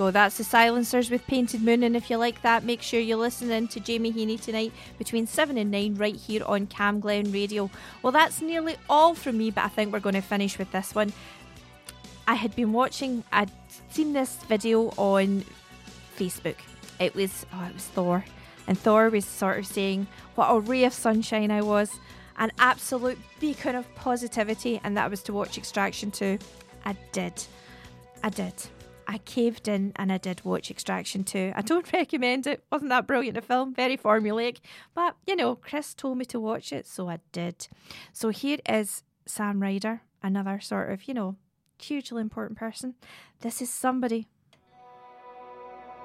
Go. 0.00 0.10
That's 0.10 0.38
the 0.38 0.44
Silencers 0.44 1.10
with 1.10 1.26
Painted 1.26 1.60
Moon. 1.60 1.82
And 1.82 1.94
if 1.94 2.08
you 2.08 2.16
like 2.16 2.40
that, 2.40 2.64
make 2.64 2.80
sure 2.80 2.98
you 2.98 3.18
listen 3.18 3.50
in 3.50 3.68
to 3.68 3.80
Jamie 3.80 4.10
Heaney 4.10 4.40
tonight 4.40 4.72
between 4.96 5.26
7 5.26 5.58
and 5.58 5.70
9 5.70 5.96
right 5.96 6.16
here 6.16 6.42
on 6.46 6.68
Camglen 6.68 7.30
Radio. 7.34 7.68
Well, 8.00 8.10
that's 8.10 8.40
nearly 8.40 8.76
all 8.88 9.14
from 9.14 9.36
me, 9.36 9.50
but 9.50 9.62
I 9.62 9.68
think 9.68 9.92
we're 9.92 10.00
going 10.00 10.14
to 10.14 10.22
finish 10.22 10.58
with 10.58 10.72
this 10.72 10.94
one. 10.94 11.12
I 12.26 12.32
had 12.32 12.56
been 12.56 12.72
watching, 12.72 13.24
I'd 13.30 13.50
seen 13.90 14.14
this 14.14 14.36
video 14.48 14.88
on 14.96 15.44
Facebook. 16.16 16.56
It 16.98 17.14
was, 17.14 17.44
oh, 17.52 17.66
it 17.68 17.74
was 17.74 17.84
Thor. 17.84 18.24
And 18.66 18.78
Thor 18.78 19.10
was 19.10 19.26
sort 19.26 19.58
of 19.58 19.66
saying 19.66 20.06
what 20.34 20.46
a 20.46 20.60
ray 20.60 20.84
of 20.84 20.94
sunshine 20.94 21.50
I 21.50 21.60
was, 21.60 21.90
an 22.38 22.52
absolute 22.58 23.18
beacon 23.38 23.74
of 23.74 23.94
positivity, 23.96 24.80
and 24.82 24.96
that 24.96 25.10
was 25.10 25.22
to 25.24 25.34
watch 25.34 25.58
Extraction 25.58 26.10
2. 26.10 26.38
I 26.86 26.96
did. 27.12 27.34
I 28.24 28.30
did. 28.30 28.54
I 29.10 29.18
caved 29.18 29.66
in 29.66 29.92
and 29.96 30.12
I 30.12 30.18
did 30.18 30.44
watch 30.44 30.70
Extraction 30.70 31.24
2. 31.24 31.52
I 31.56 31.62
don't 31.62 31.92
recommend 31.92 32.46
it. 32.46 32.62
Wasn't 32.70 32.90
that 32.90 33.08
brilliant 33.08 33.36
a 33.36 33.42
film? 33.42 33.74
Very 33.74 33.96
formulaic. 33.96 34.58
But, 34.94 35.16
you 35.26 35.34
know, 35.34 35.56
Chris 35.56 35.94
told 35.94 36.16
me 36.16 36.24
to 36.26 36.38
watch 36.38 36.72
it, 36.72 36.86
so 36.86 37.08
I 37.08 37.18
did. 37.32 37.66
So 38.12 38.28
here 38.28 38.58
is 38.68 39.02
Sam 39.26 39.60
Ryder, 39.60 40.02
another 40.22 40.60
sort 40.60 40.92
of, 40.92 41.08
you 41.08 41.14
know, 41.14 41.34
hugely 41.82 42.20
important 42.20 42.56
person. 42.56 42.94
This 43.40 43.60
is 43.60 43.68
somebody. 43.68 44.28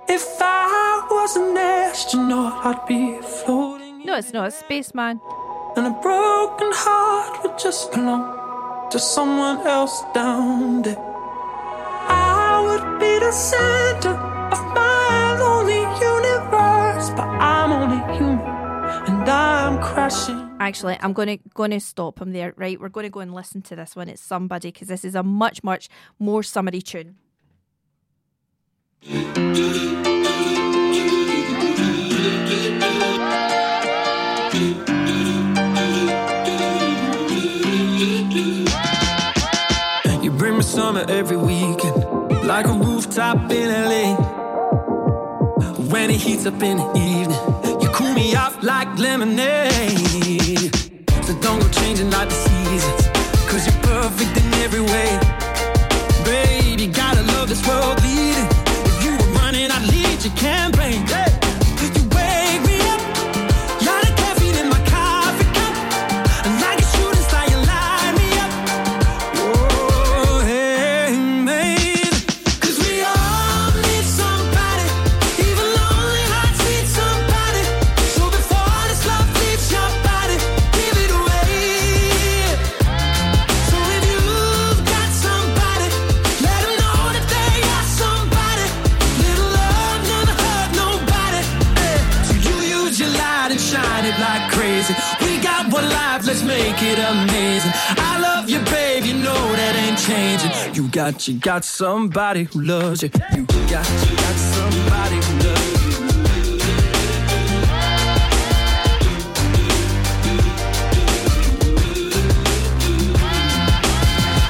If 0.10 0.26
I 0.40 1.07
was 1.11 1.36
an 1.36 1.56
astronaut, 1.56 2.65
I'd 2.65 2.88
be 2.88 3.22
floating. 3.22 4.03
No, 4.03 4.18
it's 4.18 4.34
not. 4.34 4.48
It's 4.48 4.57
Spaceman. 4.57 5.22
And 5.77 5.86
a 5.86 5.91
broken 6.02 6.72
heart 6.73 7.44
would 7.44 7.60
just 7.60 7.91
belong 7.91 8.90
to 8.90 8.98
someone 8.98 9.60
else 9.68 10.02
down 10.15 10.82
there. 10.82 11.15
I 13.26 13.30
would 13.30 13.34
be 13.34 13.38
the 13.38 13.41
center 13.41 14.11
of 14.11 14.64
my 14.76 15.38
lonely 15.39 15.81
universe, 15.81 17.10
but 17.10 17.26
I'm 17.26 17.72
only 17.72 17.97
human 18.15 18.39
and 18.39 19.27
I'm 19.27 19.81
crashing. 19.81 20.56
Actually, 20.60 20.97
I'm 21.02 21.11
going 21.11 21.39
to 21.39 21.49
going 21.56 21.72
to 21.72 21.80
stop 21.80 22.22
him 22.22 22.34
there. 22.34 22.53
Right, 22.56 22.80
we're 22.80 22.89
going 22.89 23.06
to 23.06 23.10
go 23.10 23.22
and 23.22 23.34
listen 23.34 23.64
to 23.64 23.76
this 23.76 23.95
one. 23.95 24.10
It's 24.10 24.22
somebody 24.22 24.72
because 24.72 24.89
this 24.89 25.03
is 25.03 25.15
a 25.15 25.23
much 25.23 25.64
much 25.64 25.89
more 26.19 26.43
summery 26.43 26.81
tune. 26.81 27.15
You 40.22 40.31
bring 40.31 40.57
me 40.57 40.64
summer 40.64 41.06
every 41.07 41.38
weekend, 41.38 41.55
rooftop 43.16 43.52
in 43.52 43.70
LA. 43.70 44.16
When 45.90 46.10
it 46.10 46.18
heats 46.18 46.46
up 46.46 46.62
in 46.62 46.78
the 46.78 46.92
evening, 46.98 47.82
you 47.82 47.88
cool 47.90 48.14
me 48.14 48.36
off 48.36 48.62
like 48.62 48.88
lemonade. 49.00 50.76
So 51.24 51.34
don't 51.40 51.62
go 51.62 51.70
changing 51.70 52.10
like 52.12 52.30
the 52.30 52.36
seasons, 52.36 53.08
cause 53.48 53.66
you're 53.66 53.84
perfect 53.84 54.38
in 54.38 54.54
every 54.56 54.82
way. 54.82 55.20
Babe, 56.26 56.80
you 56.80 56.88
gotta 56.92 57.22
love 57.34 57.48
this 57.48 57.66
world 57.66 58.02
leading. 58.04 58.48
If 58.86 59.06
you 59.06 59.12
were 59.12 59.40
running, 59.40 59.72
I'd 59.72 59.88
lead 59.90 60.24
your 60.24 60.36
campaign. 60.36 60.74
Got, 100.96 101.28
you 101.28 101.38
got 101.38 101.66
somebody 101.66 102.46
who 102.46 102.62
loves 102.62 103.04
you. 103.04 103.10
You 103.36 103.46
got, 103.46 103.86
you 104.00 104.16
got 104.16 104.36
somebody 104.56 105.16
who 105.18 105.34
loves 105.44 105.84
you. 105.84 105.92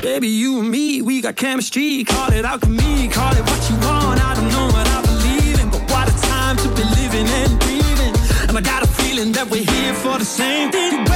Baby, 0.03 0.27
you 0.27 0.59
and 0.59 0.69
me, 0.69 1.01
we 1.01 1.21
got 1.21 1.35
chemistry. 1.35 2.03
Call 2.03 2.31
it 2.31 2.45
alchemy, 2.45 3.07
call 3.07 3.33
it 3.33 3.41
what 3.41 3.67
you 3.67 3.75
want. 3.77 4.23
I 4.23 4.35
don't 4.35 4.47
know 4.49 4.67
what 4.67 4.87
I 4.87 5.01
believe 5.01 5.59
in, 5.59 5.71
but 5.71 5.81
what 5.89 6.07
a 6.07 6.21
time 6.27 6.57
to 6.57 6.67
be 6.75 6.83
living 7.01 7.27
and 7.27 7.59
breathing. 7.59 8.13
And 8.49 8.55
I 8.55 8.61
got 8.61 8.83
a 8.83 8.87
feeling 8.87 9.31
that 9.31 9.49
we're 9.49 9.65
here 9.65 9.95
for 9.95 10.19
the 10.19 10.25
same 10.25 10.71
thing. 10.71 11.14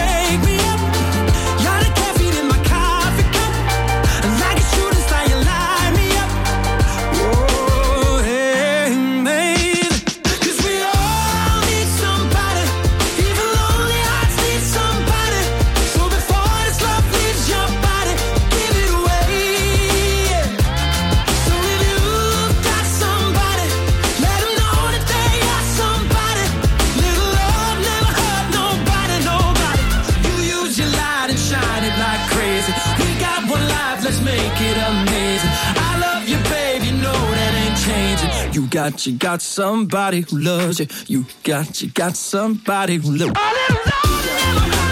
Got, 38.80 39.06
you 39.06 39.18
got 39.18 39.42
somebody 39.42 40.22
who 40.22 40.40
loves 40.40 40.80
you. 40.80 40.88
You 41.08 41.26
got, 41.44 41.82
you 41.82 41.90
got 41.90 42.16
somebody 42.16 42.96
who 42.96 43.12
loves. 43.18 44.89